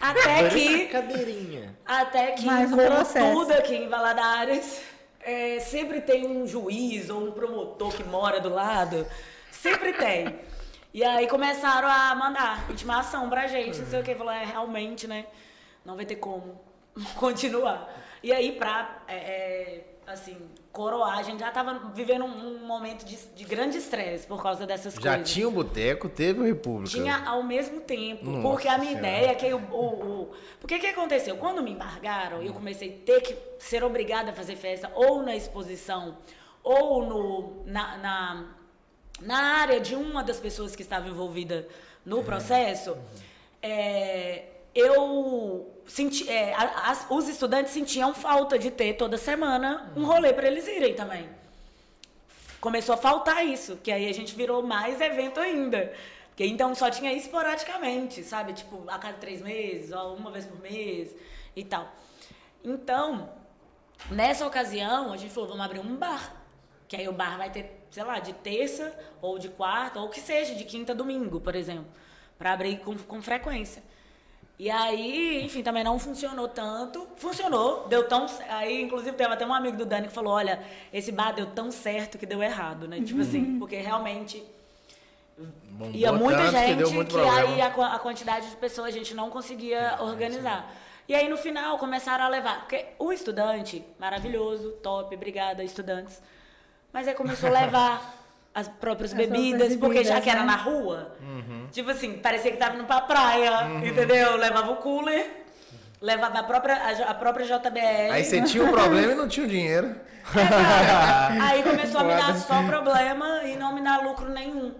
[0.00, 1.76] Até que Cadeirinha.
[1.84, 3.32] até que, Mais um como processo.
[3.32, 4.80] tudo aqui em Valadares,
[5.20, 9.06] é, sempre tem um juiz ou um promotor que mora do lado.
[9.50, 10.40] Sempre tem.
[10.94, 14.14] E aí começaram a mandar intimação pra gente, não sei o que.
[14.14, 15.26] Falou, é, realmente, né?
[15.84, 16.58] Não vai ter como
[17.16, 17.88] continuar.
[18.22, 20.36] E aí, pra, é, é, assim,
[20.72, 24.66] coroar, a gente já tava vivendo um, um momento de, de grande estresse por causa
[24.66, 25.30] dessas Já coisas.
[25.30, 26.90] tinha o boteco, teve o República.
[26.96, 28.24] Tinha ao mesmo tempo.
[28.24, 29.08] Nossa porque a minha Senhora.
[29.08, 30.30] ideia é que o, o, o.
[30.60, 31.36] Porque que aconteceu?
[31.36, 35.34] Quando me embargaram, eu comecei a ter que ser obrigada a fazer festa ou na
[35.34, 36.16] exposição
[36.62, 38.44] ou no, na, na,
[39.22, 41.66] na área de uma das pessoas que estava envolvida
[42.06, 42.96] no processo.
[43.62, 44.44] é,
[44.74, 50.46] eu senti, é, as- os estudantes sentiam falta de ter toda semana um rolê para
[50.46, 51.28] eles irem também
[52.60, 55.92] começou a faltar isso, que aí a gente virou mais evento ainda.
[56.28, 58.52] Porque então só tinha esporadicamente, sabe?
[58.52, 61.14] Tipo, a cada três meses, ou uma vez por mês
[61.56, 61.90] e tal.
[62.62, 63.30] Então,
[64.10, 66.34] nessa ocasião, a gente falou, vamos abrir um bar.
[66.86, 70.20] Que aí o bar vai ter, sei lá, de terça ou de quarta, ou que
[70.20, 71.86] seja, de quinta a domingo, por exemplo.
[72.38, 73.82] Pra abrir com, com frequência.
[74.60, 77.08] E aí, enfim, também não funcionou tanto.
[77.16, 78.26] Funcionou, deu tão.
[78.46, 80.60] Aí, inclusive, teve até um amigo do Dani que falou: olha,
[80.92, 83.00] esse bar deu tão certo que deu errado, né?
[83.00, 84.44] Tipo assim, porque realmente
[85.38, 87.38] Bombou ia muita tanto que gente que, problema.
[87.38, 90.70] aí a, a quantidade de pessoas a gente não conseguia organizar.
[91.08, 96.20] E aí no final começaram a levar, porque o estudante, maravilhoso, top, obrigada, estudantes.
[96.92, 98.14] Mas aí começou a levar
[98.54, 100.46] as próprias As bebidas, porque já que era né?
[100.46, 101.49] na rua, Uhum.
[101.72, 104.36] Tipo assim, parecia que tava indo pra praia, entendeu?
[104.36, 105.44] Levava o cooler,
[106.00, 108.12] levava a própria, a, a própria JBL.
[108.12, 109.94] Aí você tinha um problema e não tinha o dinheiro.
[111.42, 114.74] Aí começou a me dar só problema e não me dar lucro nenhum.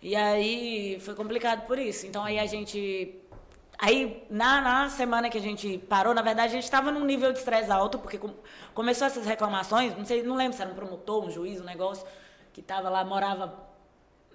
[0.00, 2.06] E aí foi complicado por isso.
[2.06, 3.14] Então aí a gente.
[3.80, 7.32] Aí na, na semana que a gente parou, na verdade a gente estava num nível
[7.32, 8.34] de estresse alto, porque com-
[8.74, 12.04] começou essas reclamações, não sei, não lembro se era um promotor, um juiz, um negócio,
[12.52, 13.54] que estava lá, morava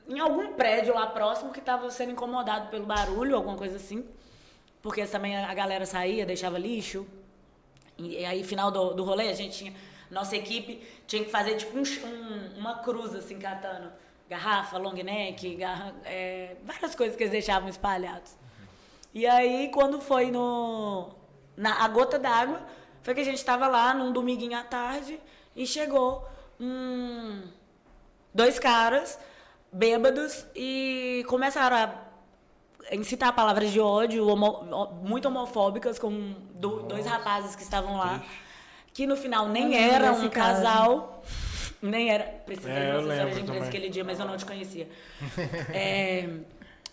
[0.08, 4.06] em algum prédio lá próximo que estava sendo incomodado pelo barulho, alguma coisa assim.
[4.82, 7.06] Porque também a galera saía, deixava lixo.
[7.98, 9.74] E, aí, final do, do rolê, a gente tinha.
[10.12, 13.92] Nossa equipe tinha que fazer tipo um, um- uma cruz, assim, catando
[14.30, 18.36] garrafa, long neck, garra, é, várias coisas que eles deixavam espalhados.
[19.14, 21.10] E aí, quando foi no.
[21.56, 22.62] Na a gota d'água,
[23.04, 25.20] foi que a gente estava lá num dominguinho à tarde
[25.56, 26.28] e chegou
[26.60, 27.44] um,
[28.34, 29.20] dois caras
[29.74, 34.64] bêbados e começaram a incitar palavras de ódio homo-
[35.04, 38.22] muito homofóbicas com do- dois rapazes que estavam lá
[38.94, 40.30] que no final nem era um caso.
[40.30, 41.24] casal
[41.82, 43.70] nem era precisei É, de eu uma assessora lembro de imprensa também.
[43.70, 44.88] aquele dia mas eu não te conhecia
[45.74, 46.30] É,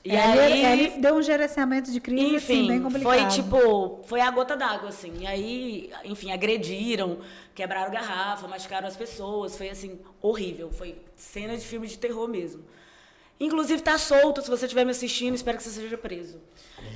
[0.04, 3.12] e É, aí ele, ele deu um gerenciamento de crise assim, enfim, bem complicado.
[3.12, 5.12] foi tipo, foi a gota d'água, assim.
[5.20, 7.18] E aí, enfim, agrediram,
[7.54, 9.56] quebraram garrafa, machucaram as pessoas.
[9.56, 10.70] Foi assim, horrível.
[10.72, 12.64] Foi cena de filme de terror mesmo.
[13.38, 16.38] Inclusive, tá solto, se você estiver me assistindo, espero que você seja preso.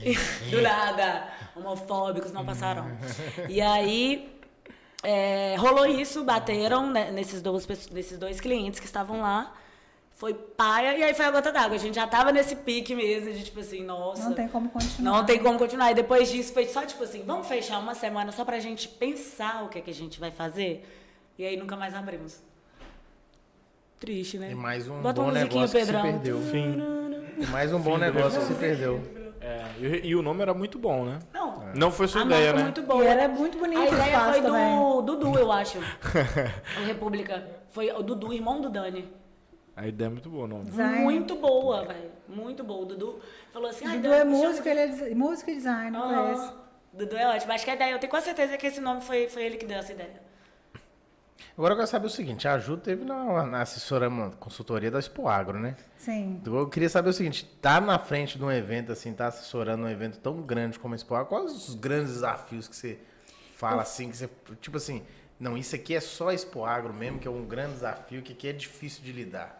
[0.51, 1.29] Do nada.
[1.57, 2.87] Homofóbicos não passarão.
[3.49, 4.31] E aí,
[5.03, 9.55] é, rolou isso, bateram né, nesses, dois, nesses dois clientes que estavam lá.
[10.25, 11.77] Foi paia, e aí foi a gota d'água.
[11.77, 14.25] A gente já tava nesse pique mesmo, de tipo assim, nossa.
[14.25, 15.19] Não tem como continuar.
[15.19, 15.91] Não tem como continuar.
[15.91, 19.65] E depois disso foi só tipo assim, vamos fechar uma semana só pra gente pensar
[19.65, 20.89] o que é que a gente vai fazer.
[21.39, 22.43] E aí nunca mais abrimos.
[24.01, 24.53] Triste, né?
[24.53, 26.01] E mais um Bota bom negócio que se Pedrão.
[26.01, 26.41] perdeu.
[26.41, 26.79] Fim.
[27.43, 29.03] E mais um bom negócio que se perdeu.
[29.43, 31.19] É, e, e o nome era muito bom, né?
[31.35, 31.63] Não.
[31.75, 32.63] Não foi sua a ideia, né?
[32.63, 33.05] muito E boa.
[33.05, 34.77] era muito bonito A ideia espaço foi também.
[34.79, 35.77] do Dudu, eu acho.
[36.81, 37.47] o República.
[37.69, 39.07] Foi o Dudu, irmão do Dani.
[39.77, 40.67] A ideia é muito boa o nome.
[40.67, 41.01] Design.
[41.01, 42.11] Muito boa, velho.
[42.29, 42.83] Muito boa.
[42.83, 43.21] O Dudu
[43.53, 46.15] falou assim, ai, Dudu é músico, ele é des- músico e design, Aham.
[46.35, 46.53] conhece.
[46.93, 47.53] Dudu é ótimo.
[47.53, 49.67] Acho que a ideia, eu tenho quase certeza que esse nome foi, foi ele que
[49.67, 50.23] deu essa ideia.
[51.59, 54.99] Agora eu quero saber o seguinte, a Ju teve na, na assessora uma consultoria da
[54.99, 55.77] Expo Agro, né?
[55.99, 56.41] Sim.
[56.45, 59.89] Eu queria saber o seguinte, tá na frente de um evento assim, tá assessorando um
[59.89, 62.99] evento tão grande como a Expo Agro, quais os grandes desafios que você
[63.57, 64.29] fala assim, que você,
[64.61, 65.05] tipo assim,
[65.39, 68.49] não, isso aqui é só Expo Agro mesmo, que é um grande desafio, que aqui
[68.49, 69.59] é difícil de lidar.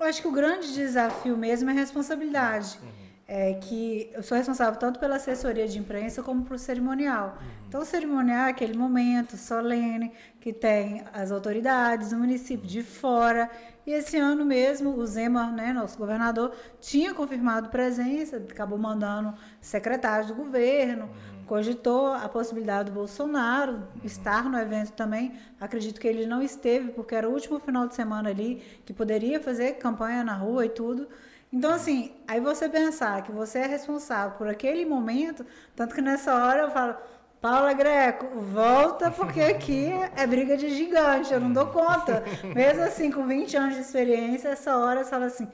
[0.00, 2.78] Eu acho que o grande desafio mesmo é a responsabilidade.
[3.26, 7.36] É que eu sou responsável tanto pela assessoria de imprensa como por cerimonial.
[7.68, 13.50] Então, o cerimonial é aquele momento solene que tem as autoridades do município de fora.
[13.84, 20.28] E esse ano mesmo, o Zema, né, nosso governador, tinha confirmado presença, acabou mandando secretários
[20.28, 21.10] do governo,
[21.48, 25.32] cogitou a possibilidade do Bolsonaro estar no evento também.
[25.58, 29.40] Acredito que ele não esteve, porque era o último final de semana ali, que poderia
[29.40, 31.08] fazer campanha na rua e tudo.
[31.52, 35.44] Então, assim, aí você pensar que você é responsável por aquele momento,
[35.74, 36.94] tanto que nessa hora eu falo,
[37.40, 42.22] Paula Greco, volta, porque aqui é briga de gigante, eu não dou conta.
[42.54, 45.48] Mesmo assim, com 20 anos de experiência, essa hora você fala assim.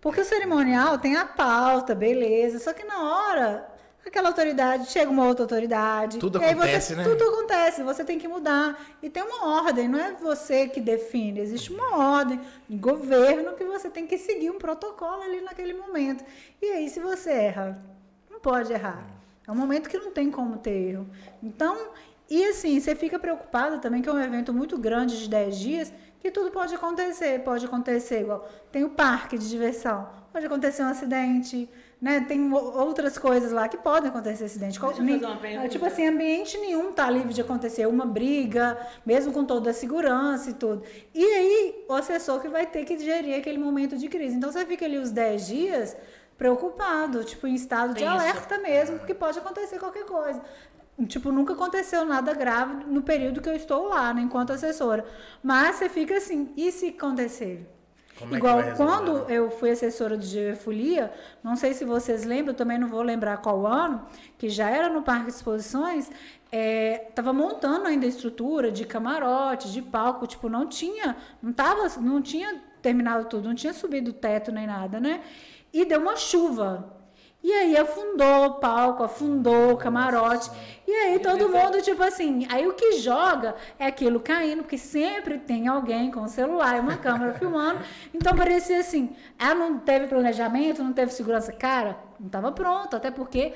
[0.00, 3.68] Porque o cerimonial tem a pauta, beleza, só que na hora,
[4.08, 6.18] aquela autoridade, chega uma outra autoridade.
[6.18, 7.04] Tudo e aí acontece, você, né?
[7.04, 8.80] Tudo acontece, você tem que mudar.
[9.02, 13.64] E tem uma ordem, não é você que define, existe uma ordem de governo que
[13.64, 16.24] você tem que seguir um protocolo ali naquele momento.
[16.60, 17.82] E aí, se você erra,
[18.30, 19.06] não pode errar.
[19.46, 21.06] É um momento que não tem como ter erro.
[21.42, 21.90] Então,
[22.28, 25.92] e assim, você fica preocupado também que é um evento muito grande de 10 dias,
[26.20, 27.40] que tudo pode acontecer.
[27.40, 28.48] Pode acontecer igual.
[28.70, 31.68] Tem o parque de diversão, pode acontecer um acidente,
[32.00, 32.24] né?
[32.26, 34.80] Tem outras coisas lá que podem acontecer acidente.
[34.80, 35.68] Deixa uma pergunta.
[35.68, 40.50] Tipo assim, ambiente nenhum tá livre de acontecer uma briga, mesmo com toda a segurança
[40.50, 40.82] e tudo.
[41.14, 44.36] E aí, o assessor que vai ter que gerir aquele momento de crise.
[44.36, 45.96] Então, você fica ali os 10 dias
[46.38, 48.12] preocupado, tipo, em estado de Tenso.
[48.12, 50.40] alerta mesmo, porque pode acontecer qualquer coisa.
[51.06, 55.04] Tipo, nunca aconteceu nada grave no período que eu estou lá, né, enquanto assessora.
[55.42, 57.66] Mas você fica assim, e se acontecer?
[58.20, 59.36] Como é Igual resolver, quando né?
[59.36, 61.10] eu fui assessora de geofolia,
[61.42, 64.06] não sei se vocês lembram, também não vou lembrar qual ano,
[64.36, 66.10] que já era no Parque de Exposições,
[67.08, 72.20] estava montando ainda a estrutura de camarote, de palco, tipo, não tinha, não tava, não
[72.20, 75.22] tinha terminado tudo, não tinha subido o teto nem nada, né?
[75.72, 76.99] E deu uma chuva.
[77.42, 80.50] E aí afundou o palco, afundou o camarote.
[80.86, 85.38] E aí todo mundo, tipo assim, aí o que joga é aquilo caindo, porque sempre
[85.38, 87.80] tem alguém com o celular e uma câmera filmando.
[88.12, 91.50] Então parecia assim, ela não teve planejamento, não teve segurança.
[91.52, 93.54] Cara, não estava pronto, até porque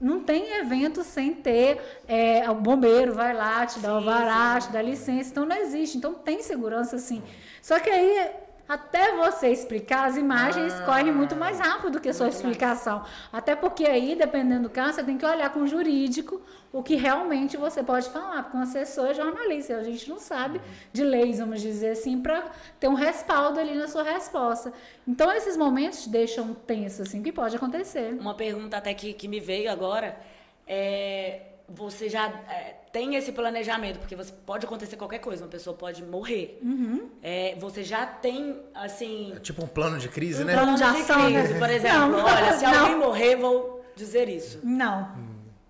[0.00, 4.70] não tem evento sem ter é, o bombeiro vai lá, te dá o alvará, te
[4.70, 5.98] dá licença, então não existe.
[5.98, 7.22] Então tem segurança sim.
[7.60, 8.30] Só que aí
[8.68, 10.84] até você explicar, as imagens Ah.
[10.84, 13.04] correm muito mais rápido do que a sua explicação.
[13.32, 16.40] Até porque aí, dependendo do caso, você tem que olhar com o jurídico
[16.72, 20.60] o que realmente você pode falar, porque um assessor é jornalista, a gente não sabe
[20.92, 22.44] de leis, vamos dizer assim, para
[22.78, 24.72] ter um respaldo ali na sua resposta.
[25.08, 28.14] Então, esses momentos te deixam tenso, assim, que pode acontecer.
[28.20, 30.18] Uma pergunta até que, que me veio agora
[30.66, 35.76] é você já é, tem esse planejamento porque você pode acontecer qualquer coisa uma pessoa
[35.76, 37.10] pode morrer Uhum.
[37.22, 40.54] É, você já tem assim É tipo um plano de crise, um né?
[40.54, 41.42] plano de plano de ação, né?
[41.42, 42.24] crise, por exemplo Não.
[42.24, 42.80] olha se Não.
[42.80, 45.10] alguém morrer vou dizer isso Não,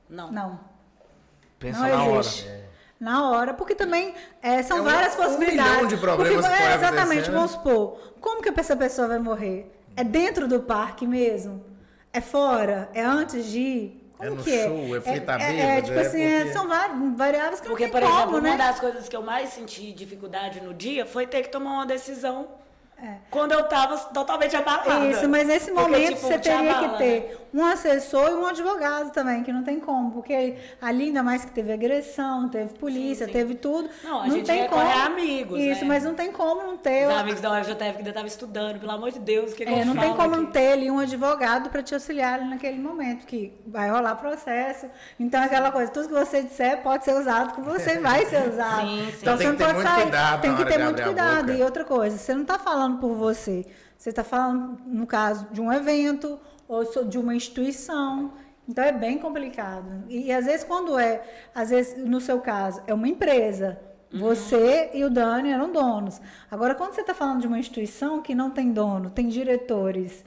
[0.08, 0.60] não não.
[1.58, 2.20] Pensa não na hora.
[2.20, 2.50] existe.
[3.00, 5.72] Na hora, porque também é, são É um- várias um possibilidades.
[5.72, 7.36] milhão de problemas porque, que é, Exatamente, né?
[7.36, 9.70] vamos supor, como que essa pessoa vai morrer?
[9.94, 11.62] É dentro do parque mesmo?
[12.12, 12.88] É fora?
[12.94, 14.05] É antes de ir?
[14.16, 14.64] Como É no que é?
[14.64, 14.96] show?
[14.96, 15.82] É fita é, é, bêbada?
[15.82, 18.38] tipo É assim, é, porque- são vari- variáveis que porque não por tem exemplo como,
[18.38, 18.56] uma né?
[18.56, 22.48] das coisas que eu mais senti dificuldade no dia foi ter que tomar uma decisão
[23.02, 23.16] É.
[23.30, 26.88] quando eu tava totalmente abalada Isso, mas nesse Porque, momento tipo, você te teria abala,
[26.92, 27.36] que ter né?
[27.56, 31.50] Um assessor e um advogado também, que não tem como, porque ali ainda mais que
[31.52, 33.32] teve agressão, teve polícia, sim.
[33.32, 33.88] teve tudo.
[34.04, 35.06] Não, a não gente tem recorre como.
[35.06, 35.86] amigos, Isso, né?
[35.88, 37.08] mas não tem como não ter.
[37.08, 39.72] os amigos da UFJF que ainda estavam estudando pelo amor de Deus o que, que
[39.72, 40.52] É, eu não tem como não aqui?
[40.52, 44.86] ter ali um advogado para te auxiliar ali naquele momento, que vai rolar processo.
[45.18, 48.86] Então, aquela coisa, tudo que você disser pode ser usado com você, vai ser usado.
[48.86, 49.18] Sim, sim.
[49.22, 50.02] Então, Então tem você que não ter pode muito sair.
[50.02, 51.52] cuidado tem que ter muito cuidado.
[51.52, 53.64] E outra coisa, você não está falando por você.
[53.96, 56.38] Você está falando, no caso, de um evento
[56.68, 58.32] ou so- de uma instituição.
[58.68, 60.04] Então, é bem complicado.
[60.08, 61.22] E, e, às vezes, quando é,
[61.54, 63.78] às vezes, no seu caso, é uma empresa.
[64.12, 64.20] Uhum.
[64.20, 66.20] Você e o Dani eram donos.
[66.50, 70.24] Agora, quando você está falando de uma instituição que não tem dono, tem diretores,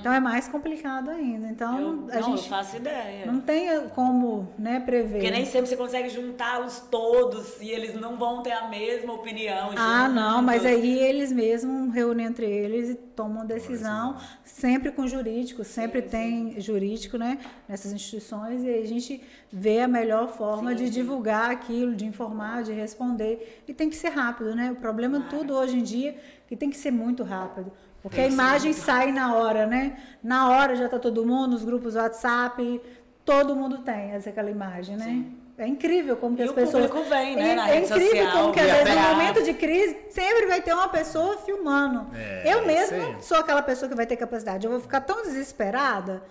[0.00, 1.46] então é mais complicado ainda.
[1.48, 2.06] Então, Uhum.
[2.08, 3.26] Eu, a não, gente eu faço ideia.
[3.26, 5.18] não tem como né, prever.
[5.18, 9.70] Porque nem sempre você consegue juntá-los todos e eles não vão ter a mesma opinião.
[9.76, 15.62] Ah, não, mas aí eles mesmos reúnem entre eles e tomam decisão, sempre com jurídico,
[15.62, 17.38] sempre tem jurídico, né,
[17.68, 22.62] nessas instituições, e aí a gente vê a melhor forma de divulgar aquilo, de informar,
[22.62, 23.19] de responder,
[23.66, 24.70] e tem que ser rápido, né?
[24.72, 26.14] O problema tudo hoje em dia é
[26.48, 27.70] que tem que ser muito rápido.
[28.02, 29.98] Porque a imagem sai na hora, né?
[30.22, 32.80] Na hora já tá todo mundo, nos grupos WhatsApp,
[33.24, 35.24] todo mundo tem essa, aquela imagem, né?
[35.58, 36.86] É incrível como que E as o pessoas.
[36.90, 39.94] público vem, né, É, é incrível social, como que às vezes no momento de crise
[40.08, 42.06] sempre vai ter uma pessoa filmando.
[42.16, 44.64] É, eu mesma não sou aquela pessoa que vai ter capacidade.
[44.64, 46.22] Eu vou ficar tão desesperada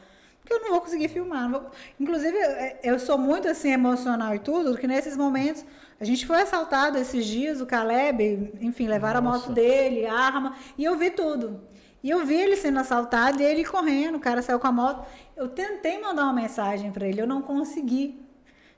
[0.44, 1.48] que eu não vou conseguir filmar.
[1.48, 1.66] vou-
[2.00, 5.64] Inclusive, é, eu sou muito assim emocional e tudo, que nesses momentos
[6.00, 10.86] a gente foi assaltado esses dias, o Caleb, enfim, levaram a moto dele, arma, e
[10.86, 11.62] eu vi tudo.
[12.02, 15.06] E eu vi ele sendo assaltado e ele correndo, o cara saiu com a moto.
[15.36, 18.26] Eu tentei mandar uma mensagem para ele, eu não consegui.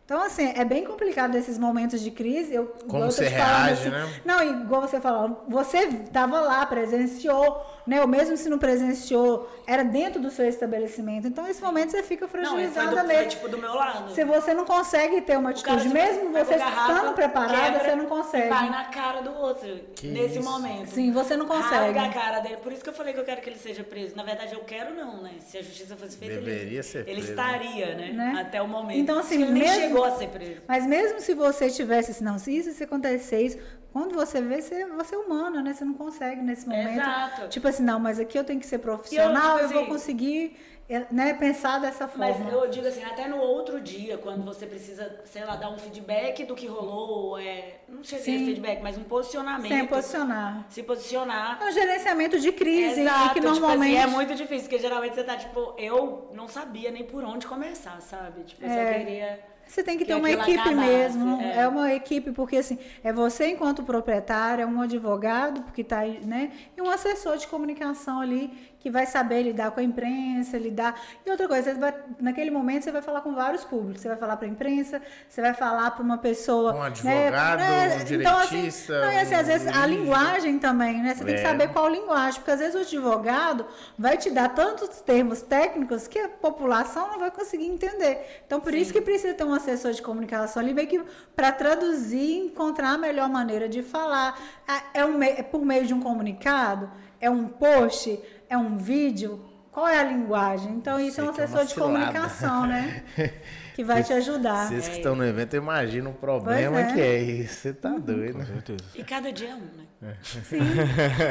[0.03, 2.53] Então, assim, é bem complicado esses momentos de crise.
[2.53, 4.21] Eu, Como você reage, assim, né?
[4.25, 8.01] Não, igual você falou, você estava lá, presenciou, né?
[8.01, 11.27] Ou mesmo se não presenciou, era dentro do seu estabelecimento.
[11.27, 13.29] Então, nesse momento você fica Não, fragilizada do, foi mesmo.
[13.29, 14.11] tipo do meu lado.
[14.13, 18.49] Se você não consegue ter uma atitude, se mesmo você estando preparada, você não consegue.
[18.49, 20.49] Vai na cara do outro Que nesse isso.
[20.49, 20.87] momento.
[20.89, 21.97] Sim, você não consegue.
[21.97, 22.57] Rasga a cara dele.
[22.57, 24.15] Por isso que eu falei que eu quero que ele seja preso.
[24.15, 25.31] Na verdade, eu quero não, né?
[25.39, 27.29] Se a justiça fosse feita, Deveria ele, ser ele preso.
[27.31, 28.11] estaria, né?
[28.11, 28.37] Né?
[28.41, 28.97] Até o momento.
[28.99, 30.61] Então, assim, ele nem mesmo- chegou a ser preso.
[30.67, 33.57] Mas mesmo se você tivesse assim, não, se isso se acontecer isso,
[33.91, 35.73] quando você vê, você, você é humana, né?
[35.73, 36.91] Você não consegue nesse momento.
[37.01, 37.47] Exato.
[37.49, 40.57] Tipo assim, não, mas aqui eu tenho que ser profissional, eu, tipo vou assim, conseguir
[40.89, 42.51] é, né, pensar dessa Mas forma.
[42.51, 46.43] eu digo assim, até no outro dia, quando você precisa, sei lá, dar um feedback
[46.43, 49.71] do que rolou, é, não sei se é feedback, mas um posicionamento.
[49.71, 50.65] Sem posicionar.
[50.69, 51.59] Se posicionar.
[51.61, 53.95] É um gerenciamento de crise, Exato, que tipo normalmente.
[53.97, 57.47] assim, é muito difícil, porque geralmente você tá, tipo, eu não sabia nem por onde
[57.47, 58.43] começar, sabe?
[58.43, 58.99] Tipo, eu só É.
[58.99, 59.51] queria.
[59.71, 61.41] Você tem que ter que uma aquilo equipe acabasse, mesmo.
[61.41, 61.59] É.
[61.59, 61.67] é.
[61.67, 66.51] uma equipe, porque assim, é você enquanto proprietário, é um advogado, porque tá aí, né?
[66.75, 68.51] E um assessor de comunicação ali
[68.81, 70.99] que vai saber lidar com a imprensa, lidar.
[71.25, 74.01] E outra coisa, vai- naquele momento você vai falar com vários públicos.
[74.01, 76.73] Você vai falar para a imprensa, você vai falar para uma pessoa.
[76.73, 81.01] Um né, advogado, né, um Então, assim, direitista, não, assim, às vezes a linguagem também,
[81.01, 81.13] né?
[81.15, 81.45] Você tem que É.
[81.45, 83.65] saber qual linguagem, porque às vezes o advogado
[83.97, 88.41] vai te dar tantos termos técnicos que a população não vai conseguir entender.
[88.47, 91.01] Então, por isso que precisa ter um assessor de comunicação ali, meio que
[91.35, 94.37] para traduzir e encontrar a melhor maneira de falar.
[94.67, 96.89] Ah, É, um, é por meio de um comunicado?
[97.19, 98.19] É um post?
[98.51, 99.39] É um vídeo?
[99.71, 100.73] Qual é a linguagem?
[100.73, 101.93] Então, isso é um Sei é assessor uma de cilada.
[101.93, 103.03] comunicação, né?
[103.73, 104.67] Que vai te ajudar.
[104.67, 106.93] Vocês que estão no evento, imagina o problema é.
[106.93, 107.53] que é isso.
[107.53, 108.33] Você tá doido.
[108.33, 108.83] Com certeza.
[108.93, 110.17] E cada dia é um, né?
[110.21, 110.59] Sim.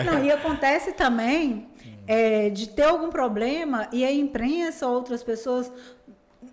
[0.06, 1.68] Não, e acontece também
[2.06, 5.70] é, de ter algum problema e a imprensa ou outras pessoas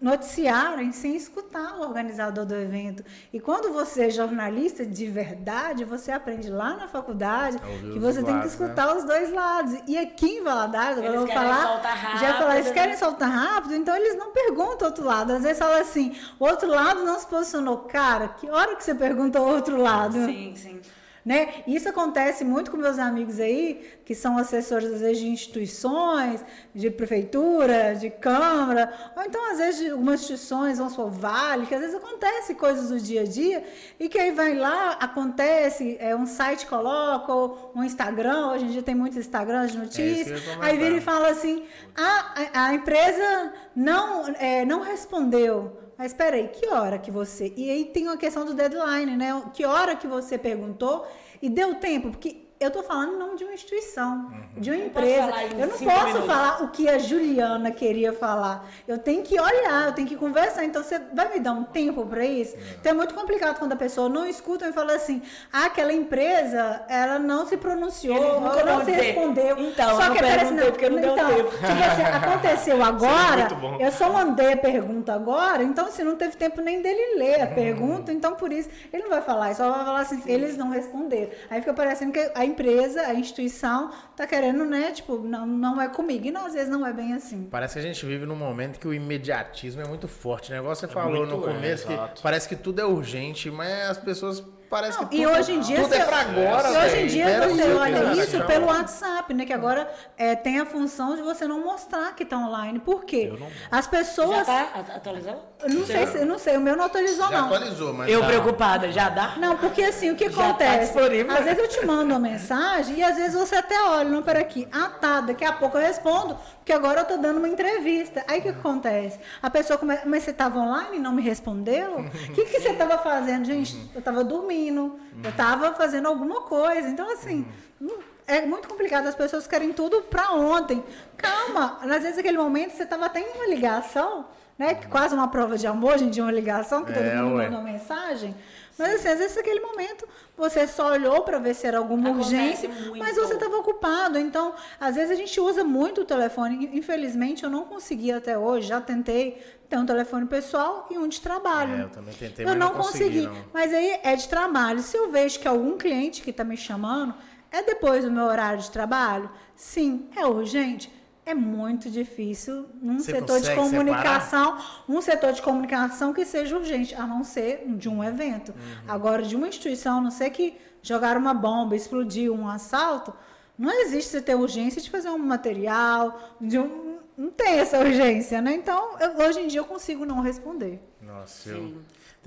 [0.01, 3.03] noticiarem sem escutar o organizador do evento.
[3.33, 8.17] E quando você é jornalista de verdade, você aprende lá na faculdade ouvir que você
[8.17, 8.65] tem que lados, né?
[8.65, 9.79] escutar os dois lados.
[9.87, 11.81] E aqui em Valadares, agora eu vou falar,
[12.19, 12.73] já falar, eles né?
[12.73, 15.33] querem soltar rápido, então eles não perguntam o outro lado.
[15.33, 17.77] Às vezes fala assim, o outro lado não se posicionou.
[17.79, 20.13] Cara, que hora que você pergunta o outro lado?
[20.13, 20.81] Sim, sim.
[21.27, 21.55] Né?
[21.67, 26.41] Isso acontece muito com meus amigos aí, que são assessores, às vezes, de instituições,
[26.73, 31.75] de prefeitura, de câmara, ou então, às vezes, de algumas instituições, vamos supor, Vale, que
[31.75, 33.61] às vezes acontece coisas do dia a dia,
[33.99, 38.69] e que aí vai lá, acontece, é, um site coloca, ou um Instagram, hoje em
[38.69, 40.63] dia tem muitos Instagrams de É notícias, comentar.
[40.69, 45.86] aí vira e fala assim, "Ah, a, a empresa não, é, não respondeu.
[45.97, 47.51] Mas espera aí, que hora que você...
[47.57, 49.41] E aí tem uma questão do deadline, né?
[49.53, 51.07] Que hora que você perguntou
[51.41, 52.11] e deu tempo?
[52.11, 55.43] Porque eu tô falando em nome de uma instituição, de uma Eu empresa.
[55.43, 56.25] em Eu não posso minutos?
[56.25, 58.65] falar o que a Juliana queria falar.
[58.87, 60.63] Eu tenho que olhar, eu tenho que conversar.
[60.65, 62.55] Então, você vai me dar um tempo para isso?
[62.79, 65.21] Então, é muito complicado quando a pessoa não escuta e fala assim,
[65.53, 69.57] ah, aquela empresa, ela não se pronunciou, nunca não se dizer, respondeu.
[69.59, 73.47] "Então, Só eu que parece perguntei porque não deu então, tempo." Tipo assim, aconteceu agora,
[73.79, 77.47] eu só mandei a pergunta agora, então assim, não teve tempo nem dele ler a
[77.47, 80.69] pergunta, então por isso ele não vai falar, ele só vai falar assim, eles não
[80.69, 81.29] responderam.
[81.49, 85.87] Aí fica parecendo que a empresa, a instituição, tá querendo, né, tipo, não, não é
[85.87, 86.25] comigo.
[86.25, 87.47] E não, às vezes não é bem assim.
[87.51, 90.51] Parece que a gente vive num momento que o imediatismo é muito forte.
[90.51, 92.21] O negócio você falou muito, no é, começo que exato.
[92.23, 95.59] parece que tudo é urgente, mas as pessoas parecem Não, que e tudo, hoje em
[95.59, 96.69] dia tudo é você- pra agora.
[96.69, 99.45] E hoje em dia você olha isso pelo WhatsApp, né?
[99.45, 102.79] Que agora é, tem a função de você não mostrar que tá online.
[102.79, 103.31] Por quê?
[103.71, 104.45] As Já pessoas.
[104.45, 105.39] tá a- atualizando?
[105.63, 107.45] Eu não sei, se- não sei, o meu não atualizou, Já não.
[107.47, 108.27] atualizou, mas Eu tá.
[108.27, 109.33] preocupada, já dá?
[109.37, 110.93] Não, porque assim, o que Já tá acontece?
[110.93, 111.35] disponível.
[111.35, 114.67] às vezes eu te mando uma mensagem e às vezes você até olha, não, peraí,
[114.71, 118.23] ah tá, daqui a pouco eu respondo, porque agora eu tô dando uma entrevista.
[118.27, 119.19] Aí o que acontece?
[119.41, 122.01] A pessoa começa, mas você tava online e não me respondeu?
[122.01, 122.03] O
[122.35, 123.45] que, que você tava fazendo?
[123.45, 126.87] Gente, eu tava dormindo, eu tava fazendo alguma coisa.
[126.89, 127.45] Então, assim,
[127.79, 127.97] não-
[128.27, 130.83] é muito complicado, as pessoas querem tudo pra ontem.
[131.15, 134.25] Calma, às vezes naquele momento você tava até em uma ligação,
[134.57, 134.75] né?
[134.89, 137.45] Quase uma prova de amor, gente, de uma ligação, que todo É, mundo ué.
[137.49, 138.35] manda uma mensagem.
[138.77, 142.35] Mas assim, às vezes naquele momento você só olhou para ver se era alguma Acontece
[142.35, 142.97] urgência, muito.
[142.99, 144.19] mas você estava ocupado.
[144.19, 146.69] Então, às vezes a gente usa muito o telefone.
[146.73, 148.67] Infelizmente, eu não consegui até hoje.
[148.67, 151.75] Já tentei ter um telefone pessoal e um de trabalho.
[151.75, 153.39] É, eu também tentei, eu mas não não consegui, consegui.
[153.39, 153.45] não.
[153.53, 154.79] Mas aí é de trabalho.
[154.81, 157.13] Se eu vejo que algum cliente que está me chamando
[157.51, 160.91] é depois do meu horário de trabalho, sim, é urgente.
[161.29, 166.95] É muito difícil num Você setor de comunicação, um setor de comunicação que seja urgente,
[166.95, 168.51] a não ser de um evento.
[168.53, 168.83] Uhum.
[168.87, 173.13] Agora, de uma instituição, a não ser que jogaram uma bomba, explodiu um assalto,
[173.57, 178.41] não existe você ter urgência de fazer um material, de um, não tem essa urgência,
[178.41, 178.53] né?
[178.53, 180.79] Então, eu- hoje em dia eu consigo não responder.
[181.01, 181.73] Nossa, eu...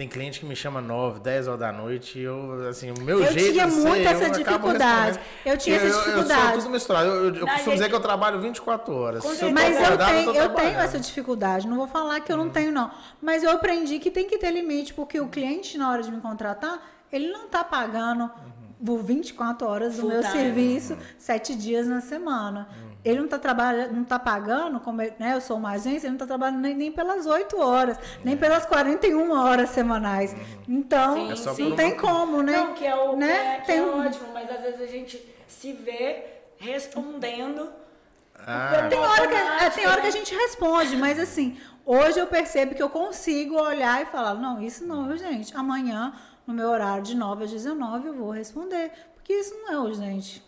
[0.00, 3.22] Tem cliente que me chama 9, 10 horas da noite e eu, assim, o meu
[3.22, 5.20] Eu jeito tinha de ser, muito essa eu acabo dificuldade.
[5.44, 6.42] Eu tinha essa Eu, eu dificuldade.
[6.42, 7.06] sou tudo misturado.
[7.10, 9.22] Eu, eu, eu Não, costumo gente- dizer que eu trabalho 24 horas.
[9.22, 11.68] Se eu Mas eu tenho, eu tenho essa dificuldade.
[11.68, 12.90] Não vou falar que eu não tenho, não.
[13.20, 16.18] Mas eu aprendi que tem que ter limite, porque o cliente, na hora de me
[16.18, 16.80] contratar,
[17.12, 18.30] ele não está pagando
[18.82, 22.66] por 24 horas do meu serviço, sete dias na semana.
[23.04, 26.08] Ele não está trabalhando, não está pagando, como eu, né, eu sou uma agência, ele
[26.08, 30.36] não está trabalhando nem, nem pelas 8 horas, nem pelas 41 horas semanais.
[30.68, 31.68] Então, Sim, É sim.
[31.70, 32.56] não tem como, né?
[32.58, 33.56] Não, que é, o, né?
[33.56, 35.18] é, que tem é um- ótimo, mas às vezes a gente
[35.48, 36.24] se vê
[36.58, 37.70] respondendo.
[38.46, 40.02] Ah, Tem hora, que, é, tem hora né?
[40.02, 44.34] que a gente responde, mas assim, hoje eu percebo que eu consigo olhar e falar,
[44.34, 45.54] não, isso não é urgente.
[45.56, 46.12] Amanhã,
[46.46, 50.42] no meu horário de 9 às 19, eu vou responder, porque isso não é urgente.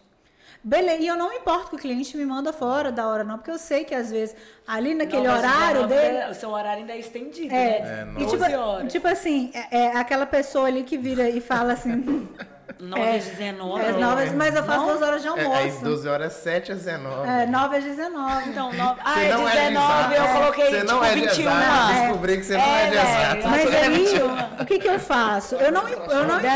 [0.65, 3.37] Beleza, e eu não me importo que o cliente me manda fora da hora, não,
[3.37, 4.37] porque eu sei que às vezes
[4.67, 6.17] ali naquele Não, horário 19 dele.
[6.19, 8.15] é- O seu horário ainda é estendido, É, né?
[8.19, 8.93] e 12 tipo, horas.
[8.93, 12.29] tipo assim, é, é aquela pessoa ali que vira e fala assim.
[12.79, 13.17] 9 É.
[13.17, 13.85] às 19.
[13.85, 14.87] É, nove, mas eu faço Não?
[14.89, 15.85] duas horas de É, aí almoço.
[15.85, 17.29] 12 horas 7 às 19.
[17.29, 18.49] É, 9 às 19.
[18.51, 19.01] Então, 9.
[19.05, 21.41] Ah, é não é de 19, eu coloquei Você tipo não é de 21.
[21.51, 21.93] exato.
[21.93, 22.01] É.
[22.07, 23.49] Descobri que você não é de velho, exato.
[23.49, 25.55] Mas aí, o que, que eu faço?
[25.57, 26.53] Eu não, eu não importo.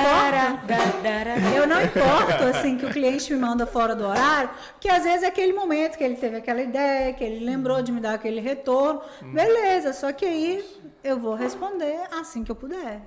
[1.54, 5.22] Eu não importo, assim, que o cliente me manda fora do horário, que às vezes
[5.22, 8.40] é aquele momento que ele teve aquela ideia, que ele lembrou de me dar aquele
[8.40, 9.00] retorno.
[9.22, 10.64] Beleza, só que aí
[11.02, 13.00] eu vou responder assim que eu puder.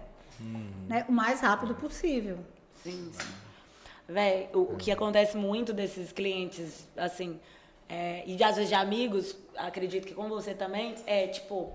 [0.88, 1.06] Né?
[1.08, 2.38] O mais rápido possível.
[2.84, 3.34] Sim, sim.
[4.08, 7.40] Véi, o, o que acontece muito desses clientes, assim,
[7.88, 11.74] é, e às vezes de amigos, acredito que com você também, é tipo,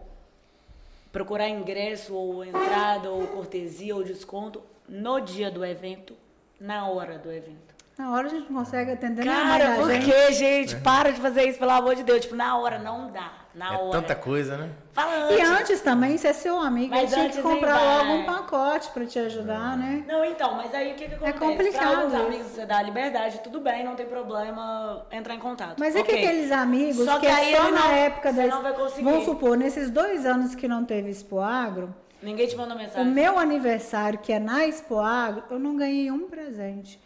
[1.12, 6.16] procurar ingresso ou entrada ou cortesia ou desconto no dia do evento,
[6.60, 7.73] na hora do evento.
[7.96, 10.74] Na hora a gente não consegue atender nem a mãe Cara, da por que, gente?
[10.76, 12.22] Para de fazer isso, pelo amor de Deus.
[12.22, 13.30] Tipo, na hora, não dá.
[13.54, 13.90] Na É hora.
[13.92, 14.68] tanta coisa, né?
[14.92, 15.48] Fala E antes.
[15.50, 18.90] antes também, se é seu amigo, Mas ele tinha antes que comprar logo um pacote
[18.90, 20.02] pra te ajudar, né?
[20.08, 21.38] Não, então, mas aí o que, que acontece?
[21.38, 25.76] complicado Pra alguns amigos você dá liberdade, tudo bem, não tem problema entrar em contato.
[25.78, 28.32] Mas é que aqueles amigos Só que, que aí é só ele na não- época
[28.32, 28.50] você das.
[28.50, 29.04] não vai conseguir.
[29.04, 33.04] Vamos supor, nesses dois anos que não teve Expo Agro, Ninguém te mandou o mensagem.
[33.12, 36.98] meu aniversário, que é na Expo Agro, eu não ganhei um presente.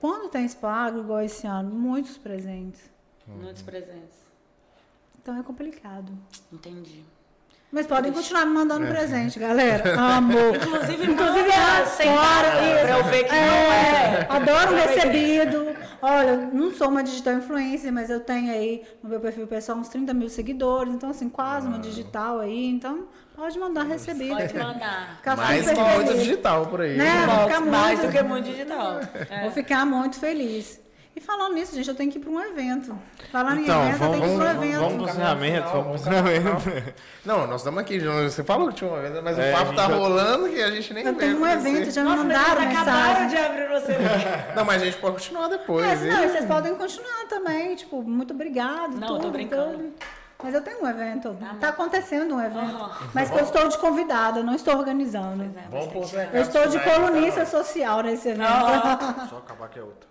[0.00, 2.80] Quando tem Expo Agro, igual esse ano, muitos presentes.
[3.26, 4.18] Muitos presentes.
[5.20, 6.10] Então é complicado.
[6.52, 7.04] Entendi.
[7.70, 8.54] Mas podem continuar me É.
[8.54, 9.94] mandando presente, galera.
[10.00, 10.32] Amo.
[10.56, 11.50] Inclusive, Inclusive,
[11.96, 12.86] sem fora, isso.
[12.86, 14.26] pra eu ver que É, não é.
[14.28, 15.76] Adoro recebido.
[16.02, 19.88] Olha, não sou uma digital influencer, mas eu tenho aí no meu perfil pessoal uns
[19.88, 20.92] 30 mil seguidores.
[20.94, 22.66] Então, assim, quase uma digital aí.
[22.68, 23.04] Então,
[23.36, 24.34] pode mandar recebido.
[24.36, 25.16] Pode mandar.
[25.18, 26.22] Ficar Mais super que muito feliz.
[26.24, 26.96] digital por aí.
[26.96, 27.26] Né?
[27.26, 29.00] Vou ficar Mais muito- do que muito digital.
[29.28, 29.40] É.
[29.42, 30.80] Vou ficar muito feliz.
[31.14, 32.96] E falando nisso, gente, eu tenho que ir para um evento.
[33.32, 34.80] Falando Então, em evento, eu tenho que ir vamos, para um vamos, evento.
[34.80, 35.68] vamos pro encerramento.
[35.70, 36.94] Vamos pro encerramento.
[37.26, 37.98] Não, nós estamos aqui.
[37.98, 40.70] Você falou que tinha uma vez, mas É, o papo tá já- rolando que a
[40.70, 43.28] gente nem Eu vê tenho um evento, já me mas mandaram eles acabaram mensagem.
[43.28, 43.96] de abrir você.
[44.56, 45.84] Não, mas a gente pode continuar depois.
[45.84, 46.12] É, hein?
[46.12, 48.94] não, vocês podem continuar também, tipo, muito obrigado.
[48.94, 49.72] Não, eu tudo, tô brincando.
[49.78, 49.92] tudo.
[50.42, 51.34] Mas eu tenho um evento.
[51.38, 51.82] Tá Tá, bom.
[51.82, 52.76] acontecendo um evento.
[52.76, 52.90] Aham.
[53.12, 55.42] Mas que eu estou de convidada, não estou organizando.
[55.42, 58.46] É, Vamos mas Eu estou de colunista social nesse evento.
[58.48, 59.26] Aham.
[59.28, 60.08] Só acabar que é outra.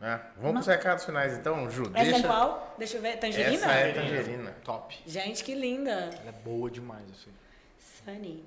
[0.00, 1.90] É, vamos pros recados finais então, Ju.
[1.94, 2.18] Essa deixa...
[2.18, 2.74] é qual?
[2.78, 3.16] Deixa eu ver.
[3.18, 3.66] Tangerina?
[3.66, 4.54] Essa é tangerina.
[4.64, 4.96] Top.
[5.06, 5.90] Gente, que linda.
[5.90, 7.32] Ela é boa demais, assim.
[8.04, 8.44] Sunny.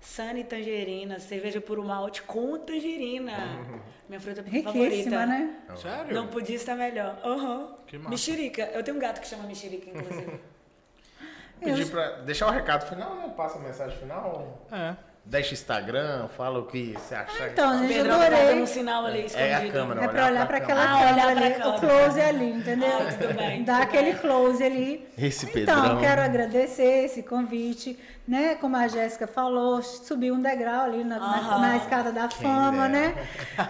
[0.00, 3.32] Sunny tangerina, cerveja puro malte com tangerina.
[4.08, 5.26] Minha fruta Riquíssima, favorita.
[5.26, 5.56] né?
[5.76, 6.14] Sério?
[6.14, 7.18] Não podia estar melhor.
[7.24, 7.74] Aham.
[7.86, 8.10] Que massa.
[8.10, 8.62] Mexerica.
[8.72, 10.40] Eu tenho um gato que chama Mexerica, inclusive.
[11.60, 13.32] Pedir pra deixar o recado final, né?
[13.36, 14.66] Passa a mensagem final.
[14.70, 14.94] É.
[15.28, 17.48] Deixa Instagram, fala o que você achar.
[17.50, 17.88] Então, que...
[17.88, 18.62] gente, Pedro eu tá adorei.
[18.62, 19.48] um sinal ali escondido.
[19.50, 20.04] É a câmera.
[20.04, 21.68] É pra olhar pra aquela Ah, câmera ali, câmera.
[21.68, 22.88] o close ali, entendeu?
[22.88, 24.20] Ah, tudo bem, Dá tudo aquele bem.
[24.20, 25.08] close ali.
[25.18, 25.98] Esse Então, Pedrão.
[26.00, 28.54] quero agradecer esse convite, né?
[28.60, 32.88] Como a Jéssica falou, subir um degrau ali na, na- na escada da fama, dera.
[32.88, 33.14] né?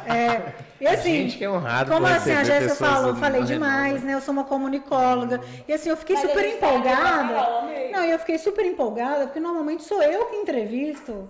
[0.07, 3.93] É, e assim, gente que é honrado como assim a Jéssica falou, do- falei demais,
[3.95, 4.07] renome.
[4.07, 4.15] né?
[4.15, 5.41] Eu sou uma comunicóloga.
[5.69, 7.35] E assim, eu fiquei Mas super tá empolgada.
[7.93, 11.29] Não, e eu fiquei super empolgada, porque normalmente sou eu que entrevisto.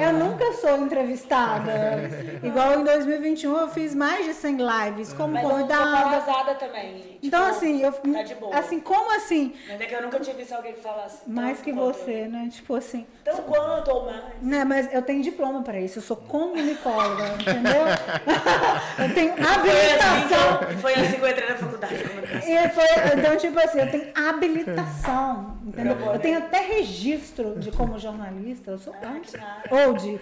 [0.00, 1.72] Eu nunca sou entrevistada.
[2.42, 6.54] Igual em 2021 eu fiz mais de 100 lives como Mas eu sou convidada.
[6.54, 6.94] também.
[6.96, 7.92] Tipo, Então, assim, eu.
[7.92, 8.56] Tá de boa.
[8.56, 9.54] Assim, como assim?
[9.68, 11.28] Mas é que eu nunca tinha visto alguém que falasse.
[11.28, 12.48] Mais que você, né?
[12.56, 13.06] Tipo assim.
[13.22, 14.22] Tanto quanto ou mais.
[14.40, 17.82] Né, mas eu tenho diploma pra isso, eu sou comunicóloga, entendeu?
[18.98, 20.78] eu tenho Foi assim, habilitação.
[20.80, 22.70] foi assim que eu entrei na faculdade de comunicação.
[22.70, 25.96] Foi, então, tipo assim, eu tenho habilitação, entendeu?
[26.14, 29.62] Eu tenho até registro de como jornalista, eu sou que nada.
[29.70, 30.18] ou de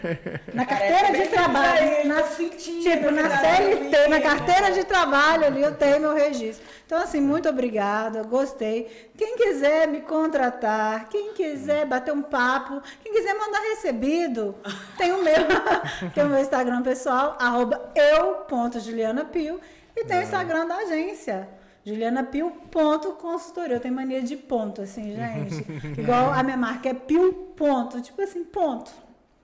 [0.53, 5.75] na carteira de trabalho, na, tipo na tá CLT, na carteira de trabalho ali eu
[5.75, 6.67] tenho meu registro.
[6.85, 9.11] Então assim, muito obrigada, gostei.
[9.17, 14.55] Quem quiser me contratar, quem quiser bater um papo, quem quiser mandar recebido,
[14.97, 15.35] tem o meu,
[16.15, 19.61] tem o meu Instagram pessoal arroba eu.julianapio
[19.97, 21.49] e tem o Instagram da agência.
[21.85, 23.77] JulianaPio.consultoria.
[23.77, 25.67] Eu tenho mania de ponto, assim, gente.
[26.01, 28.01] Igual a minha marca é Pio Ponto.
[28.01, 28.91] Tipo assim, ponto.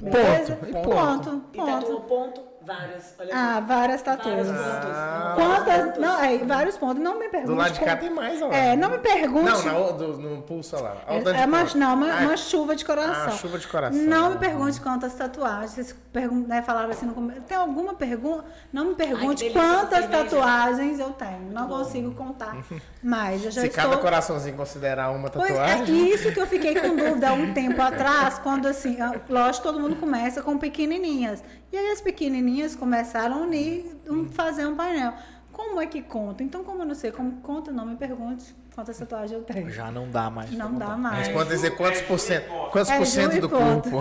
[0.02, 0.56] Beleza?
[0.56, 0.90] Ponto, e Ponto.
[0.90, 1.42] ponto.
[1.52, 2.49] E tatuou Ponto.
[2.62, 3.14] Várias.
[3.18, 3.66] Olha Ah, aqui.
[3.68, 4.46] várias vários tatuas.
[4.46, 4.92] pontos.
[4.96, 5.32] Ah.
[5.36, 5.98] Quantas?
[5.98, 7.02] Não, é, vários pontos.
[7.02, 7.52] Não me pergunte.
[7.52, 8.52] Do lado de cá como- tem mais, ó.
[8.52, 9.44] É, não me pergunte.
[9.44, 10.96] Não, na, do, no pulso lá.
[11.06, 13.26] É de uma, não, uma, Ah, uma chuva de coração.
[13.26, 14.00] Ah, chuva de coração.
[14.02, 15.70] Não me pergunte quantas tatuagens.
[15.72, 17.40] Vocês pergun né, falaram assim no começo.
[17.42, 18.44] Tem alguma pergunta?
[18.72, 21.50] Não me pergunte delícia quantas tatuagens eu tenho.
[21.52, 22.56] Não consigo contar.
[23.02, 23.84] Mas eu já Se estou...
[23.84, 26.10] cada coraçãozinho considerar uma Pois tatuagem.
[26.10, 29.80] é, isso que eu fiquei com dúvida há um tempo atrás, quando assim, lógico, todo
[29.80, 31.42] mundo começa com pequenininhas.
[31.72, 35.14] E aí as pequenininhas começaram a unir, um, fazer um painel.
[35.52, 36.42] Como é que conta?
[36.42, 39.70] Então, como eu não sei como conta, não me pergunte quantas tatuagens eu tenho.
[39.70, 40.50] Já não dá mais.
[40.50, 41.26] Não pra dá mais.
[41.26, 43.98] Mas pode dizer quantos por cento, quantos É, por cento do corpo.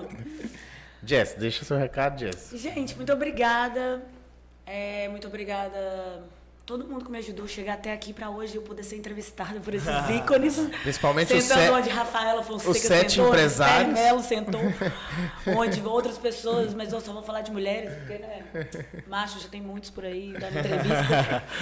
[1.04, 2.50] Jess, deixa o seu recado, Jess.
[2.54, 4.02] Gente, muito obrigada.
[4.66, 6.22] É, muito obrigada
[6.66, 9.58] todo mundo que me ajudou a chegar até aqui pra hoje eu poder ser entrevistada
[9.60, 10.56] por esses ícones.
[10.82, 13.92] Principalmente o Sentando set- onde Rafaela Fonseca os sete sentou, onde empresários.
[13.94, 14.60] Mello sentou,
[15.56, 18.42] onde outras pessoas, mas eu só vou falar de mulheres, porque, né,
[19.08, 21.42] macho já tem muitos por aí dando entrevista.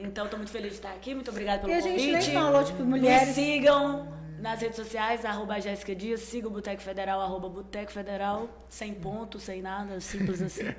[0.00, 2.32] Então, tô muito feliz de estar aqui, muito obrigada pelo E a gente nem convite.
[2.32, 4.08] falou, tipo, mulheres- Me sigam
[4.40, 9.38] nas redes sociais, arroba Jéssica Dias, siga o Boteco Federal, arroba Boteco Federal, sem ponto,
[9.38, 10.68] sem nada, simples assim.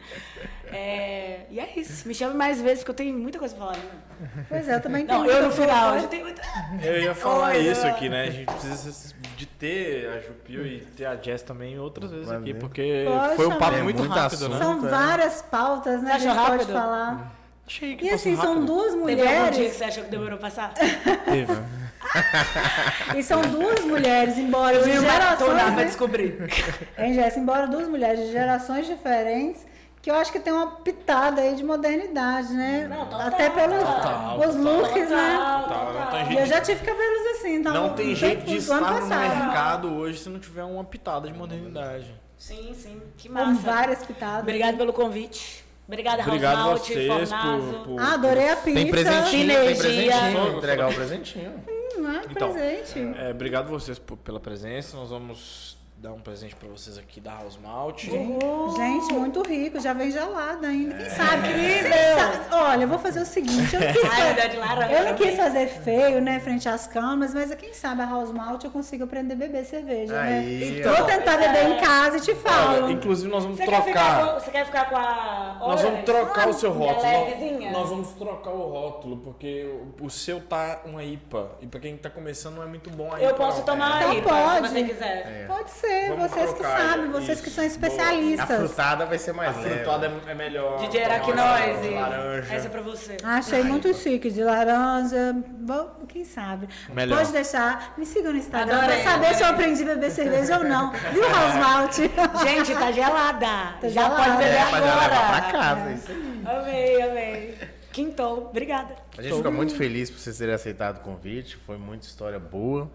[0.71, 3.77] É, e é isso, me chame mais vezes, porque eu tenho muita coisa pra falar.
[3.77, 4.45] Né?
[4.47, 6.01] Pois é, eu também Não, tenho eu no final, coisa.
[6.03, 6.41] já tenho muita...
[6.83, 7.57] Eu ia falar Olha.
[7.71, 8.23] isso aqui, né?
[8.25, 12.37] A gente precisa de ter a Jupil e ter a Jess também outras vezes Vai
[12.37, 14.49] aqui, porque Poxa, foi um papo É muito rápido, assunto.
[14.53, 14.59] né?
[14.59, 14.89] São é.
[14.91, 16.11] várias pautas, né?
[16.11, 16.73] Você A gente pode rápido?
[16.73, 17.35] falar.
[17.65, 18.67] Achei que E assim, passou são rápido.
[18.67, 19.73] duas Teve algum dia que mulheres.
[19.75, 20.73] você achou que demorou passar?
[20.75, 21.53] Teve.
[23.17, 25.53] E são duas mulheres, embora de gerações.
[25.61, 25.83] pra Né?
[25.85, 26.49] descobrir.
[26.97, 27.39] Hein, Jéssica?
[27.39, 29.65] Embora duas mulheres de gerações diferentes,
[30.01, 32.87] que eu acho que tem uma pitada aí de modernidade, né?
[32.89, 34.61] Não, total, Até pelos total, os total.
[34.61, 35.37] looks, né?
[35.37, 37.73] Tá, não tem E eu já tive cabelos assim, então.
[37.73, 42.13] não tem jeito de estar no mercado hoje se não tiver uma pitada de modernidade.
[42.37, 43.01] Sim, sim.
[43.17, 43.59] Que Com massa.
[43.61, 44.41] várias pitadas.
[44.43, 45.65] Obrigado pelo convite.
[45.85, 48.79] Obrigada, Obrigado a Rausmalte, vocês por, por- Ah, adorei a pizza.
[48.79, 50.13] Tem presentinho, tem Sinergia.
[50.15, 50.57] presentinho.
[50.57, 51.53] Entregar o presentinho.
[51.99, 52.21] Hum, né?
[52.29, 52.99] Então, Presente.
[53.17, 54.95] É, obrigado vocês por- pela presença.
[54.97, 58.05] Nós vamos dar um presente pra vocês aqui da House Malt.
[58.05, 60.95] Gente, muito rico, já vem gelado ainda.
[60.95, 60.97] É.
[60.97, 61.47] Quem sabe?
[61.49, 61.91] Incrível!
[61.91, 62.37] Quem sabe?
[62.55, 65.05] Olha, eu vou fazer o seguinte, eu não quis, Ai, fa- dá de laranja eu
[65.05, 65.37] não quis também.
[65.37, 69.33] fazer feio, né, frente às câmeras, mas quem sabe a House Malt eu consigo aprender
[69.33, 70.89] a beber cerveja, Aí, né?
[70.89, 71.03] Vou ó.
[71.03, 72.83] tentar beber em casa e te falo.
[72.85, 74.33] Olha, inclusive nós vamos Você quer, ficar trocar.
[74.33, 75.57] com, você quer ficar com a.
[75.59, 77.25] Nós vamos trocar o seu a rótulo.
[77.25, 77.71] levezinha?
[77.71, 79.69] Nós vamos trocar o rótulo, porque
[79.99, 81.51] o, o seu tá uma IPA.
[81.61, 83.65] E pra quem tá começando não é muito bom a Eu IPA, posso não.
[83.65, 84.67] tomar Então aí, pode.
[84.69, 85.47] se você quiser.
[85.47, 87.43] Pode ser, Vamos vocês que sabem, vocês isso.
[87.43, 88.47] que são A especialistas.
[88.57, 89.75] frutada vai ser A mais leve.
[89.75, 90.77] frutada é, é melhor.
[90.79, 91.89] DJ Aracnoise.
[91.93, 92.53] Laranja.
[92.53, 93.17] Essa é pra você.
[93.23, 95.35] Achei muito chique, de laranja.
[95.59, 96.67] Bom, quem sabe?
[96.93, 97.17] Melhor.
[97.19, 97.93] Pode deixar.
[97.97, 100.91] Me sigam no Instagram Adorei, pra saber se eu aprendi a beber cerveja ou não.
[100.91, 101.97] Viu, House Malt?
[102.43, 103.39] Gente, tá gelada.
[103.79, 104.15] Tá Já gelada.
[104.15, 105.51] pode beber É, levar pra agora.
[105.51, 106.43] casa, isso aí.
[106.45, 107.57] Amei, amei.
[107.91, 108.47] Quintou.
[108.49, 108.95] Obrigada.
[109.17, 111.57] A gente fica muito feliz por vocês terem aceitado o convite.
[111.65, 112.89] Foi muita história boa.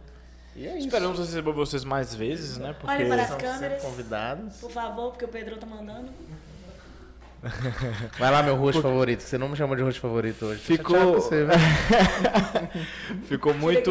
[0.56, 0.86] E é isso.
[0.86, 2.74] Esperamos receber vocês mais vezes, né?
[2.78, 3.82] Porque Olhem para as câmeras.
[3.82, 4.56] convidados.
[4.58, 6.08] Por favor, porque o Pedrão tá mandando.
[8.18, 10.60] Vai lá, meu host favorito, que você não me chamou de host favorito hoje.
[10.60, 11.46] Ficou- com Você,
[13.28, 13.90] ficou muito.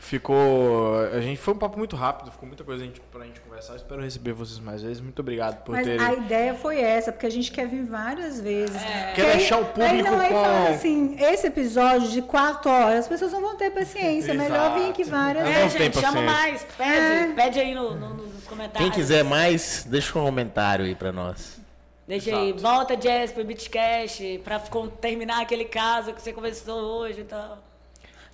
[0.00, 0.96] Ficou.
[1.12, 3.76] A gente foi um papo muito rápido, ficou muita coisa a gente, pra gente conversar.
[3.76, 5.00] Espero receber vocês mais vezes.
[5.00, 6.04] Muito obrigado por Mas terem.
[6.04, 8.74] a ideia foi essa, porque a gente quer vir várias vezes.
[8.82, 9.12] É.
[9.14, 12.70] Quer aí- deixar o aí público não, aí com- fala assim, esse episódio de quatro
[12.70, 14.32] horas, as pessoas não vão ter paciência.
[14.32, 15.16] É melhor vir aqui Exato.
[15.16, 16.32] várias Eu É, não tenho gente, chama paciência.
[16.42, 16.62] mais.
[16.76, 17.30] Pede.
[17.30, 17.34] É.
[17.34, 18.90] Pede aí no- no- nos comentários.
[18.90, 21.60] Quem quiser mais, deixa um comentário aí pra nós.
[22.06, 22.52] Deixa aí.
[22.52, 24.60] Volta, Jess, pro Beatcast, pra
[25.00, 27.63] terminar aquele caso que você conversou hoje e tal.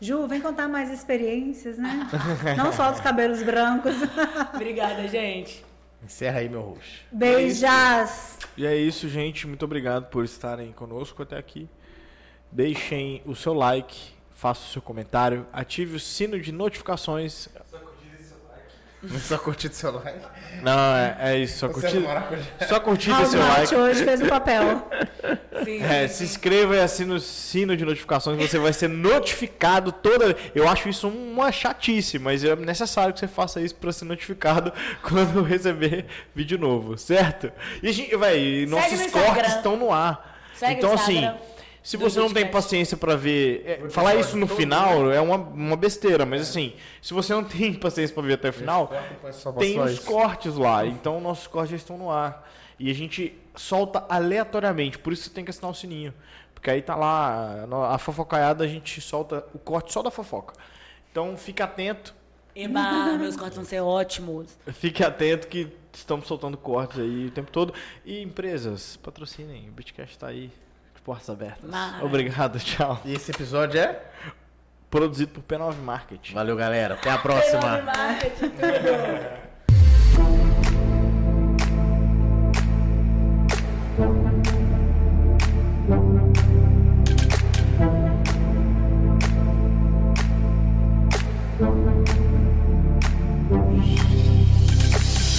[0.00, 2.08] Ju, vem contar mais experiências, né?
[2.56, 3.94] não só dos cabelos brancos.
[4.54, 5.62] Obrigada, gente.
[6.02, 7.06] Encerra aí, meu host.
[7.12, 8.38] Beijas!
[8.56, 9.46] E é isso, gente.
[9.46, 11.68] Muito obrigado por estarem conosco até aqui.
[12.50, 17.48] Deixem o seu like, faça o seu comentário, ative o sino de notificações.
[19.22, 20.20] Só curtir seu like.
[20.62, 21.58] Não, é, é isso.
[21.58, 22.42] Só Você curtir, maracujá.
[22.68, 23.74] só curtir House seu like.
[23.74, 24.90] hoje fez o papel.
[25.64, 29.92] Sim, É, sim, se inscreva e assine o sino de notificações, você vai ser notificado
[29.92, 30.34] toda.
[30.54, 34.72] Eu acho isso uma chatice, mas é necessário que você faça isso para ser notificado
[35.02, 37.52] quando receber vídeo novo, certo?
[37.82, 40.38] E a gente, vai, nossos cortes estão no ar.
[40.54, 41.50] Segue então no assim, Instagram
[41.82, 45.76] se você não tem paciência para ver, é, falar isso no final é uma, uma
[45.76, 48.92] besteira, mas assim, se você não tem paciência para ver até o final,
[49.58, 50.86] tem os cortes lá.
[50.86, 52.48] Então nossos cortes já estão no ar.
[52.78, 56.14] E a gente solta aleatoriamente, por isso você tem que assinar o sininho.
[56.54, 60.54] Porque aí tá lá, a fofocaiada a gente solta o corte só da fofoca.
[61.10, 62.14] Então fique atento,
[62.54, 64.58] Eba, meus cortes vão ser ótimos.
[64.74, 67.72] fique atento que estamos soltando cortes aí o tempo todo.
[68.04, 70.50] E empresas, patrocinem, o Bitcast tá aí,
[71.10, 71.68] portas abertas.
[71.68, 72.04] Mara.
[72.04, 73.00] Obrigado, tchau.
[73.04, 74.00] E esse episódio é?
[74.88, 76.34] Produzido por P9 Marketing.
[76.34, 76.94] Valeu, galera.
[76.94, 77.82] Até a próxima.
[77.82, 79.50] Marketing, tudo.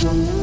[0.02, 0.36] Thank